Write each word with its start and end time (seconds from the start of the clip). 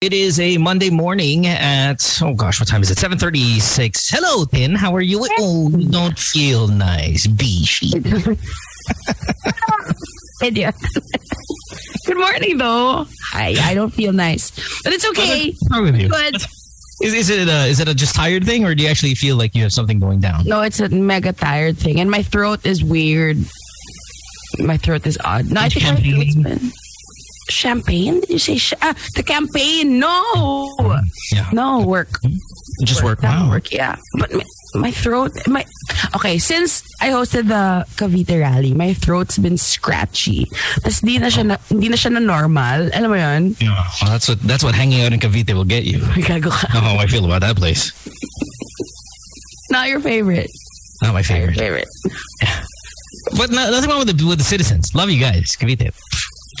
It 0.00 0.14
is 0.14 0.40
a 0.40 0.56
Monday 0.56 0.88
morning 0.88 1.46
at 1.46 2.22
oh 2.22 2.32
gosh, 2.32 2.58
what 2.58 2.66
time 2.66 2.80
is 2.80 2.90
it? 2.90 2.96
Seven 2.96 3.18
thirty-six. 3.18 4.08
Hello, 4.08 4.46
Tin. 4.46 4.74
How 4.74 4.96
are 4.96 5.02
you? 5.02 5.28
Oh, 5.38 5.68
you 5.76 5.90
don't 5.90 6.18
feel 6.18 6.68
nice, 6.68 7.26
Bishi. 7.26 7.92
Idiot. 10.42 10.74
Good 12.06 12.16
morning, 12.16 12.56
though. 12.56 13.06
I 13.34 13.54
I 13.60 13.74
don't 13.74 13.90
feel 13.90 14.14
nice, 14.14 14.52
but 14.84 14.94
it's 14.94 15.06
okay. 15.10 15.52
What's 15.68 15.82
with 15.82 16.00
you? 16.00 16.08
Good. 16.08 16.36
Is, 17.02 17.12
is 17.12 17.28
it 17.28 17.46
a, 17.46 17.66
is 17.66 17.78
it 17.78 17.86
a 17.86 17.94
just 17.94 18.14
tired 18.14 18.46
thing, 18.46 18.64
or 18.64 18.74
do 18.74 18.82
you 18.82 18.88
actually 18.88 19.14
feel 19.14 19.36
like 19.36 19.54
you 19.54 19.64
have 19.64 19.72
something 19.72 19.98
going 19.98 20.20
down? 20.20 20.46
No, 20.46 20.62
it's 20.62 20.80
a 20.80 20.88
mega 20.88 21.34
tired 21.34 21.76
thing, 21.76 22.00
and 22.00 22.10
my 22.10 22.22
throat 22.22 22.64
is 22.64 22.82
weird. 22.82 23.36
My 24.60 24.78
throat 24.78 25.06
is 25.06 25.18
odd. 25.22 25.50
No, 25.50 25.60
I 25.60 25.68
think 25.68 25.84
my 25.84 25.96
throat's 25.96 26.36
been 26.36 26.72
champagne. 27.48 28.20
Did 28.20 28.30
you 28.30 28.38
say 28.38 28.58
sh- 28.58 28.74
ah, 28.82 28.94
the 29.16 29.22
campaign? 29.22 29.98
No, 29.98 30.68
Yeah, 31.32 31.48
no 31.52 31.84
work. 31.86 32.20
just 32.84 33.02
work. 33.02 33.22
Wow. 33.22 33.50
work. 33.50 33.72
Yeah, 33.72 33.96
but 34.18 34.32
my, 34.32 34.44
my 34.74 34.90
throat. 34.90 35.32
My 35.48 35.64
okay. 36.16 36.38
Since 36.38 36.82
I 37.00 37.08
hosted 37.10 37.48
the 37.48 37.84
Cavite 37.96 38.38
rally, 38.40 38.72
my 38.74 38.94
throat's 38.94 39.36
been 39.38 39.56
scratchy. 39.58 40.46
Tapos 40.84 41.00
di 41.04 41.18
na 41.18 41.26
siya 41.28 41.44
na, 41.46 41.56
na 41.70 41.96
siya 41.96 42.12
na 42.12 42.20
normal. 42.20 42.90
Alam 42.94 43.10
mo 43.10 43.16
yun? 43.16 43.42
Yeah, 43.60 43.74
well, 44.02 44.10
that's 44.12 44.28
what 44.28 44.40
that's 44.42 44.62
what 44.64 44.74
hanging 44.74 45.02
out 45.02 45.12
in 45.12 45.20
Cavite 45.20 45.52
will 45.54 45.64
get 45.68 45.84
you. 45.84 45.98
Gago 46.28 46.50
ka. 46.50 46.68
How 46.70 46.96
I 46.96 47.06
feel 47.06 47.24
about 47.24 47.40
that 47.42 47.56
place. 47.56 47.92
Not 49.70 49.88
your 49.88 50.00
favorite. 50.00 50.50
Not 51.02 51.14
my 51.14 51.22
favorite. 51.22 51.56
Favorite. 51.56 51.88
But 53.36 53.50
no, 53.50 53.70
nothing 53.70 53.88
wrong 53.90 54.00
with 54.04 54.16
the 54.16 54.24
with 54.26 54.38
the 54.38 54.44
citizens. 54.44 54.90
Love 54.94 55.10
you 55.10 55.20
guys, 55.20 55.56
Cavite. 55.58 55.92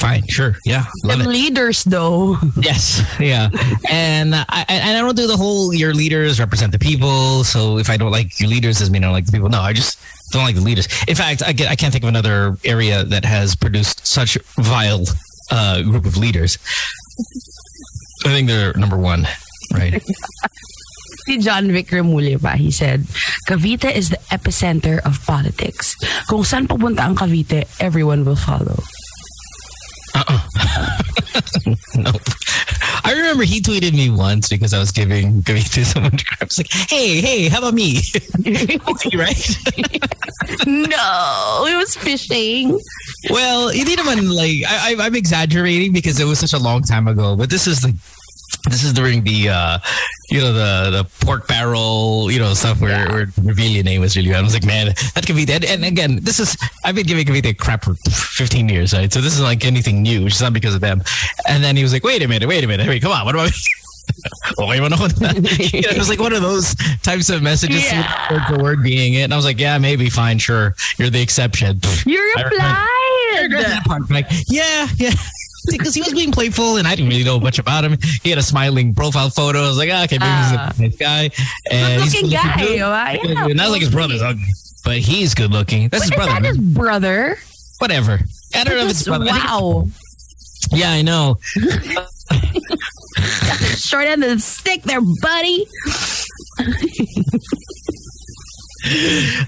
Fine, 0.00 0.24
sure, 0.32 0.56
yeah, 0.64 0.84
love 1.04 1.18
Them 1.20 1.28
it. 1.28 1.30
leaders 1.30 1.84
though. 1.84 2.40
Yes, 2.56 3.04
yeah, 3.20 3.52
and 3.92 4.32
I 4.34 4.44
I- 4.48 4.64
and 4.80 4.96
I 4.96 5.00
don't 5.04 5.12
do 5.14 5.26
the 5.28 5.36
whole 5.36 5.74
your 5.76 5.92
leaders 5.92 6.40
represent 6.40 6.72
the 6.72 6.78
people. 6.80 7.44
So 7.44 7.76
if 7.76 7.90
I 7.92 7.98
don't 8.00 8.10
like 8.10 8.40
your 8.40 8.48
leaders, 8.48 8.78
doesn't 8.80 8.92
mean 8.96 9.04
I 9.04 9.12
don't 9.12 9.18
like 9.20 9.26
the 9.28 9.32
people. 9.36 9.52
No, 9.52 9.60
I 9.60 9.76
just 9.76 10.00
don't 10.32 10.42
like 10.48 10.56
the 10.56 10.64
leaders. 10.64 10.88
In 11.04 11.12
fact, 11.14 11.44
I 11.44 11.52
get 11.52 11.68
I 11.68 11.76
can't 11.76 11.92
think 11.92 12.00
of 12.04 12.08
another 12.08 12.56
area 12.64 13.04
that 13.12 13.28
has 13.28 13.52
produced 13.54 14.00
such 14.08 14.40
vile 14.56 15.04
uh, 15.52 15.82
group 15.84 16.06
of 16.08 16.16
leaders. 16.16 16.56
I 18.24 18.32
think 18.32 18.48
they're 18.48 18.72
number 18.80 18.96
one, 18.96 19.28
right? 19.76 20.00
Jonvic 21.28 21.92
Remulla 21.94 22.40
pa, 22.42 22.56
he 22.56 22.70
said, 22.72 23.04
Cavite 23.46 23.94
is 23.94 24.10
the 24.10 24.18
epicenter 24.34 24.98
of 25.06 25.20
politics. 25.26 25.94
Kung 26.26 26.42
saan 26.42 26.66
pupunta 26.66 27.06
ang 27.06 27.14
Cavite, 27.14 27.68
everyone 27.78 28.24
will 28.24 28.34
follow. 28.40 28.80
Uh-uh. 30.14 31.02
no. 31.96 32.12
I 33.04 33.12
remember 33.14 33.44
he 33.44 33.60
tweeted 33.60 33.92
me 33.92 34.10
once 34.10 34.48
because 34.48 34.74
I 34.74 34.78
was 34.78 34.92
giving 34.92 35.42
Cavite 35.42 35.84
so 35.84 36.00
much 36.00 36.24
crap. 36.26 36.42
It's 36.42 36.58
like, 36.58 36.70
hey, 36.70 37.20
hey, 37.20 37.48
how 37.48 37.58
about 37.58 37.74
me? 37.74 38.00
okay, 38.38 39.16
right? 39.16 39.56
no, 40.66 41.64
it 41.68 41.76
was 41.76 41.96
fishing. 41.96 42.78
Well, 43.30 43.68
hindi 43.70 43.96
naman 43.96 44.34
like 44.34 44.62
I, 44.68 44.94
I, 44.94 45.06
I'm 45.06 45.14
exaggerating 45.14 45.92
because 45.92 46.20
it 46.20 46.24
was 46.24 46.38
such 46.38 46.52
a 46.52 46.58
long 46.58 46.82
time 46.82 47.08
ago. 47.08 47.36
But 47.36 47.50
this 47.50 47.66
is 47.66 47.84
like 47.84 47.94
this 48.68 48.84
is 48.84 48.92
during 48.92 49.22
the 49.24 49.48
uh, 49.48 49.78
you 50.30 50.40
know 50.40 50.52
the 50.52 50.90
the 51.02 51.24
pork 51.26 51.46
barrel 51.48 52.28
you 52.30 52.38
know 52.38 52.52
stuff 52.54 52.80
where 52.80 52.90
Yeah. 52.90 53.12
where 53.12 53.26
Revilla 53.26 53.84
name 53.84 54.00
was 54.00 54.16
really. 54.16 54.34
I 54.34 54.40
was 54.42 54.54
like, 54.54 54.64
man, 54.64 54.86
that 55.14 55.24
Cavite. 55.24 55.50
And, 55.50 55.64
and 55.64 55.84
again, 55.84 56.18
this 56.22 56.38
is 56.40 56.56
I've 56.84 56.94
been 56.94 57.06
giving 57.06 57.24
Cavite 57.26 57.56
crap 57.58 57.84
for 57.84 57.94
15 57.94 58.68
years, 58.68 58.92
right? 58.92 59.12
So 59.12 59.20
this 59.20 59.34
is 59.34 59.40
like 59.42 59.64
anything 59.64 60.02
new, 60.02 60.24
which 60.24 60.34
is 60.34 60.40
not 60.42 60.52
because 60.52 60.74
of 60.74 60.80
them. 60.80 61.02
And 61.48 61.62
then 61.64 61.76
he 61.76 61.82
was 61.82 61.92
like, 61.92 62.04
wait 62.04 62.22
a 62.22 62.28
minute, 62.28 62.48
wait 62.48 62.62
a 62.64 62.66
minute, 62.66 62.86
wait, 62.86 63.02
come 63.02 63.12
on, 63.12 63.24
what 63.24 63.34
about? 63.34 63.50
okay, 64.58 64.80
well, 64.80 64.90
no, 64.90 64.96
you 64.96 65.80
know, 65.82 65.90
it 65.90 65.98
was 65.98 66.08
like 66.08 66.18
one 66.18 66.32
of 66.32 66.42
those 66.42 66.74
types 67.02 67.30
of 67.30 67.42
messages, 67.42 67.84
Yeah. 67.84 68.32
word 68.32 68.42
for 68.48 68.62
word 68.62 68.82
being 68.82 69.14
it. 69.14 69.22
And 69.22 69.32
I 69.32 69.36
was 69.36 69.44
like, 69.44 69.58
yeah, 69.60 69.78
maybe, 69.78 70.10
fine, 70.10 70.38
sure, 70.38 70.74
you're 70.98 71.10
the 71.10 71.20
exception. 71.22 71.80
You 72.06 72.34
replied. 72.36 72.86
Like, 74.10 74.26
yeah, 74.48 74.88
yeah. 74.96 75.12
Because 75.68 75.94
he 75.94 76.00
was 76.02 76.12
being 76.14 76.32
playful 76.32 76.76
and 76.76 76.86
I 76.88 76.94
didn't 76.94 77.10
really 77.10 77.24
know 77.24 77.38
much 77.40 77.58
about 77.58 77.84
him. 77.84 77.96
He 78.22 78.30
had 78.30 78.38
a 78.38 78.42
smiling 78.42 78.94
profile 78.94 79.28
photo. 79.30 79.60
I 79.60 79.68
was 79.68 79.76
like, 79.78 79.90
ah, 79.92 80.04
okay, 80.04 80.16
maybe 80.18 80.30
Ah. 80.30 80.68
he's 80.70 80.78
a 80.78 80.82
nice 80.82 80.96
guy. 80.96 81.30
And 81.70 82.02
he's 82.02 82.12
Good-looking 82.14 82.30
guy. 82.78 82.80
ah, 82.82 83.10
yeah. 83.22 83.46
Not 83.48 83.70
like 83.70 83.80
his 83.80 83.90
brother's 83.90 84.22
ugly, 84.22 84.44
but 84.84 84.98
he's 84.98 85.34
good 85.34 85.50
looking. 85.52 85.88
That's 85.88 86.04
his 86.04 86.10
Is 86.12 86.16
brother. 86.16 86.32
that 86.32 86.44
his 86.44 86.56
brother? 86.58 87.38
Whatever. 87.78 88.20
I 88.54 88.64
don't 88.64 88.76
know 88.76 88.84
if 88.84 88.90
it's 88.90 88.98
his 89.00 89.08
brother. 89.08 89.26
I 89.30 89.38
Wow. 89.38 89.88
yeah, 90.72 90.90
I 90.92 91.02
know. 91.02 91.36
Short 93.76 94.06
end 94.06 94.22
of 94.24 94.30
the 94.30 94.38
stick 94.40 94.82
there, 94.82 95.00
buddy. 95.22 95.66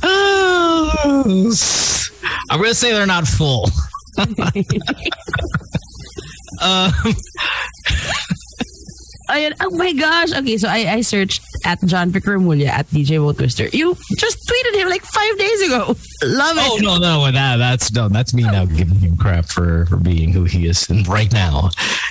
Oh, 0.02 0.90
I'm 2.50 2.58
going 2.58 2.70
to 2.70 2.74
say 2.74 2.92
they're 2.92 3.06
not 3.06 3.26
full. 3.26 3.68
um, 6.60 6.92
Ayun, 9.32 9.54
oh 9.60 9.70
my 9.70 9.92
gosh. 9.92 10.32
Okay, 10.32 10.58
so 10.58 10.68
I, 10.68 10.98
I 10.98 11.00
searched 11.00 11.40
at 11.64 11.80
John 11.86 12.10
Vic 12.10 12.26
at 12.26 12.86
DJ 12.88 13.18
Mo 13.18 13.32
Twister. 13.32 13.68
You 13.68 13.96
just 14.18 14.38
tweeted 14.46 14.74
him 14.80 14.88
like 14.88 15.02
five 15.02 15.38
days 15.38 15.62
ago. 15.62 15.96
Love 16.24 16.56
it. 16.58 16.62
Oh 16.66 16.78
no, 16.82 16.98
no, 16.98 17.30
that 17.30 17.56
that's 17.56 17.92
no, 17.92 18.08
that's 18.08 18.34
me 18.34 18.42
now 18.42 18.66
giving 18.66 18.98
him 18.98 19.16
crap 19.16 19.46
for 19.46 19.86
for 19.86 19.96
being 19.96 20.32
who 20.32 20.44
he 20.44 20.66
is, 20.66 20.90
and 20.90 21.06
right 21.06 21.32
now, 21.32 21.70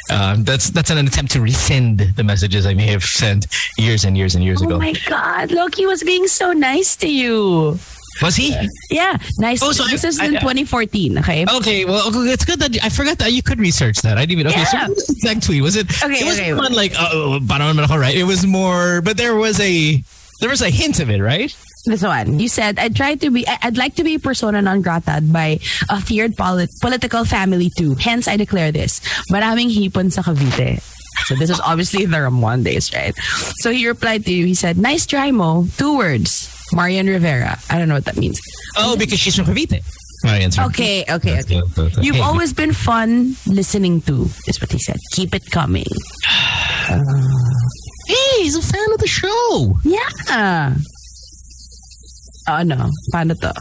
um, 0.09 0.43
that's 0.43 0.71
that's 0.71 0.89
an 0.89 1.05
attempt 1.05 1.31
to 1.33 1.41
rescind 1.41 1.99
the 1.99 2.23
messages 2.23 2.65
I 2.65 2.73
may 2.73 2.87
have 2.87 3.03
sent 3.03 3.45
years 3.77 4.03
and 4.05 4.17
years 4.17 4.33
and 4.35 4.43
years 4.43 4.61
Oh 4.61 4.65
ago. 4.65 4.75
Oh 4.75 4.79
my 4.79 4.93
God, 5.07 5.51
Loki 5.51 5.85
was 5.85 6.03
being 6.03 6.27
so 6.27 6.53
nice 6.53 6.95
to 6.97 7.07
you. 7.07 7.77
Was 8.21 8.35
he? 8.35 8.55
Yeah, 8.89 9.17
nice. 9.39 9.61
Oh, 9.63 9.71
so 9.71 9.85
this 9.87 10.05
I- 10.05 10.07
is 10.09 10.19
in 10.19 10.35
I- 10.37 10.39
2014, 10.39 11.17
okay? 11.19 11.45
Okay, 11.49 11.85
well, 11.85 12.03
it's 12.27 12.45
good 12.45 12.59
that 12.59 12.77
I 12.83 12.89
forgot 12.89 13.17
that 13.19 13.33
you 13.33 13.41
could 13.41 13.59
research 13.59 13.97
that. 14.01 14.17
I 14.17 14.25
didn't 14.25 14.39
even. 14.41 14.47
Okay, 14.53 14.59
Yeah. 14.61 14.65
so 14.65 14.77
what 14.77 14.89
was 14.95 15.07
the 15.07 15.13
exact 15.13 15.43
tweet 15.43 15.63
was 15.63 15.75
it? 15.75 15.87
Okay, 16.03 16.19
it 16.21 16.25
was 16.25 16.39
okay. 16.39 16.53
one 16.53 16.73
like 16.73 16.93
uh, 16.99 17.09
oh, 17.11 17.39
naman 17.41 17.87
right? 17.99 18.15
It 18.15 18.23
was 18.25 18.45
more, 18.45 19.01
but 19.01 19.17
there 19.17 19.35
was 19.35 19.59
a 19.59 20.03
there 20.39 20.49
was 20.49 20.61
a 20.61 20.69
hint 20.69 20.99
of 20.99 21.09
it, 21.09 21.21
right? 21.21 21.55
This 21.85 22.03
one. 22.03 22.39
You 22.39 22.47
said, 22.47 22.77
I'd 22.77 22.95
try 22.95 23.15
to 23.15 23.31
be, 23.31 23.47
I'd 23.47 23.77
like 23.77 23.95
to 23.95 24.03
be 24.03 24.17
persona 24.19 24.61
non 24.61 24.81
grata 24.81 25.21
by 25.25 25.57
a 25.89 25.99
feared 25.99 26.37
polit- 26.37 26.69
political 26.79 27.25
family 27.25 27.71
too. 27.75 27.95
Hence, 27.95 28.27
I 28.27 28.37
declare 28.37 28.71
this. 28.71 28.99
Maraming 29.31 29.73
hipon 29.73 30.11
sa 30.11 30.21
Cavite. 30.21 30.77
So 31.25 31.35
this 31.35 31.49
is 31.49 31.59
obviously 31.59 32.05
the 32.05 32.21
Ramon 32.21 32.63
days, 32.63 32.93
right? 32.93 33.13
So 33.65 33.71
he 33.71 33.87
replied 33.87 34.25
to 34.25 34.31
you, 34.33 34.45
he 34.45 34.53
said, 34.53 34.77
nice 34.77 35.05
try 35.05 35.31
mo. 35.31 35.65
Two 35.77 35.97
words. 35.97 36.50
Marian 36.73 37.07
Rivera. 37.07 37.57
I 37.69 37.77
don't 37.77 37.87
know 37.87 37.95
what 37.95 38.05
that 38.05 38.17
means. 38.17 38.39
Oh, 38.77 38.95
because 38.97 39.19
she's 39.19 39.35
from 39.35 39.45
Cavite. 39.45 39.83
My 40.23 40.37
answer. 40.37 40.61
Okay, 40.63 41.03
okay, 41.09 41.41
That's 41.41 41.51
okay. 41.51 42.01
You've 42.01 42.17
hey. 42.17 42.21
always 42.21 42.53
been 42.53 42.73
fun 42.73 43.35
listening 43.47 44.01
to, 44.01 44.29
is 44.47 44.61
what 44.61 44.71
he 44.71 44.77
said. 44.79 44.97
Keep 45.13 45.35
it 45.35 45.49
coming. 45.51 45.85
Hey, 48.07 48.43
he's 48.43 48.57
a 48.57 48.61
fan 48.61 48.91
of 48.91 48.99
the 48.99 49.07
show. 49.07 49.73
Yeah. 49.85 50.75
Oh, 52.47 52.61
no. 52.63 52.89
Paano 53.13 53.39
to? 53.39 53.53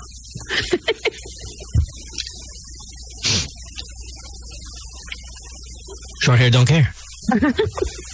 Short 6.23 6.39
hair 6.39 6.51
don't 6.51 6.67
care. 6.67 6.93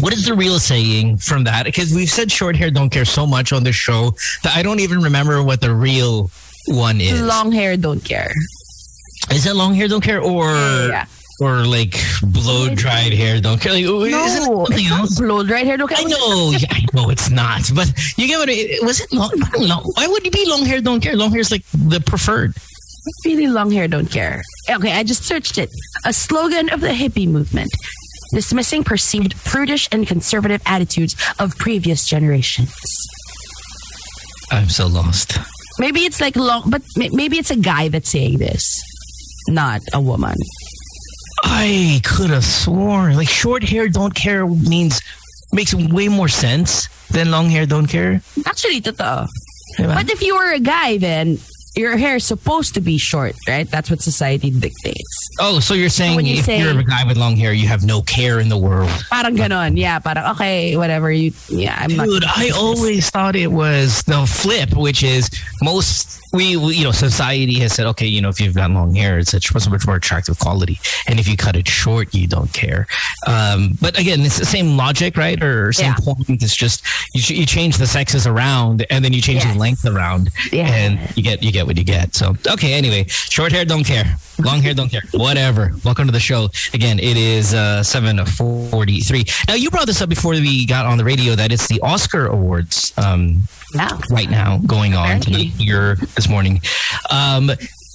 what 0.00 0.12
is 0.12 0.26
the 0.26 0.34
real 0.34 0.58
saying 0.58 1.18
from 1.18 1.44
that? 1.44 1.64
Because 1.64 1.92
we've 1.94 2.08
said 2.10 2.30
short 2.30 2.56
hair 2.56 2.70
don't 2.70 2.90
care 2.90 3.04
so 3.04 3.26
much 3.26 3.52
on 3.52 3.64
this 3.64 3.76
show 3.76 4.12
that 4.42 4.56
I 4.56 4.62
don't 4.62 4.80
even 4.80 5.00
remember 5.00 5.42
what 5.42 5.60
the 5.60 5.74
real 5.74 6.30
one 6.68 7.00
is. 7.00 7.20
Long 7.20 7.52
hair, 7.52 7.76
don't 7.76 8.04
care. 8.04 8.30
Is 9.30 9.46
it 9.46 9.54
long 9.54 9.74
hair 9.74 9.88
don't 9.88 10.02
care 10.02 10.20
or 10.20 10.50
Yeah. 10.88 11.06
or 11.40 11.64
like 11.64 11.94
blow 12.22 12.74
dried 12.74 13.12
hair 13.12 13.40
don't 13.40 13.60
care? 13.60 13.72
Like, 13.72 13.84
is 13.84 14.36
it 14.36 14.40
No, 14.50 14.64
something 14.66 14.86
it's 14.86 15.20
not 15.20 15.26
blow 15.26 15.42
dried 15.44 15.66
hair. 15.66 15.76
Don't 15.76 15.88
care. 15.88 15.98
I 15.98 16.04
know, 16.04 16.50
yeah, 16.50 16.66
I 16.70 16.84
know 16.92 17.08
it's 17.10 17.30
not, 17.30 17.62
but 17.74 17.90
you 18.16 18.26
get 18.26 18.38
what 18.38 18.48
it 18.48 18.82
was. 18.84 19.00
It 19.00 19.12
long, 19.12 19.30
long? 19.58 19.82
Why 19.94 20.06
would 20.06 20.26
it 20.26 20.32
be 20.32 20.44
long 20.48 20.64
hair? 20.64 20.80
Don't 20.80 21.00
care. 21.00 21.16
Long 21.16 21.30
hair 21.30 21.40
is 21.40 21.50
like 21.50 21.64
the 21.72 22.00
preferred. 22.00 22.54
Really 23.24 23.48
long 23.48 23.70
hair, 23.70 23.88
don't 23.88 24.10
care. 24.10 24.42
Okay, 24.70 24.92
I 24.92 25.02
just 25.02 25.24
searched 25.24 25.58
it. 25.58 25.70
A 26.04 26.12
slogan 26.12 26.68
of 26.70 26.80
the 26.80 26.88
hippie 26.94 27.26
movement, 27.26 27.72
dismissing 28.32 28.84
perceived 28.84 29.36
prudish 29.44 29.88
and 29.92 30.06
conservative 30.06 30.62
attitudes 30.66 31.16
of 31.38 31.56
previous 31.58 32.06
generations. 32.06 32.74
I'm 34.50 34.68
so 34.68 34.86
lost. 34.86 35.38
Maybe 35.78 36.00
it's 36.00 36.20
like 36.20 36.36
long, 36.36 36.68
but 36.68 36.82
maybe 36.96 37.38
it's 37.38 37.50
a 37.50 37.56
guy 37.56 37.88
that's 37.88 38.10
saying 38.10 38.38
this, 38.38 38.80
not 39.48 39.80
a 39.94 40.00
woman. 40.00 40.36
I 41.44 42.00
could 42.04 42.30
have 42.30 42.44
sworn 42.44 43.16
like 43.16 43.28
short 43.28 43.62
hair 43.62 43.88
don't 43.88 44.14
care 44.14 44.46
means 44.46 45.00
makes 45.52 45.74
way 45.74 46.08
more 46.08 46.28
sense 46.28 46.88
than 47.10 47.30
long 47.30 47.48
hair 47.48 47.66
don't 47.66 47.86
care. 47.86 48.22
Actually, 48.46 48.80
totoo. 48.80 49.26
Diba? 49.78 49.94
But 49.94 50.10
if 50.10 50.22
you 50.22 50.36
were 50.36 50.52
a 50.52 50.60
guy, 50.60 50.98
then 50.98 51.38
your 51.74 51.96
hair 51.96 52.16
is 52.16 52.24
supposed 52.24 52.74
to 52.74 52.80
be 52.80 52.98
short, 52.98 53.34
right? 53.48 53.68
That's 53.70 53.90
what 53.90 54.02
society 54.02 54.50
dictates. 54.50 55.30
Oh, 55.40 55.58
so 55.60 55.72
you're 55.74 55.88
saying 55.88 56.16
when 56.16 56.26
you 56.26 56.36
if 56.38 56.44
say- 56.44 56.60
you're 56.60 56.78
a 56.78 56.84
guy 56.84 57.04
with 57.06 57.16
long 57.16 57.36
hair, 57.36 57.52
you 57.52 57.66
have 57.68 57.84
no 57.84 58.02
care 58.02 58.40
in 58.40 58.48
the 58.48 58.58
world. 58.58 58.90
Parang 59.10 59.36
ganon. 59.36 59.76
Yeah, 59.78 59.98
parang 59.98 60.24
okay, 60.32 60.76
whatever 60.76 61.10
you 61.10 61.32
yeah, 61.48 61.76
I'm 61.78 61.88
Dude, 61.90 62.24
I 62.24 62.50
always 62.54 63.08
thought 63.10 63.36
it 63.36 63.50
was 63.52 64.02
the 64.02 64.26
flip, 64.26 64.74
which 64.76 65.02
is 65.02 65.30
most 65.62 66.20
we, 66.34 66.56
we 66.56 66.76
you 66.76 66.84
know 66.84 66.92
society 66.92 67.58
has 67.60 67.72
said 67.74 67.86
okay, 67.86 68.06
you 68.06 68.20
know 68.20 68.28
if 68.28 68.40
you've 68.40 68.54
got 68.54 68.70
long 68.70 68.94
hair, 68.94 69.18
it's 69.18 69.32
a 69.34 69.40
much 69.54 69.68
much 69.68 69.86
more 69.86 69.96
attractive 69.96 70.38
quality, 70.38 70.78
and 71.08 71.18
if 71.18 71.26
you 71.28 71.36
cut 71.36 71.56
it 71.56 71.66
short, 71.68 72.14
you 72.14 72.26
don't 72.26 72.52
care. 72.52 72.86
Um, 73.26 73.78
but 73.80 73.98
again, 73.98 74.20
it's 74.20 74.38
the 74.38 74.46
same 74.46 74.76
logic, 74.76 75.16
right? 75.16 75.42
Or 75.42 75.72
same 75.72 75.94
Yeah. 75.98 76.14
point. 76.14 76.42
It's 76.42 76.56
just 76.56 76.84
you, 77.14 77.36
you 77.36 77.46
change 77.46 77.76
the 77.78 77.86
sexes 77.86 78.26
around, 78.26 78.84
and 78.90 79.04
then 79.04 79.12
you 79.12 79.20
change 79.22 79.44
Yes. 79.44 79.54
the 79.54 79.58
length 79.58 79.86
around, 79.86 80.30
Yeah. 80.52 80.68
and 80.68 80.98
you 81.16 81.22
get 81.22 81.42
you 81.42 81.52
get 81.52 81.61
what 81.66 81.76
you 81.76 81.84
get. 81.84 82.14
So 82.14 82.34
okay, 82.48 82.72
anyway, 82.74 83.06
short 83.08 83.52
hair 83.52 83.64
don't 83.64 83.84
care, 83.84 84.16
long 84.38 84.60
hair 84.62 84.74
don't 84.74 84.88
care, 84.90 85.02
whatever. 85.12 85.72
Welcome 85.84 86.06
to 86.06 86.12
the 86.12 86.20
show 86.20 86.48
again. 86.74 86.98
It 86.98 87.16
is 87.16 87.54
uh, 87.54 87.82
seven 87.82 88.24
forty 88.26 89.00
three. 89.00 89.24
Now 89.48 89.54
you 89.54 89.70
brought 89.70 89.86
this 89.86 90.00
up 90.02 90.08
before 90.08 90.32
we 90.32 90.66
got 90.66 90.86
on 90.86 90.98
the 90.98 91.04
radio 91.04 91.34
that 91.34 91.52
it's 91.52 91.68
the 91.68 91.80
Oscar 91.80 92.26
Awards 92.26 92.92
um, 92.98 93.42
Yeah. 93.74 93.88
right 94.10 94.30
now 94.30 94.58
going 94.66 94.94
on 94.94 95.04
Apparently. 95.06 95.44
here 95.46 95.96
this 96.16 96.28
morning. 96.28 96.60
Um, 97.10 97.50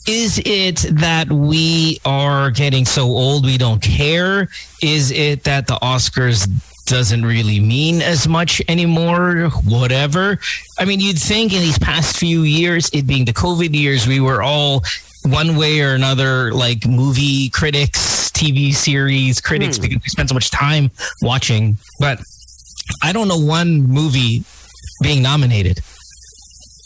is 0.07 0.41
it 0.45 0.85
that 1.01 1.29
we 1.29 1.99
are 2.05 2.49
getting 2.49 2.85
so 2.85 3.03
old 3.03 3.45
we 3.45 3.57
don't 3.57 3.81
care? 3.81 4.47
Is 4.81 5.11
it 5.11 5.43
that 5.43 5.67
the 5.67 5.75
Oscars 5.81 6.47
doesn't 6.87 7.25
really 7.25 7.59
mean 7.59 8.01
as 8.01 8.27
much 8.27 8.61
anymore? 8.67 9.49
Whatever. 9.65 10.39
I 10.79 10.85
mean, 10.85 10.99
you'd 10.99 11.19
think 11.19 11.53
in 11.53 11.59
these 11.59 11.77
past 11.77 12.17
few 12.17 12.41
years, 12.41 12.89
it 12.93 13.05
being 13.05 13.25
the 13.25 13.33
COVID 13.33 13.75
years, 13.75 14.07
we 14.07 14.19
were 14.19 14.41
all 14.41 14.83
one 15.25 15.57
way 15.57 15.81
or 15.81 15.93
another 15.93 16.51
like 16.53 16.87
movie 16.87 17.49
critics, 17.49 18.31
TV 18.31 18.73
series 18.73 19.41
critics 19.41 19.77
hmm. 19.77 19.83
because 19.83 19.97
we 19.97 20.09
spend 20.09 20.29
so 20.29 20.33
much 20.33 20.49
time 20.49 20.89
watching. 21.21 21.77
But 21.99 22.19
I 23.03 23.11
don't 23.13 23.27
know 23.27 23.37
one 23.37 23.83
movie 23.83 24.43
being 25.01 25.21
nominated. 25.21 25.81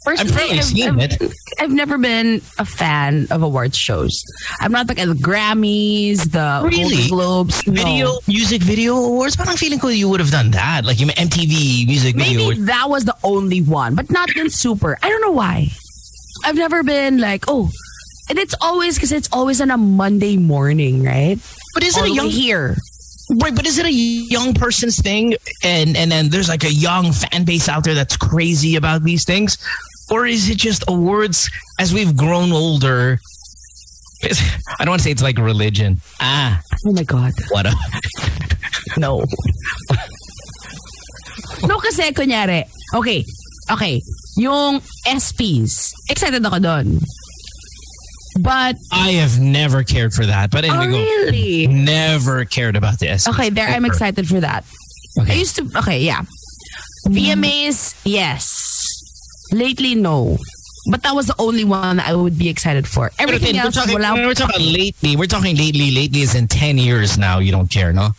Probably 0.03 0.57
I've, 0.57 0.63
seen 0.63 1.00
I've, 1.00 1.21
it. 1.21 1.33
I've 1.59 1.71
never 1.71 1.98
been 1.98 2.42
a 2.57 2.65
fan 2.65 3.27
of 3.30 3.44
awards 3.44 3.77
shows. 3.77 4.24
I'm 4.59 4.71
not 4.71 4.88
like 4.88 4.98
at 4.98 5.07
the 5.07 5.13
Grammys, 5.13 6.31
the 6.31 6.62
Really? 6.65 6.89
Golden 6.89 7.07
Globes. 7.07 7.68
no. 7.68 7.74
Video, 7.83 8.18
music 8.27 8.62
video 8.63 8.95
awards. 8.95 9.36
But 9.36 9.48
I'm 9.48 9.57
feeling 9.57 9.80
cool 9.80 9.92
you 9.92 10.09
would 10.09 10.19
have 10.19 10.31
done 10.31 10.51
that. 10.51 10.86
Like 10.86 11.00
you 11.00 11.06
MTV 11.07 11.86
music 11.86 12.15
video 12.15 12.50
Maybe 12.50 12.62
that 12.62 12.89
was 12.89 13.06
the 13.06 13.15
only 13.24 13.62
one, 13.62 13.94
but 13.94 14.09
not 14.09 14.36
in 14.36 14.50
super. 14.50 14.98
I 15.03 15.09
don't 15.09 15.21
know 15.21 15.31
why. 15.31 15.68
I've 16.45 16.56
never 16.56 16.81
been 16.81 17.19
like, 17.19 17.45
oh, 17.48 17.69
and 18.30 18.39
it's 18.39 18.56
always 18.62 18.95
because 18.95 19.12
it's 19.12 19.30
always 19.31 19.62
on 19.62 19.69
a 19.69 19.77
Monday 19.77 20.38
morning, 20.38 21.03
right? 21.03 21.38
But 21.75 21.83
is 21.83 21.95
All 21.98 22.06
it 22.06 22.12
a 22.12 22.13
young 22.13 22.27
here? 22.30 22.75
right? 23.42 23.56
But 23.56 23.65
is 23.68 23.77
it 23.77 23.86
a 23.86 23.92
young 23.92 24.53
person's 24.53 25.00
thing? 25.00 25.36
And 25.63 25.95
and 25.95 26.12
then 26.12 26.30
there's 26.30 26.50
like 26.50 26.63
a 26.63 26.74
young 26.74 27.12
fan 27.12 27.44
base 27.45 27.69
out 27.69 27.83
there 27.83 27.94
that's 27.94 28.18
crazy 28.18 28.75
about 28.75 29.03
these 29.03 29.25
things, 29.25 29.57
or 30.12 30.28
is 30.28 30.50
it 30.50 30.58
just 30.60 30.84
awards 30.88 31.50
as 31.80 31.94
we've 31.94 32.16
grown 32.16 32.52
older? 32.52 33.19
I 34.24 34.86
don't 34.86 34.90
want 34.90 35.00
to 35.00 35.04
say 35.04 35.12
it's 35.12 35.24
like 35.24 35.38
religion. 35.40 35.98
Ah, 36.19 36.62
Oh 36.86 36.92
my 36.94 37.04
god, 37.04 37.31
what 37.50 37.66
a 37.66 37.74
no. 38.98 39.24
no 41.66 41.78
kasi 41.80 42.12
kunyari, 42.12 42.66
okay, 42.96 43.24
okay, 43.72 44.02
yung 44.38 44.81
SPs, 45.06 45.94
excited 46.10 46.44
ako 46.46 46.60
doon. 46.60 46.98
But 48.40 48.78
I 48.94 49.19
have 49.19 49.40
never 49.40 49.84
cared 49.84 50.13
for 50.13 50.25
that. 50.25 50.52
But 50.52 50.63
oh 50.63 50.72
anyway, 50.72 51.04
go. 51.04 51.10
really? 51.28 51.68
Never 51.68 52.46
cared 52.46 52.75
about 52.78 52.98
the 53.00 53.10
S. 53.10 53.28
Okay, 53.28 53.50
there 53.50 53.68
I'm 53.68 53.84
excited 53.86 54.25
for 54.28 54.40
that. 54.40 54.63
I 55.19 55.34
used 55.34 55.58
to 55.58 55.68
okay, 55.84 56.00
yeah. 56.00 56.24
VMAs, 57.10 58.00
yes. 58.06 58.70
Lately, 59.51 59.95
no. 59.95 60.38
But 60.89 61.03
that 61.03 61.13
was 61.13 61.27
the 61.27 61.36
only 61.38 61.63
one 61.63 62.00
I 62.00 62.15
would 62.15 62.38
be 62.39 62.50
excited 62.50 62.88
for. 62.88 63.12
Everything 63.19 63.56
we're 63.56 63.62
else, 63.63 63.75
talking, 63.75 63.95
we're 64.00 64.33
talking 64.33 64.74
lately. 64.74 65.15
We're 65.15 65.27
talking 65.27 65.56
lately. 65.56 65.92
Lately 65.92 66.21
is 66.21 66.33
in 66.33 66.48
ten 66.48 66.77
years 66.77 67.18
now. 67.18 67.38
You 67.39 67.51
don't 67.51 67.69
care, 67.69 67.94
no? 67.94 68.12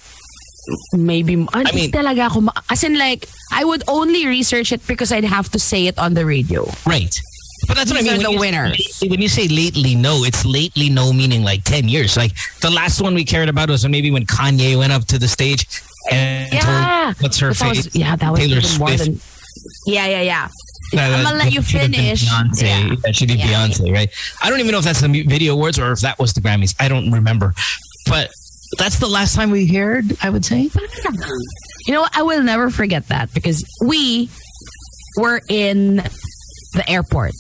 maybe. 0.93 1.35
I 1.53 1.65
mean- 1.75 1.91
talaga 1.91 2.31
ako. 2.31 2.49
As 2.71 2.85
in, 2.85 2.97
like, 2.97 3.29
I 3.51 3.65
would 3.65 3.83
only 3.89 4.27
research 4.27 4.71
it 4.71 4.87
because 4.87 5.11
I'd 5.11 5.25
have 5.25 5.49
to 5.51 5.59
say 5.59 5.87
it 5.89 5.99
on 5.99 6.15
the 6.15 6.25
radio. 6.25 6.65
Right. 6.87 7.13
But 7.67 7.77
that's 7.77 7.91
what 7.91 7.99
I 7.99 8.03
These 8.03 8.13
mean. 8.13 8.21
are 8.21 8.25
the 8.29 8.33
you- 8.33 8.39
winners. 8.41 9.03
When 9.07 9.21
you 9.21 9.29
say 9.29 9.49
lately, 9.49 9.95
no, 9.97 10.23
it's 10.25 10.45
lately 10.45 10.89
no 10.89 11.13
meaning 11.13 11.43
like 11.43 11.65
10 11.65 11.89
years. 11.89 12.17
Like 12.17 12.33
the 12.61 12.71
last 12.71 13.01
one 13.01 13.15
we 13.15 13.25
cared 13.25 13.49
about 13.49 13.71
was 13.71 13.87
maybe 13.89 14.11
when 14.13 14.25
Kanye 14.27 14.77
went 14.79 14.93
up 14.93 15.05
to 15.07 15.19
the 15.19 15.27
stage 15.29 15.67
and 16.11 16.53
Yeah. 16.53 16.61
told, 17.15 17.23
what's 17.23 17.39
her 17.39 17.55
face? 17.55 17.89
yeah, 17.95 18.15
that 18.17 18.31
was 18.31 18.41
Taylor 18.41 18.61
Swift. 18.63 19.05
than. 19.05 19.21
Yeah, 19.87 20.07
yeah, 20.07 20.23
yeah. 20.23 20.49
That- 20.93 21.13
I'm 21.13 21.25
gonna 21.25 21.37
let 21.39 21.53
you 21.53 21.63
should 21.63 21.81
have 21.83 21.91
been 21.91 22.01
finish. 22.17 22.29
Beyonce. 22.29 22.63
Yeah. 22.91 22.95
That 23.05 23.17
should 23.17 23.29
be 23.29 23.35
Yeah. 23.35 23.47
Beyonce, 23.67 23.93
right? 23.93 24.11
I 24.43 24.51
don't 24.51 24.61
even 24.61 24.73
know 24.73 24.79
if 24.79 24.85
that's 24.85 25.01
the 25.01 25.09
video 25.23 25.55
awards 25.55 25.79
or 25.79 25.93
if 25.93 26.01
that 26.01 26.19
was 26.19 26.33
the 26.33 26.41
Grammys. 26.41 26.75
I 26.81 26.89
don't 26.89 27.11
remember. 27.11 27.55
But 28.07 28.31
that's 28.79 28.99
the 28.99 29.07
last 29.09 29.35
time 29.35 29.51
we 29.51 29.67
heard, 29.67 30.17
I 30.23 30.31
would 30.31 30.45
say. 30.45 30.71
You 31.87 31.93
know. 31.95 32.07
I 32.13 32.23
will 32.23 32.43
never 32.43 32.71
forget 32.71 33.09
that 33.09 33.33
because 33.35 33.65
we 33.85 34.29
were 35.19 35.41
in 35.49 35.97
the 35.97 36.85
airport. 36.89 37.33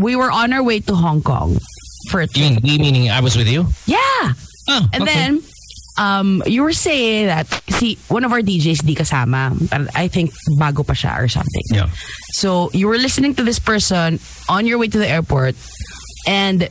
We 0.00 0.14
were 0.16 0.30
on 0.30 0.52
our 0.52 0.62
way 0.62 0.80
to 0.80 0.94
Hong 0.94 1.22
Kong 1.22 1.58
for 2.10 2.20
a 2.20 2.28
You 2.34 2.42
mean 2.50 2.60
we 2.62 2.78
meaning 2.78 3.10
I 3.10 3.20
was 3.20 3.36
with 3.36 3.48
you? 3.48 3.66
Yeah. 3.86 3.98
Oh, 4.68 4.88
And 4.92 5.02
okay. 5.02 5.12
then 5.14 5.42
um, 5.98 6.42
you 6.46 6.62
were 6.62 6.72
saying 6.72 7.26
that, 7.26 7.46
see, 7.68 7.98
one 8.08 8.24
of 8.24 8.32
our 8.32 8.40
DJs 8.40 8.86
di 8.86 8.94
kasama. 8.94 9.52
I 9.94 10.08
think 10.08 10.32
bago 10.58 10.86
pa 10.86 10.94
siya 10.94 11.18
or 11.18 11.28
something. 11.28 11.62
Yeah. 11.72 11.90
So 12.32 12.70
you 12.72 12.86
were 12.88 12.98
listening 12.98 13.34
to 13.36 13.42
this 13.42 13.58
person 13.58 14.18
on 14.48 14.66
your 14.66 14.78
way 14.78 14.88
to 14.88 14.98
the 14.98 15.08
airport 15.08 15.56
and 16.26 16.68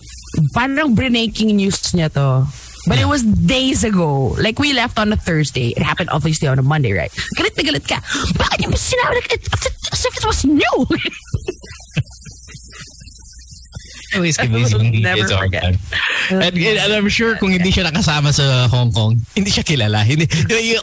parang 0.55 0.95
breaking 0.95 1.55
news 1.57 1.77
niya 1.91 2.11
to. 2.13 2.47
But 2.87 2.99
it 2.99 3.05
was 3.05 3.23
days 3.23 3.83
ago. 3.83 4.31
Like 4.39 4.59
we 4.59 4.71
left 4.71 4.97
on 4.97 5.11
a 5.11 5.17
Thursday. 5.17 5.75
It 5.75 5.83
happened 5.83 6.09
obviously 6.09 6.47
on 6.47 6.57
a 6.57 6.63
Monday, 6.63 6.93
right? 6.93 7.11
Galit 7.35 7.51
na 7.59 7.63
galit 7.67 7.83
ka. 7.83 7.99
Bakit 8.39 8.71
ba 8.71 8.79
sinabi? 8.79 9.19
Like, 9.27 9.43
as 9.91 10.05
if 10.07 10.15
it 10.15 10.25
was 10.25 10.45
new. 10.45 10.77
Always 14.15 14.37
these 14.37 14.73
will 14.73 14.83
never 14.83 15.25
a 15.25 15.37
forget. 15.37 15.63
time. 15.63 15.75
And, 16.31 16.57
and 16.57 16.93
I'm 16.93 17.09
sure 17.09 17.35
kung 17.35 17.51
hindi 17.51 17.71
siya 17.71 17.91
nakasama 17.91 18.33
sa 18.33 18.67
Hong 18.67 18.91
Kong, 18.91 19.19
hindi 19.35 19.51
siya 19.51 19.63
kilala. 19.63 20.03
Hindi, 20.03 20.27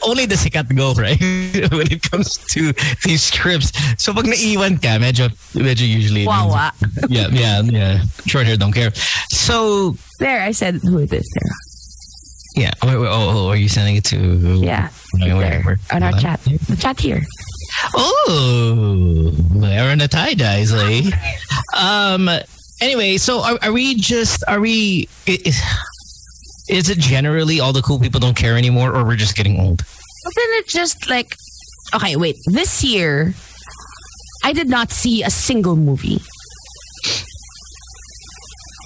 only 0.03 0.27
the 0.27 0.35
sikat 0.37 0.69
go, 0.77 0.93
right? 0.95 1.19
when 1.73 1.89
it 1.91 2.03
comes 2.11 2.37
to 2.53 2.73
these 3.05 3.31
trips. 3.31 3.73
So 3.97 4.13
pag 4.13 4.27
naiwan 4.27 4.77
ka, 4.79 5.01
medyo, 5.01 5.31
medyo 5.57 5.89
usually. 5.89 6.27
Wawa. 6.27 6.73
Yeah, 7.09 7.29
yeah, 7.33 7.63
yeah. 7.63 8.03
Short 8.27 8.47
hair, 8.47 8.57
don't 8.57 8.73
care. 8.73 8.93
So, 9.31 9.97
There, 10.21 10.43
I 10.43 10.53
said 10.53 10.77
who 10.85 10.99
it 10.99 11.13
is 11.13 11.27
there. 11.35 11.53
yeah. 12.65 12.73
Wait, 12.87 12.95
oh, 12.95 13.09
oh, 13.11 13.49
are 13.49 13.57
you 13.57 13.69
sending 13.69 13.97
it 13.97 14.05
to? 14.05 14.17
Yeah. 14.63 14.89
Where, 15.19 15.37
where, 15.37 15.63
where? 15.63 15.79
On 15.93 16.03
our 16.03 16.13
chat. 16.21 16.41
The 16.45 16.77
chat 16.79 17.01
here. 17.01 17.21
Oh, 17.95 19.33
wearing 19.55 19.99
the 19.99 20.09
tie 20.09 20.35
dyes, 20.35 20.73
Lee. 20.73 21.13
um. 21.77 22.29
Anyway, 22.81 23.17
so 23.17 23.41
are, 23.41 23.59
are 23.63 23.73
we 23.73 23.95
just? 23.95 24.43
Are 24.49 24.61
we? 24.61 25.09
Is, 25.27 25.61
is 26.69 26.91
it 26.91 26.99
generally 26.99 27.61
all 27.61 27.73
the 27.73 27.83
cool 27.83 27.99
people 28.01 28.21
don't 28.21 28.37
care 28.37 28.57
anymore, 28.57 28.95
or 28.95 29.05
we're 29.05 29.17
just 29.17 29.37
getting 29.37 29.61
old? 29.61 29.79
Then 29.79 30.47
it's 30.59 30.73
just 30.73 31.09
like, 31.09 31.37
okay, 31.95 32.17
wait. 32.17 32.37
This 32.47 32.83
year, 32.83 33.35
I 34.43 34.53
did 34.53 34.69
not 34.69 34.91
see 34.91 35.23
a 35.23 35.31
single 35.31 35.77
movie. 35.77 36.21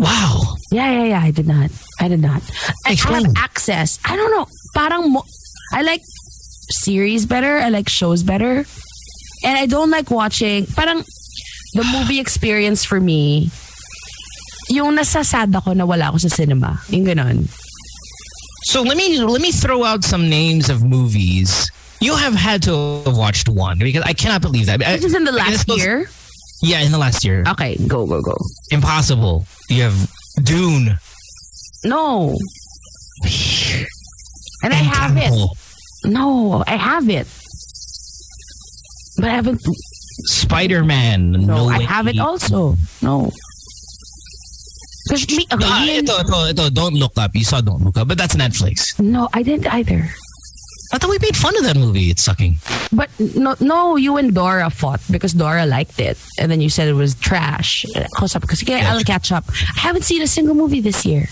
Wow. 0.00 0.54
Yeah, 0.70 0.92
yeah, 0.92 1.04
yeah. 1.04 1.20
I 1.22 1.30
did 1.30 1.46
not. 1.46 1.70
I 2.00 2.08
did 2.08 2.20
not. 2.20 2.42
I, 2.86 2.90
I 2.90 3.12
have 3.14 3.32
access. 3.36 3.98
I 4.04 4.16
don't 4.16 4.30
know. 4.30 4.46
Parang 4.74 5.12
mo- 5.12 5.24
I 5.72 5.82
like 5.82 6.02
series 6.70 7.26
better. 7.26 7.58
I 7.58 7.70
like 7.70 7.88
shows 7.88 8.22
better. 8.22 8.64
And 9.44 9.58
I 9.58 9.66
don't 9.66 9.90
like 9.90 10.10
watching. 10.10 10.66
Parang 10.66 11.02
the 11.74 11.84
movie 11.84 12.20
experience 12.20 12.84
for 12.84 13.00
me, 13.00 13.50
yung 14.68 14.94
nasasad 14.96 15.54
ako 15.54 15.72
na 15.74 15.84
wala 15.84 16.08
ako 16.12 16.18
sa 16.18 16.28
cinema. 16.28 16.80
Yung 16.88 17.04
ganon. 17.04 17.48
So 18.68 18.82
let 18.82 18.96
me 18.96 19.18
let 19.20 19.40
me 19.40 19.52
throw 19.52 19.84
out 19.84 20.04
some 20.04 20.28
names 20.28 20.68
of 20.68 20.84
movies. 20.84 21.70
You 22.00 22.14
have 22.14 22.34
had 22.34 22.62
to 22.68 23.02
have 23.04 23.16
watched 23.16 23.48
one 23.48 23.78
because 23.78 24.02
I 24.04 24.12
cannot 24.12 24.42
believe 24.42 24.66
that. 24.66 24.78
This 24.78 25.04
is 25.04 25.14
in 25.14 25.24
the 25.24 25.32
last 25.32 25.66
year. 25.68 26.06
Yeah, 26.62 26.80
in 26.82 26.92
the 26.92 26.98
last 26.98 27.24
year. 27.24 27.44
Okay, 27.48 27.76
go, 27.86 28.06
go, 28.06 28.20
go. 28.20 28.36
Impossible. 28.70 29.46
You 29.70 29.82
have 29.84 29.98
Dune. 30.42 30.98
No. 31.84 32.34
And 34.62 34.72
I 34.74 34.82
have 34.82 35.16
it. 35.16 35.32
No, 36.04 36.62
I 36.66 36.76
have 36.76 37.08
it. 37.08 37.26
But 39.16 39.26
I 39.26 39.34
haven't. 39.34 39.60
Spider-Man. 40.26 41.32
No, 41.32 41.38
No, 41.38 41.68
I 41.68 41.82
have 41.82 42.06
it 42.06 42.18
also. 42.18 42.76
No. 43.02 43.30
Because 45.08 45.26
me, 45.36 45.46
okay, 45.52 45.64
Ah, 45.66 45.84
ito, 45.88 46.12
ito, 46.20 46.38
ito, 46.50 46.70
Don't 46.70 46.94
Look 46.94 47.16
Up. 47.16 47.32
You 47.34 47.44
saw 47.44 47.60
Don't 47.60 47.82
Look 47.82 47.96
Up, 47.96 48.08
but 48.08 48.18
that's 48.18 48.36
Netflix. 48.36 48.98
no, 49.00 49.28
I 49.32 49.42
didn't 49.42 49.66
either. 49.72 50.08
I 50.92 50.96
thought 50.96 51.10
we 51.10 51.18
made 51.20 51.36
fun 51.36 51.56
of 51.58 51.64
that 51.64 51.76
movie. 51.76 52.08
It's 52.10 52.22
sucking. 52.22 52.56
But 52.92 53.10
no, 53.20 53.54
no, 53.60 53.96
you 53.96 54.16
and 54.16 54.34
Dora 54.34 54.70
fought 54.70 55.00
because 55.10 55.34
Dora 55.34 55.66
liked 55.66 56.00
it, 56.00 56.16
and 56.38 56.50
then 56.50 56.60
you 56.62 56.70
said 56.70 56.88
it 56.88 56.94
was 56.94 57.14
trash. 57.16 57.84
Cause 58.16 58.34
up, 58.34 58.40
because 58.42 58.62
Yeah. 58.66 58.92
I'll 58.92 59.04
catch 59.04 59.30
up. 59.32 59.44
I 59.76 59.80
haven't 59.80 60.04
seen 60.04 60.22
a 60.22 60.26
single 60.26 60.54
movie 60.54 60.80
this 60.80 61.04
year. 61.04 61.28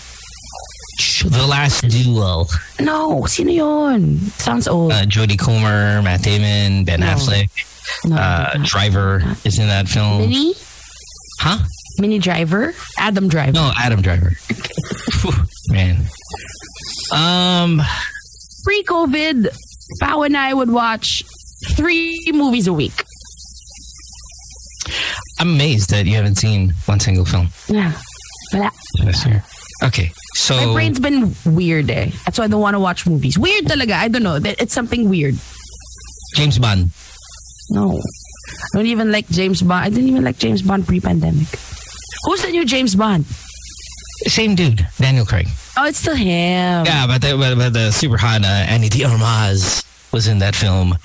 The 1.25 1.45
Last 1.45 1.87
Duel. 1.89 2.47
No, 2.79 3.25
sino 3.25 3.51
yun? 3.51 4.17
Sounds 4.37 4.67
old. 4.67 4.91
Uh, 4.91 5.05
Jodie 5.05 5.37
Comer, 5.37 6.01
Matt 6.01 6.21
Damon, 6.21 6.85
Ben 6.85 6.99
No. 7.01 7.07
Affleck, 7.17 7.49
no, 8.05 8.15
uh, 8.15 8.57
Driver 8.63 9.21
is 9.43 9.57
in 9.59 9.67
that 9.67 9.87
film. 9.87 10.29
Huh? 11.39 11.57
Minnie 11.99 12.19
Driver, 12.19 12.73
Adam 12.97 13.27
Driver. 13.27 13.51
No, 13.53 13.71
Adam 13.77 14.01
Driver. 14.01 14.33
Man. 15.69 16.05
Um, 17.13 17.81
Pre-COVID, 18.63 19.47
Pao 20.01 20.21
and 20.23 20.35
I 20.37 20.53
would 20.53 20.69
watch 20.69 21.23
three 21.69 22.19
movies 22.33 22.67
a 22.67 22.73
week. 22.73 23.03
I'm 25.39 25.49
amazed 25.55 25.89
that 25.91 26.05
you 26.05 26.15
haven't 26.15 26.35
seen 26.37 26.73
one 26.85 26.99
single 26.99 27.25
film 27.25 27.49
Yeah, 27.67 27.93
wala. 28.53 28.71
this 29.03 29.25
year. 29.25 29.43
Okay, 29.83 30.11
so 30.33 30.55
My 30.55 30.73
brain's 30.73 30.99
been 30.99 31.35
weird 31.45 31.89
eh. 31.91 32.09
That's 32.25 32.39
why 32.39 32.45
I 32.45 32.47
don't 32.47 32.61
want 32.61 32.73
to 32.73 32.79
watch 32.79 33.05
movies. 33.05 33.37
Weird 33.37 33.65
talaga. 33.65 33.91
I 33.93 34.07
don't 34.07 34.23
know. 34.23 34.39
It's 34.43 34.73
something 34.73 35.07
weird. 35.09 35.35
James 36.35 36.57
Bond. 36.57 36.89
No. 37.69 37.91
I 37.99 38.77
don't 38.77 38.87
even 38.87 39.11
like 39.11 39.27
James 39.29 39.61
Bond. 39.61 39.85
I 39.85 39.89
didn't 39.89 40.09
even 40.09 40.23
like 40.23 40.39
James 40.39 40.61
Bond 40.63 40.87
pre-pandemic. 40.87 41.47
Who's 42.27 42.41
the 42.43 42.51
new 42.51 42.65
James 42.65 42.93
Bond? 42.95 43.25
Same 44.27 44.55
dude, 44.55 44.85
Daniel 44.99 45.25
Craig. 45.25 45.47
Oh, 45.77 45.85
it's 45.85 45.99
still 45.99 46.15
him. 46.15 46.83
Yeah, 46.85 47.07
but 47.07 47.21
the, 47.21 47.37
but, 47.37 47.55
but 47.55 47.71
the 47.73 47.91
super 47.91 48.17
hot 48.17 48.43
uh, 48.43 48.47
Ana 48.67 48.89
de 48.89 49.05
Armas 49.05 49.83
was 50.11 50.27
in 50.27 50.39
that 50.39 50.55
film, 50.55 50.97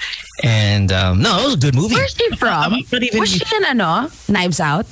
and 0.42 0.90
um, 0.90 1.20
no, 1.22 1.38
it 1.42 1.44
was 1.44 1.54
a 1.54 1.58
good 1.58 1.74
movie. 1.74 1.94
Where's 1.94 2.14
she 2.14 2.28
from? 2.36 2.72
Not 2.90 3.02
even- 3.02 3.20
Was 3.20 3.30
she 3.30 3.44
in 3.56 3.64
ano? 3.64 4.08
Knives 4.28 4.58
Out? 4.60 4.86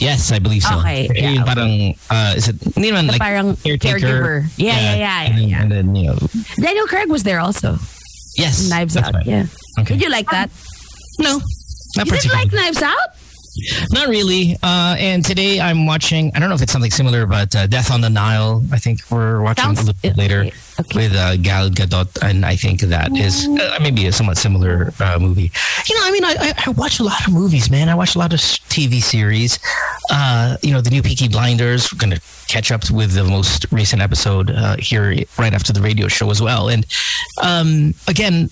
Yes, 0.00 0.32
I 0.32 0.38
believe 0.38 0.62
so. 0.62 0.78
Okay, 0.78 1.08
yeah, 1.14 1.30
Yung 1.30 1.42
okay. 1.42 1.54
Parang, 1.54 1.94
uh, 2.10 2.34
is 2.36 2.48
it 2.48 2.56
hindi 2.74 2.90
naman 2.90 3.06
The 3.06 3.12
like 3.12 3.20
parang 3.20 3.54
caretaker? 3.56 3.98
caregiver. 4.00 4.36
Yeah, 4.56 4.74
yeah, 4.80 4.94
yeah, 4.96 5.20
and, 5.22 5.38
then- 5.38 5.42
yeah, 5.42 5.46
yeah. 5.48 5.62
And 5.62 5.70
then 5.72 5.94
you 5.96 6.06
know, 6.10 6.18
Daniel 6.56 6.86
Craig 6.86 7.08
was 7.10 7.22
there 7.22 7.38
also. 7.40 7.76
yes, 8.36 8.68
Knives 8.70 8.94
that's 8.94 9.08
Out. 9.08 9.14
right. 9.14 9.26
Yeah. 9.26 9.46
Okay. 9.80 9.94
Did 9.94 10.02
you 10.02 10.10
like 10.10 10.28
that? 10.30 10.50
No, 11.20 11.38
not 11.38 11.42
You 11.42 12.04
didn't 12.04 12.08
particularly. 12.08 12.44
like 12.44 12.52
Knives 12.52 12.82
Out? 12.82 13.10
Not 13.90 14.08
really. 14.08 14.56
Uh, 14.62 14.96
and 14.98 15.24
today 15.24 15.60
I'm 15.60 15.86
watching. 15.86 16.32
I 16.34 16.38
don't 16.38 16.48
know 16.48 16.54
if 16.54 16.62
it's 16.62 16.72
something 16.72 16.90
similar, 16.90 17.26
but 17.26 17.54
uh, 17.54 17.66
Death 17.66 17.90
on 17.90 18.00
the 18.00 18.08
Nile. 18.08 18.64
I 18.72 18.78
think 18.78 19.00
we're 19.10 19.42
watching 19.42 19.64
Sounds- 19.64 19.80
a 19.80 19.84
little 19.84 20.00
bit 20.00 20.16
later 20.16 20.50
okay, 20.80 20.94
with 20.94 21.14
uh, 21.14 21.36
Gal 21.36 21.68
Gadot, 21.68 22.22
and 22.22 22.46
I 22.46 22.56
think 22.56 22.80
that 22.80 23.14
is 23.16 23.46
uh, 23.46 23.78
maybe 23.82 24.06
a 24.06 24.12
somewhat 24.12 24.38
similar 24.38 24.92
uh, 25.00 25.18
movie. 25.20 25.50
You 25.88 25.94
know, 25.96 26.02
I 26.04 26.10
mean, 26.10 26.24
I, 26.24 26.54
I, 26.66 26.70
watch 26.70 27.00
a 27.00 27.04
lot 27.04 27.26
of 27.26 27.32
movies, 27.32 27.70
man. 27.70 27.88
I 27.88 27.94
watch 27.94 28.14
a 28.14 28.18
lot 28.18 28.32
of 28.32 28.40
TV 28.40 29.02
series. 29.02 29.58
Uh, 30.10 30.56
you 30.62 30.72
know, 30.72 30.80
the 30.80 30.90
new 30.90 31.02
Peaky 31.02 31.28
Blinders. 31.28 31.92
We're 31.92 31.98
gonna 31.98 32.20
catch 32.48 32.72
up 32.72 32.90
with 32.90 33.12
the 33.12 33.24
most 33.24 33.66
recent 33.70 34.00
episode 34.00 34.50
uh, 34.50 34.76
here 34.78 35.14
right 35.38 35.52
after 35.52 35.72
the 35.72 35.82
radio 35.82 36.08
show 36.08 36.30
as 36.30 36.40
well. 36.40 36.68
And 36.68 36.86
um, 37.42 37.94
again, 38.08 38.50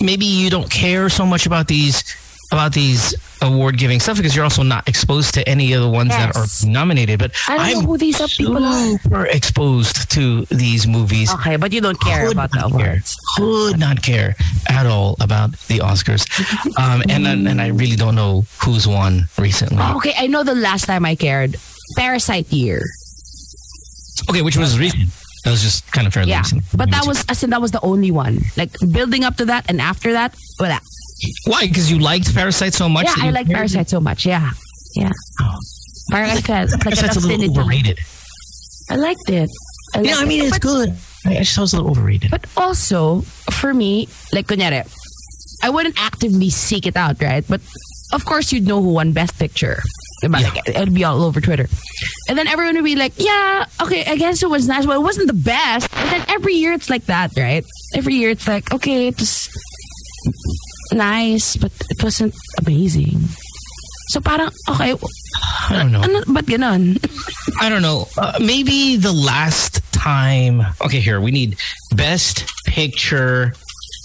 maybe 0.00 0.26
you 0.26 0.50
don't 0.50 0.70
care 0.70 1.08
so 1.08 1.26
much 1.26 1.46
about 1.46 1.68
these 1.68 2.04
about 2.52 2.72
these 2.72 3.14
award 3.42 3.76
giving 3.76 4.00
stuff 4.00 4.16
because 4.16 4.34
you're 4.34 4.44
also 4.44 4.62
not 4.62 4.88
exposed 4.88 5.34
to 5.34 5.46
any 5.48 5.72
of 5.72 5.82
the 5.82 5.88
ones 5.90 6.10
that 6.10 6.36
are 6.36 6.46
nominated. 6.66 7.18
But 7.18 7.32
I 7.48 7.56
don't 7.56 7.66
am 7.66 7.72
know 7.82 7.86
who 7.90 7.98
these 7.98 8.16
people 8.36 8.64
are. 8.64 8.98
super 8.98 9.26
exposed 9.26 10.10
to 10.12 10.44
these 10.46 10.86
movies. 10.86 11.32
Okay, 11.34 11.56
but 11.56 11.72
you 11.72 11.80
don't 11.80 12.00
care 12.00 12.26
Could 12.26 12.32
about 12.36 12.50
the 12.52 12.58
not 12.60 12.70
care. 12.72 12.86
awards. 12.86 13.16
Could 13.36 13.78
not 13.78 14.02
care 14.02 14.36
at 14.68 14.86
all 14.86 15.16
about 15.20 15.52
the 15.68 15.78
Oscars, 15.78 16.24
um, 16.78 17.02
and 17.08 17.26
and 17.26 17.60
I 17.60 17.68
really 17.68 17.96
don't 17.96 18.14
know 18.14 18.44
who's 18.62 18.86
won 18.86 19.28
recently. 19.38 19.82
Okay, 19.96 20.14
I 20.16 20.26
know 20.28 20.42
the 20.44 20.54
last 20.54 20.84
time 20.86 21.04
I 21.04 21.14
cared. 21.16 21.56
Parasite 21.96 22.52
Year. 22.52 22.82
Okay, 24.30 24.42
which 24.42 24.56
was 24.56 24.78
recent. 24.78 25.10
That 25.44 25.52
was 25.52 25.62
just 25.62 25.86
kind 25.92 26.06
of 26.06 26.12
fairly 26.12 26.30
Yeah. 26.30 26.40
recent. 26.40 26.64
But 26.74 26.90
that 26.90 27.06
was, 27.06 27.24
I 27.28 27.34
said 27.34 27.50
that 27.50 27.60
was 27.62 27.70
the 27.70 27.80
only 27.82 28.10
one. 28.10 28.40
Like, 28.56 28.70
building 28.90 29.22
up 29.22 29.36
to 29.36 29.44
that 29.44 29.66
and 29.68 29.80
after 29.80 30.12
that, 30.14 30.34
wala. 30.58 30.80
Why? 31.46 31.66
Because 31.66 31.90
you 31.90 31.98
liked 31.98 32.34
Parasite 32.34 32.74
so 32.74 32.88
much. 32.88 33.06
Yeah, 33.06 33.26
I 33.26 33.30
like? 33.30 33.46
Parasite 33.48 33.88
so 33.88 34.00
much. 34.00 34.26
Yeah. 34.26 34.50
Yeah. 34.94 35.10
I 36.12 36.40
felt 36.40 36.70
like 36.70 36.80
Parasite's 36.80 37.16
a 37.16 37.26
little 37.26 37.50
overrated. 37.58 37.98
I 38.90 38.96
liked 38.96 39.28
it. 39.28 39.50
I 39.94 40.00
Yeah, 40.00 40.10
liked 40.12 40.22
I 40.22 40.24
mean 40.26 40.40
it. 40.42 40.46
it's 40.46 40.58
but, 40.58 40.62
good. 40.62 40.88
I 41.26 41.34
just 41.38 41.54
thought 41.54 41.60
it 41.60 41.64
was 41.64 41.72
a 41.72 41.76
little 41.76 41.90
overrated. 41.90 42.30
But 42.30 42.46
also, 42.56 43.22
for 43.50 43.74
me, 43.74 44.08
like, 44.32 44.46
kunyari, 44.46 44.86
I 45.62 45.70
wouldn't 45.70 46.00
actively 46.00 46.50
seek 46.50 46.86
it 46.86 46.96
out, 46.96 47.20
right? 47.20 47.44
But 47.48 47.60
of 48.12 48.24
course, 48.24 48.52
you'd 48.52 48.66
know 48.66 48.80
who 48.80 48.90
won 48.90 49.12
Best 49.12 49.38
Picture. 49.38 49.82
Diba? 50.22 50.40
Yeah. 50.40 50.48
Like, 50.50 50.68
it'd 50.68 50.94
be 50.94 51.04
all 51.04 51.22
over 51.24 51.40
Twitter. 51.40 51.66
And 52.28 52.38
then 52.38 52.46
everyone 52.46 52.76
would 52.76 52.84
be 52.84 52.94
like, 52.96 53.14
yeah, 53.16 53.66
okay, 53.82 54.04
I 54.06 54.16
guess 54.16 54.42
it 54.42 54.48
was 54.48 54.68
nice. 54.68 54.86
but 54.86 54.96
it 54.96 55.02
wasn't 55.02 55.26
the 55.26 55.32
best. 55.34 55.88
And 55.96 56.10
then 56.10 56.24
every 56.28 56.54
year 56.54 56.72
it's 56.72 56.88
like 56.88 57.06
that, 57.06 57.32
right? 57.36 57.64
Every 57.94 58.14
year 58.14 58.30
it's 58.30 58.46
like, 58.46 58.72
okay, 58.72 59.08
it 59.08 59.18
was 59.18 59.48
nice, 60.92 61.56
but 61.56 61.72
it 61.90 62.02
wasn't 62.02 62.34
amazing. 62.64 63.20
So 64.08 64.20
parang, 64.20 64.50
okay, 64.70 64.94
I 64.94 65.82
don't 65.82 65.92
know. 65.92 66.02
ano, 66.02 66.22
ba't 66.30 66.46
ganon? 66.46 66.96
I 67.60 67.68
don't 67.68 67.82
know. 67.82 68.06
Uh, 68.16 68.38
maybe 68.40 68.96
the 68.96 69.12
last 69.12 69.82
time. 69.92 70.62
Okay, 70.80 71.00
here 71.00 71.20
we 71.20 71.30
need 71.30 71.58
best 71.94 72.44
picture 72.66 73.52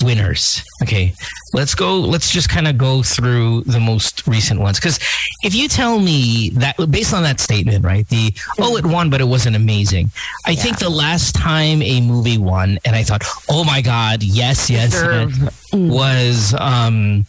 winners. 0.04 0.64
Okay, 0.82 1.14
let's 1.54 1.76
go. 1.76 2.00
Let's 2.00 2.32
just 2.32 2.50
kind 2.50 2.68
of 2.68 2.78
go 2.78 3.04
through 3.04 3.62
the 3.64 3.80
most 3.80 4.28
recent 4.28 4.60
ones. 4.60 4.80
Because 4.80 5.00
if 5.44 5.54
you 5.56 5.68
tell 5.68 6.00
me 6.00 6.50
that, 6.56 6.76
based 6.90 7.14
on 7.14 7.24
that 7.24 7.40
statement, 7.40 7.84
right? 7.86 8.08
The 8.10 8.34
oh, 8.60 8.78
it 8.78 8.86
won, 8.86 9.10
but 9.10 9.22
it 9.22 9.26
wasn't 9.28 9.56
amazing. 9.56 10.12
I 10.46 10.56
think 10.56 10.80
the 10.80 10.90
last 10.90 11.36
time 11.36 11.82
a 11.82 12.02
movie 12.02 12.38
won, 12.38 12.80
and 12.86 12.96
I 12.96 13.04
thought, 13.04 13.24
oh 13.50 13.64
my 13.64 13.82
god, 13.82 14.24
yes, 14.24 14.70
yes, 14.70 14.94
yes 14.94 15.54
was 15.74 16.54
um, 16.60 17.26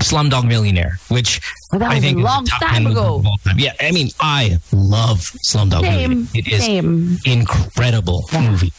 Slumdog 0.00 0.46
Millionaire, 0.46 0.98
which 1.08 1.40
Well, 1.72 1.82
I 1.84 1.88
was 1.94 1.98
a 1.98 2.00
think 2.00 2.18
is 2.18 2.24
long 2.24 2.44
time 2.46 2.86
ago. 2.86 3.22
time. 3.44 3.58
Yeah, 3.58 3.72
I 3.80 3.90
mean, 3.90 4.10
I 4.20 4.58
love 4.72 5.18
Slumdog 5.46 5.80
Same, 5.82 6.10
Millionaire. 6.10 6.26
It 6.34 6.48
is 6.52 6.64
same. 6.64 7.18
incredible 7.24 8.28
Yeah. 8.32 8.50
movie. 8.50 8.72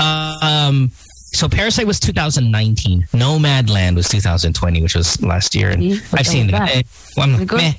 Um, 0.00 0.90
so 1.32 1.48
Parasite 1.48 1.86
was 1.86 1.98
2019. 2.00 3.02
Nomadland 3.12 3.96
was 3.96 4.08
2020, 4.08 4.82
which 4.82 4.94
was 4.94 5.20
last 5.22 5.54
year, 5.54 5.70
and 5.70 5.82
I've 6.14 6.26
seen 6.26 6.48
that. 6.48 6.76
Eh, 6.76 6.82
well, 7.16 7.26
meh, 7.28 7.72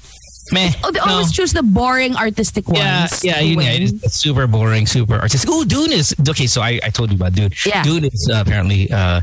meh. 0.51 0.71
Oh, 0.83 0.91
they 0.91 0.99
no. 0.99 1.05
always 1.11 1.31
choose 1.31 1.53
the 1.53 1.63
boring 1.63 2.15
artistic 2.15 2.67
ones. 2.67 2.79
Yeah, 3.23 3.39
yeah, 3.39 3.39
you 3.39 3.55
know, 3.55 3.61
it 3.63 3.81
is 4.03 4.13
super 4.13 4.47
boring, 4.47 4.85
super 4.87 5.15
artistic. 5.15 5.49
Oh, 5.51 5.63
Dune 5.63 5.91
is 5.91 6.15
okay. 6.27 6.47
So 6.47 6.61
I, 6.61 6.79
I 6.83 6.89
told 6.89 7.11
you 7.11 7.15
about 7.15 7.33
Dune. 7.33 7.51
Yeah. 7.65 7.83
Dune 7.83 8.05
is 8.05 8.29
uh, 8.33 8.41
apparently 8.45 8.91
uh, 8.91 9.21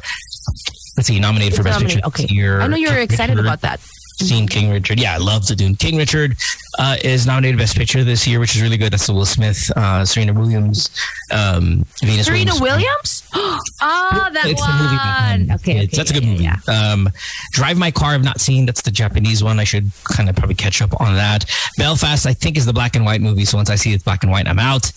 let's 0.97 1.07
see, 1.09 1.19
nominated 1.21 1.55
for 1.55 1.61
It's 1.61 1.71
best 1.71 1.81
nominated. 1.81 2.05
picture 2.05 2.23
Okay. 2.25 2.35
year. 2.35 2.61
I 2.61 2.67
know 2.67 2.77
you're 2.77 2.99
excited 2.99 3.39
about 3.39 3.61
that. 3.63 3.81
Seen 4.21 4.47
King 4.49 4.71
Richard. 4.71 4.99
Yeah, 5.01 5.15
I 5.15 5.19
love 5.19 5.47
the 5.47 5.57
Dune. 5.57 5.75
King 5.77 5.97
Richard 5.97 6.37
uh, 6.79 6.97
is 7.03 7.27
nominated 7.27 7.59
Best 7.59 7.77
Picture 7.77 8.05
this 8.05 8.27
year, 8.27 8.41
which 8.41 8.55
is 8.57 8.63
really 8.63 8.77
good. 8.77 8.93
That's 8.93 9.07
the 9.07 9.13
Will 9.15 9.25
Smith, 9.27 9.71
uh, 9.77 10.05
Serena 10.05 10.33
Williams, 10.33 10.91
um, 11.31 11.85
Venus 12.03 12.27
Serena 12.27 12.53
Williams. 12.61 13.23
Williams? 13.35 13.65
ah, 13.81 14.31
that 14.33 14.47
It's 14.47 14.61
one. 14.61 14.79
the 14.79 14.85
movie. 14.85 15.51
um, 15.51 15.57
Okay, 15.61 15.73
it's- 15.73 15.87
okay, 15.89 15.97
that's 15.97 16.11
a 16.11 16.15
good 16.15 16.25
movie. 16.25 16.45
yeah, 16.45 16.57
Um, 16.69 17.09
Drive 17.53 17.77
My 17.79 17.91
Car, 17.91 18.15
I've 18.15 18.25
not 18.25 18.41
seen. 18.41 18.67
That's 18.67 18.83
the 18.83 18.91
Japanese 18.91 19.43
one. 19.43 19.59
I 19.61 19.65
should 19.65 19.91
kind 20.05 20.29
of 20.29 20.37
probably 20.37 20.55
catch 20.55 20.81
up 20.83 21.01
on 21.01 21.15
that. 21.17 21.45
Belfast, 21.79 22.27
I 22.27 22.33
think, 22.35 22.57
is 22.57 22.67
the 22.67 22.73
black 22.73 22.97
and 22.97 23.05
white 23.05 23.21
movie. 23.21 23.45
So 23.45 23.57
once 23.57 23.71
I 23.71 23.75
see 23.77 23.93
it's 23.93 24.03
black 24.05 24.23
and 24.23 24.31
white, 24.33 24.47
I'm 24.49 24.59
out. 24.59 24.91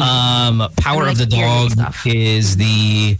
Um, 0.00 0.68
Power 0.76 1.04
I 1.04 1.10
of 1.10 1.18
the 1.18 1.26
Dog 1.26 1.72
is 2.06 2.56
the. 2.56 3.18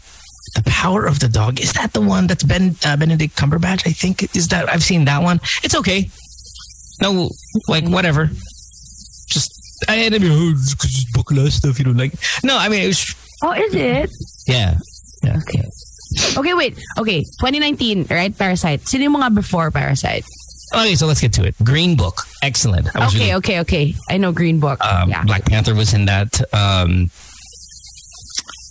The 0.55 0.63
Power 0.67 1.07
of 1.07 1.21
the 1.21 1.29
Dog 1.29 1.61
is 1.61 1.73
that 1.75 1.93
the 1.93 2.01
one 2.01 2.27
that's 2.27 2.43
Ben 2.43 2.75
uh, 2.85 2.97
Benedict 2.97 3.37
Cumberbatch? 3.37 3.87
I 3.87 3.93
think 3.93 4.35
is 4.37 4.49
that 4.49 4.69
I've 4.69 4.83
seen 4.83 5.05
that 5.07 5.23
one. 5.23 5.39
It's 5.63 5.75
okay. 5.77 6.11
No, 7.01 7.31
like 7.69 7.85
whatever. 7.89 8.27
Just 9.29 9.53
I 9.89 10.07
I 10.07 10.11
mean, 10.11 10.31
oh, 10.33 10.53
because 10.71 10.91
it's 10.91 11.13
book 11.13 11.31
less 11.31 11.55
stuff 11.55 11.79
you 11.79 11.85
don't 11.85 11.97
like. 11.97 12.13
No, 12.43 12.59
I 12.59 12.69
mean 12.69 12.83
it 12.83 12.89
was 12.89 13.15
Oh, 13.43 13.53
is 13.53 13.75
it? 13.75 14.11
yeah. 14.47 14.77
Yeah. 15.23 15.39
Okay. 15.39 15.65
Okay, 16.37 16.55
wait. 16.55 16.77
Okay, 16.99 17.21
2019, 17.41 18.07
right? 18.11 18.37
Parasite. 18.37 18.87
Sino 18.89 19.05
yung 19.05 19.15
mga 19.17 19.35
before 19.35 19.71
Parasite? 19.71 20.25
Okay, 20.75 20.95
so 20.95 21.07
let's 21.07 21.21
get 21.21 21.33
to 21.35 21.45
it. 21.45 21.55
Green 21.65 21.97
Book, 21.97 22.23
excellent. 22.43 22.89
Okay, 22.95 23.19
really- 23.19 23.33
okay, 23.35 23.61
okay. 23.61 23.95
I 24.11 24.17
know 24.19 24.33
Green 24.33 24.59
Book. 24.61 24.85
um, 24.85 25.09
yeah. 25.09 25.23
Black 25.25 25.45
Panther 25.47 25.75
was 25.75 25.95
in 25.95 26.05
that. 26.07 26.41
Um, 26.53 27.11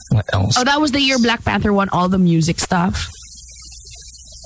what 0.09 0.25
else? 0.33 0.57
Oh, 0.57 0.63
that 0.63 0.79
was 0.79 0.91
the 0.91 1.01
year 1.01 1.17
Black 1.19 1.43
Panther 1.43 1.73
won 1.73 1.89
all 1.89 2.09
the 2.09 2.17
music 2.19 2.59
stuff. 2.59 3.07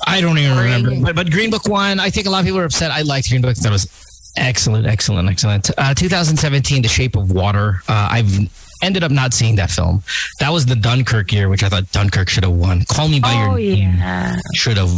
I 0.06 0.20
don't 0.22 0.38
even 0.38 0.58
remember. 0.58 0.92
But, 1.02 1.16
but 1.16 1.32
Green 1.32 1.50
Book 1.50 1.68
won. 1.68 2.00
I 2.00 2.10
think 2.10 2.28
a 2.28 2.30
lot 2.30 2.40
of 2.40 2.46
people 2.46 2.60
were 2.60 2.66
upset. 2.66 2.92
I 2.92 3.02
liked 3.02 3.30
Green 3.30 3.42
Book. 3.42 3.56
That 3.58 3.72
was 3.72 3.88
Excellent, 4.36 4.88
excellent, 4.88 5.30
excellent. 5.30 5.70
Uh, 5.78 5.94
2017, 5.94 6.82
The 6.82 6.88
Shape 6.88 7.16
of 7.16 7.32
Water. 7.32 7.82
Uh, 7.88 8.08
I've 8.12 8.50
ended 8.82 9.04
up 9.04 9.12
not 9.12 9.34
seeing 9.34 9.56
that 9.58 9.70
film. 9.70 10.04
That 10.40 10.50
was 10.50 10.66
the 10.66 10.76
Dunkirk 10.76 11.32
year, 11.32 11.50
which 11.50 11.64
I 11.64 11.70
thought 11.70 11.92
Dunkirk 11.92 12.30
should 12.30 12.44
have 12.44 12.54
won. 12.54 12.84
Call 12.90 13.08
Me 13.08 13.20
by 13.20 13.32
Oh 13.32 13.56
Your 13.56 13.76
Name 13.76 14.36
should 14.56 14.78
have. 14.78 14.92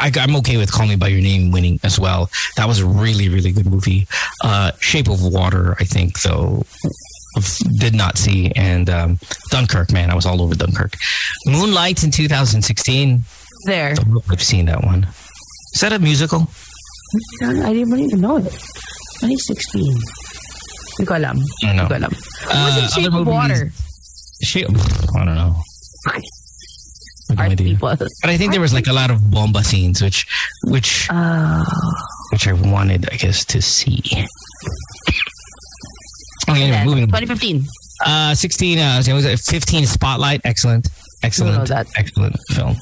I, 0.00 0.10
I'm 0.16 0.34
okay 0.36 0.56
with 0.56 0.72
Call 0.72 0.86
Me 0.88 0.96
by 0.96 1.08
Your 1.08 1.20
Name 1.22 1.52
winning 1.52 1.78
as 1.84 2.00
well. 2.00 2.30
That 2.56 2.66
was 2.66 2.80
a 2.80 2.86
really, 2.86 3.28
really 3.28 3.52
good 3.52 3.66
movie. 3.66 4.08
Uh, 4.42 4.72
Shape 4.80 5.08
of 5.08 5.22
Water, 5.24 5.76
I 5.78 5.84
think, 5.84 6.20
though, 6.22 6.64
did 7.78 7.94
not 7.94 8.18
see. 8.18 8.52
And 8.56 8.88
um, 8.90 9.18
Dunkirk, 9.50 9.92
man, 9.92 10.10
I 10.10 10.14
was 10.14 10.26
all 10.26 10.42
over 10.42 10.54
Dunkirk. 10.54 10.94
Moonlight 11.46 12.04
in 12.04 12.10
2016. 12.10 13.22
There. 13.66 13.90
I 13.90 13.94
don't 13.94 14.08
know 14.10 14.18
if 14.20 14.30
I've 14.30 14.42
seen 14.42 14.66
that 14.66 14.82
one. 14.84 15.04
Is 15.74 15.80
that 15.80 15.92
a 15.92 15.98
musical? 15.98 16.48
I 17.42 17.72
didn't 17.72 17.98
even 17.98 18.20
know 18.20 18.36
it. 18.36 18.44
2016. 19.22 19.82
Hindi 19.82 21.06
ko 21.06 21.16
alam. 21.16 21.38
I 21.64 21.72
know. 21.72 21.86
Hindi 21.86 21.88
ko 21.88 21.94
alam. 21.96 22.12
Uh, 22.12 22.64
was 22.66 22.76
other 22.78 22.88
Shape 22.88 23.14
of 23.14 23.26
Water? 23.26 23.72
Shape, 24.42 24.66
I 25.16 25.24
don't 25.24 25.34
know. 25.34 25.54
No 27.30 27.42
idea. 27.42 27.56
people. 27.68 27.94
But 27.96 28.28
I 28.30 28.36
think 28.36 28.52
there 28.52 28.60
was 28.60 28.74
like 28.74 28.88
a 28.88 28.92
lot 28.92 29.10
of 29.10 29.30
bomba 29.30 29.62
scenes, 29.64 30.02
which, 30.02 30.26
which, 30.64 31.08
Uh, 31.10 31.64
which 32.32 32.46
I 32.48 32.52
wanted, 32.52 33.08
I 33.10 33.16
guess, 33.16 33.44
to 33.46 33.62
see. 33.62 34.02
Okay, 36.52 36.62
anyway, 36.62 36.84
moving. 36.84 37.06
2015. 37.06 37.64
Uh, 38.04 38.34
16, 38.34 38.78
uh, 38.78 39.02
was 39.08 39.26
uh, 39.26 39.36
15 39.38 39.86
Spotlight. 39.86 40.40
Excellent. 40.44 40.88
Excellent. 41.22 41.70
Excellent 41.96 42.36
film. 42.50 42.74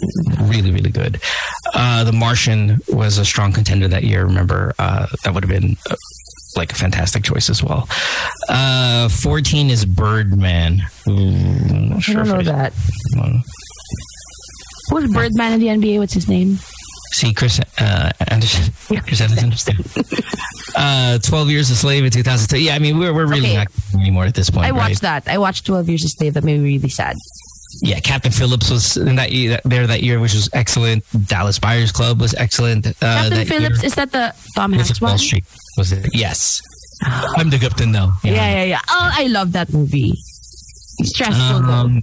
Really, 0.43 0.71
really 0.71 0.91
good. 0.91 1.21
Uh, 1.75 2.05
the 2.05 2.13
Martian 2.13 2.79
was 2.89 3.19
a 3.19 3.25
strong 3.25 3.53
contender 3.53 3.87
that 3.89 4.03
year. 4.03 4.25
Remember, 4.25 4.73
uh, 4.79 5.07
that 5.25 5.35
would 5.35 5.45
have 5.45 5.51
been 5.51 5.77
uh, 5.91 5.95
like 6.57 6.73
a 6.73 6.75
fantastic 6.75 7.23
choice 7.23 7.51
as 7.51 7.63
well. 7.63 7.87
Uh, 8.49 9.09
14 9.11 9.69
is 9.69 9.85
Birdman. 9.85 10.81
I'm 11.07 11.89
not 11.91 12.09
I 12.09 12.13
don't 12.15 12.29
know 12.29 12.43
that. 12.43 12.73
Who's 14.91 15.13
Birdman 15.13 15.53
in 15.53 15.61
the 15.61 15.67
NBA? 15.67 15.99
What's 15.99 16.15
his 16.15 16.29
name? 16.29 16.59
See, 17.13 17.33
Chris 17.35 17.61
uh, 17.79 18.11
Anderson. 18.29 18.73
Chris 19.03 19.21
Andersen. 19.21 19.77
uh, 20.77 21.19
12 21.19 21.51
Years 21.51 21.71
a 21.71 21.75
Slave 21.77 22.05
in 22.05 22.11
2002. 22.11 22.63
Yeah, 22.63 22.75
I 22.75 22.79
mean, 22.79 22.99
we're, 22.99 23.13
we're 23.13 23.27
really 23.27 23.49
Okay. 23.51 23.57
not 23.57 23.69
anymore 24.01 24.25
at 24.25 24.35
this 24.35 24.49
point. 24.51 24.67
I 24.67 24.71
right? 24.71 24.89
watched 24.89 25.03
that. 25.03 25.27
I 25.29 25.39
watched 25.39 25.67
12 25.67 25.89
Years 25.89 26.05
a 26.05 26.09
Slave. 26.09 26.35
That 26.35 26.45
made 26.45 26.61
me 26.61 26.75
really 26.77 26.89
sad. 26.89 27.17
yeah, 27.83 27.99
Captain 28.01 28.31
Phillips 28.33 28.71
was 28.71 28.97
in 28.97 29.17
that 29.17 29.33
year, 29.33 29.59
there 29.65 29.87
that 29.87 30.03
year, 30.03 30.21
which 30.21 30.35
was 30.35 30.49
excellent. 30.53 31.05
Dallas 31.27 31.59
Buyers 31.59 31.93
Club 31.93 32.21
was 32.21 32.35
excellent. 32.35 32.87
Uh, 32.87 32.93
Captain 33.01 33.47
Phillips, 33.47 33.79
year. 33.79 33.87
is 33.87 33.95
that 33.97 34.13
the 34.13 34.35
Tom 34.55 34.73
Hanks 34.73 34.91
of 34.91 35.01
Wall? 35.01 35.19
Street 35.19 35.45
was 35.77 35.93
it? 35.93 36.07
Yes, 36.13 36.63
I'm 37.05 37.51
the 37.51 37.59
captain 37.59 37.91
now. 37.93 38.13
Yeah, 38.25 38.33
yeah, 38.33 38.65
yeah. 38.65 38.81
Oh, 38.89 39.11
I 39.15 39.27
love 39.29 39.53
that 39.53 39.73
movie. 39.73 40.13
Stressful. 41.03 41.65
Um, 41.71 42.03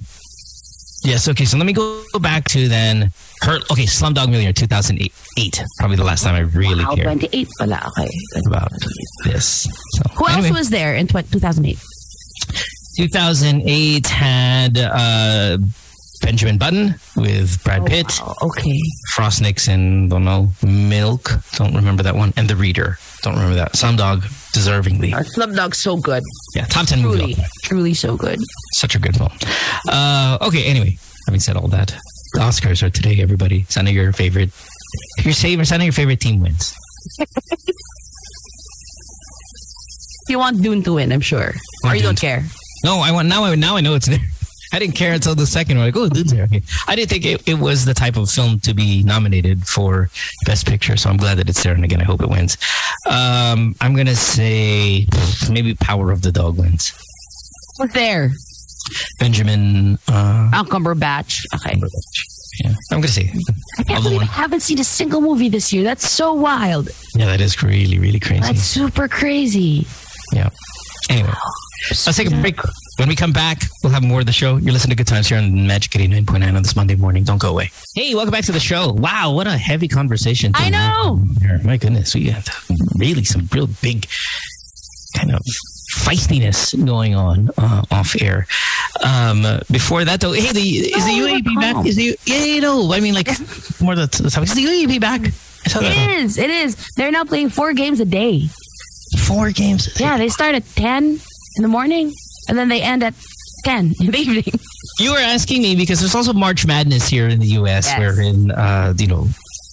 yes. 1.04 1.28
Okay. 1.28 1.46
So 1.46 1.58
let 1.58 1.66
me 1.66 1.74
go 1.74 2.02
back 2.20 2.46
to 2.50 2.68
then. 2.68 3.12
Her, 3.41 3.58
okay, 3.72 3.86
Slumdog 3.86 4.29
Millionaire, 4.29 4.53
2008. 4.53 5.63
Probably 5.77 5.96
the 5.96 6.03
last 6.03 6.24
time 6.24 6.36
I 6.36 6.39
really 6.39 6.84
Wow, 6.84 6.96
cared 6.96 7.06
28 7.06 7.48
pala. 7.60 7.91
Okay. 8.00 8.10
about 8.48 8.72
this. 9.25 9.63
So, 9.63 10.03
Who 10.17 10.25
anyway. 10.27 10.48
else 10.50 10.58
was 10.58 10.70
there 10.70 10.96
in 10.96 11.08
2008? 11.08 11.77
2008 12.98 14.08
had 14.08 14.77
uh, 14.79 15.58
Benjamin 16.22 16.58
Button 16.58 16.96
with 17.15 17.63
Brad 17.63 17.86
Pitt, 17.86 18.08
Oh, 18.22 18.25
wow. 18.41 18.48
Okay. 18.50 18.79
Frost 19.13 19.41
Nixon, 19.41 20.10
don't 20.10 20.25
know, 20.25 20.50
Milk, 20.65 21.29
don't 21.53 21.75
remember 21.75 22.01
that 22.03 22.15
one, 22.15 22.34
and 22.38 22.50
The 22.50 22.56
Reader, 22.56 22.98
don't 23.22 23.36
remember 23.36 23.56
that. 23.56 23.74
Slumdog, 23.74 23.98
Dog, 23.98 24.22
deservingly. 24.53 25.12
Slumdog's 25.36 25.77
so 25.82 25.96
good. 25.98 26.24
Yeah, 26.56 26.65
top 26.65 26.88
10 26.88 27.01
movie. 27.03 27.36
Truly. 27.36 27.36
Truly 27.63 27.94
so 27.94 28.17
good. 28.17 28.39
Such 28.74 28.96
a 28.96 29.00
good 29.00 29.15
film. 29.15 29.32
Uh, 29.88 30.39
okay, 30.41 30.65
anyway, 30.65 30.98
having 31.27 31.39
said 31.39 31.56
all 31.56 31.67
that, 31.67 31.96
the 32.38 32.44
Oscars 32.44 32.84
are 32.84 32.89
today, 32.89 33.20
everybody. 33.20 33.65
Sana 33.67 33.89
your 33.89 34.13
favorite, 34.13 34.51
your 35.24 35.34
favorite, 35.34 35.65
sana 35.65 35.86
your 35.86 35.94
favorite 35.94 36.19
team 36.19 36.39
wins. 36.39 36.73
You 40.30 40.38
want 40.38 40.62
Dune 40.62 40.84
to 40.84 40.93
win, 40.93 41.12
I'm 41.12 41.21
sure. 41.21 41.54
Or 41.84 41.95
you 41.95 42.04
don't 42.04 42.19
care. 42.19 42.43
No, 42.84 43.00
I 43.00 43.12
want 43.12 43.28
now. 43.28 43.45
I 43.45 43.56
now 43.56 43.78
I 43.78 43.82
know 43.82 43.95
it's 43.95 44.08
there. 44.08 44.19
I 44.73 44.80
didn't 44.80 44.95
care 44.95 45.13
until 45.13 45.34
the 45.34 45.47
second 45.47 45.78
one. 45.78 45.88
Like, 45.88 45.95
oh, 45.95 46.10
dude's 46.10 46.34
there. 46.34 46.43
Okay. 46.43 46.62
I 46.88 46.95
didn't 46.95 47.10
think 47.10 47.26
it, 47.26 47.47
it 47.47 47.58
was 47.58 47.86
the 47.86 47.93
type 47.93 48.17
of 48.17 48.30
film 48.30 48.60
to 48.60 48.73
be 48.73 49.02
nominated 49.04 49.65
for 49.65 50.10
Best 50.45 50.67
Picture, 50.67 50.97
so 50.97 51.10
I'm 51.10 51.15
glad 51.15 51.38
that 51.38 51.50
it's 51.50 51.63
there. 51.63 51.73
And 51.73 51.86
again, 51.86 52.02
I 52.02 52.04
hope 52.04 52.21
it 52.21 52.30
wins. 52.30 52.58
Um, 53.10 53.73
I'm 53.80 53.95
gonna 53.95 54.15
say 54.15 55.08
maybe 55.50 55.73
Power 55.73 56.12
of 56.12 56.21
the 56.21 56.32
Dog 56.32 56.60
wins. 56.60 56.93
Who's 57.80 57.93
there? 57.93 58.32
Benjamin. 59.19 59.97
Uh, 60.08 60.50
Oh, 60.54 60.63
Cumberbatch. 60.63 61.36
Okay. 61.56 61.76
yeah, 62.63 62.71
I'm 62.91 63.00
gonna 63.02 63.08
say. 63.08 63.32
I 63.80 63.84
can't 63.84 63.97
Of 64.00 64.04
the 64.04 64.10
believe 64.12 64.21
I 64.21 64.26
haven't 64.26 64.62
seen 64.62 64.80
a 64.80 64.84
single 64.84 65.21
movie 65.21 65.50
this 65.50 65.71
year. 65.73 65.84
That's 65.84 66.10
so 66.10 66.34
wild. 66.34 66.89
Yeah, 67.15 67.26
that 67.28 67.41
is 67.41 67.62
really 67.63 68.00
really 68.00 68.19
crazy. 68.19 68.41
That's 68.41 68.62
super 68.62 69.08
crazy. 69.08 69.86
Yeah. 70.34 70.50
Anyway, 71.10 71.32
let's 71.89 72.17
take 72.17 72.28
a 72.32 72.41
break. 72.41 72.60
When 72.97 73.08
we 73.08 73.15
come 73.15 73.32
back, 73.32 73.62
we'll 73.82 73.93
have 73.93 74.04
more 74.04 74.19
of 74.19 74.26
the 74.26 74.34
show. 74.34 74.58
You're 74.58 74.73
listening 74.73 74.97
to 74.97 75.04
Good 75.04 75.08
Times 75.08 75.28
here 75.30 75.38
on 75.38 75.67
Magic 75.67 75.91
89.9 75.93 76.56
on 76.56 76.63
this 76.63 76.76
Monday 76.76 76.95
morning. 76.95 77.23
Don't 77.23 77.38
go 77.39 77.50
away. 77.52 77.69
Hey, 77.95 78.13
welcome 78.13 78.32
back 78.32 78.43
to 78.45 78.52
the 78.52 78.60
show. 78.60 78.91
Wow, 78.91 79.32
what 79.34 79.47
a 79.47 79.56
heavy 79.58 79.88
conversation. 79.88 80.52
I 80.56 80.69
know. 80.69 81.23
My 81.63 81.78
goodness, 81.78 82.13
we 82.13 82.26
had 82.26 82.50
really 82.97 83.23
some 83.23 83.47
real 83.54 83.67
big 83.82 84.08
kind 85.15 85.32
of 85.34 85.39
feistiness 86.06 86.74
going 86.86 87.16
on 87.16 87.50
uh, 87.58 87.84
off 87.92 88.16
air. 88.22 88.48
Um, 89.04 89.44
before 89.72 90.06
that, 90.06 90.22
though, 90.22 90.32
hey, 90.32 90.52
the, 90.52 90.62
is 90.62 91.06
the 91.06 91.12
UAAP 91.12 91.62
back? 91.62 91.86
Is 91.86 91.96
the 91.96 92.18
yeah, 92.26 92.44
you 92.44 92.62
know, 92.62 92.92
I 92.94 93.00
mean, 93.00 93.14
like 93.14 93.28
more 93.82 93.96
the, 93.96 94.08
the 94.08 94.30
topic. 94.30 94.50
Is 94.50 94.56
the 94.56 94.66
UAAP 94.66 95.00
back? 95.02 95.22
It 95.76 96.20
is. 96.20 96.38
It 96.38 96.50
is. 96.50 96.76
They're 96.96 97.12
now 97.12 97.24
playing 97.24 97.50
four 97.50 97.74
games 97.74 98.00
a 98.00 98.06
day. 98.06 98.48
Four 99.20 99.52
games. 99.52 100.00
Yeah, 100.00 100.18
they 100.18 100.30
start 100.30 100.56
at 100.56 100.66
10 100.76 101.04
in 101.04 101.62
the 101.62 101.68
morning 101.68 102.14
and 102.48 102.58
then 102.58 102.70
they 102.70 102.82
end 102.82 103.04
at 103.04 103.14
10 103.66 103.94
in 104.00 104.12
the 104.12 104.18
evening. 104.18 104.60
You 105.00 105.12
were 105.12 105.20
asking 105.20 105.62
me 105.62 105.76
because 105.76 106.00
there's 106.00 106.16
also 106.16 106.34
March 106.34 106.66
Madness 106.66 107.08
here 107.08 107.28
in 107.28 107.40
the 107.40 107.48
U.S. 107.48 107.88
Yes. 107.88 108.00
wherein, 108.00 108.52
uh, 108.52 108.94
you 108.98 109.08
know, 109.08 109.28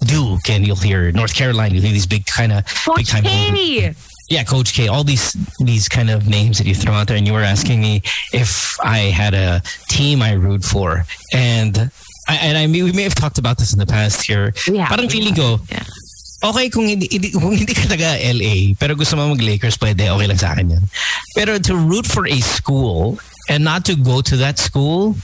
Duke 0.07 0.51
and 0.51 0.67
you'll 0.67 0.77
hear 0.77 1.11
North 1.13 1.35
Carolina, 1.35 1.75
you'll 1.75 1.85
hear 1.85 1.93
these 1.93 2.07
big 2.07 2.27
kind 2.27 2.53
of 2.53 2.65
big 2.97 3.07
time. 3.07 3.25
Yeah, 4.35 4.43
Coach 4.43 4.75
K, 4.75 4.89
all 4.91 5.05
these 5.07 5.31
these 5.63 5.87
kind 5.89 6.11
of 6.11 6.27
names 6.27 6.59
that 6.59 6.67
you 6.67 6.75
throw 6.75 6.91
out 6.95 7.07
there, 7.07 7.17
and 7.17 7.23
you 7.27 7.33
were 7.33 7.47
asking 7.47 7.79
me 7.81 8.03
if 8.35 8.75
I 8.83 9.15
had 9.15 9.31
a 9.35 9.63
team 9.87 10.23
I 10.27 10.33
root 10.35 10.65
for, 10.67 11.07
and 11.33 11.79
I, 12.27 12.35
and 12.43 12.59
I 12.59 12.67
may, 12.67 12.83
we 12.83 12.91
may 12.91 13.05
have 13.07 13.15
talked 13.15 13.39
about 13.39 13.59
this 13.63 13.71
in 13.73 13.79
the 13.79 13.87
past 13.87 14.27
here. 14.27 14.51
Yeah. 14.67 14.91
Parang 14.91 15.07
feeling 15.09 15.35
ko, 15.39 15.61
Yeah. 15.71 15.87
okay 16.51 16.67
kung 16.69 16.89
hindi, 16.91 17.07
hindi 17.07 17.31
kung 17.31 17.55
hindi 17.55 17.75
ka 17.79 17.87
taga 17.87 18.19
LA, 18.19 18.75
pero 18.75 18.99
gusto 18.99 19.15
mo 19.15 19.31
mag 19.31 19.39
Lakers, 19.41 19.79
pwede, 19.79 20.11
okay 20.11 20.27
lang 20.27 20.39
sa 20.41 20.51
akin 20.51 20.67
yan. 20.75 20.85
Pero 21.39 21.59
to 21.63 21.77
root 21.79 22.03
for 22.07 22.27
a 22.27 22.41
school 22.43 23.21
and 23.49 23.63
not 23.63 23.85
to 23.87 23.95
go 23.95 24.19
to 24.21 24.35
that 24.43 24.59
school, 24.59 25.15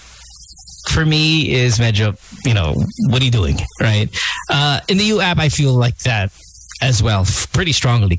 for 0.94 1.04
me 1.04 1.50
is 1.50 1.78
medyo, 1.82 2.14
you 2.46 2.54
know, 2.54 2.74
what 3.10 3.20
are 3.20 3.26
you 3.26 3.34
doing, 3.34 3.58
right? 3.82 4.06
Uh, 4.48 4.78
in 4.86 4.98
the 5.02 5.08
UAAP, 5.10 5.38
I 5.38 5.48
feel 5.50 5.74
like 5.74 5.98
that 6.06 6.30
as 6.80 7.02
well, 7.02 7.24
pretty 7.52 7.72
strongly. 7.72 8.18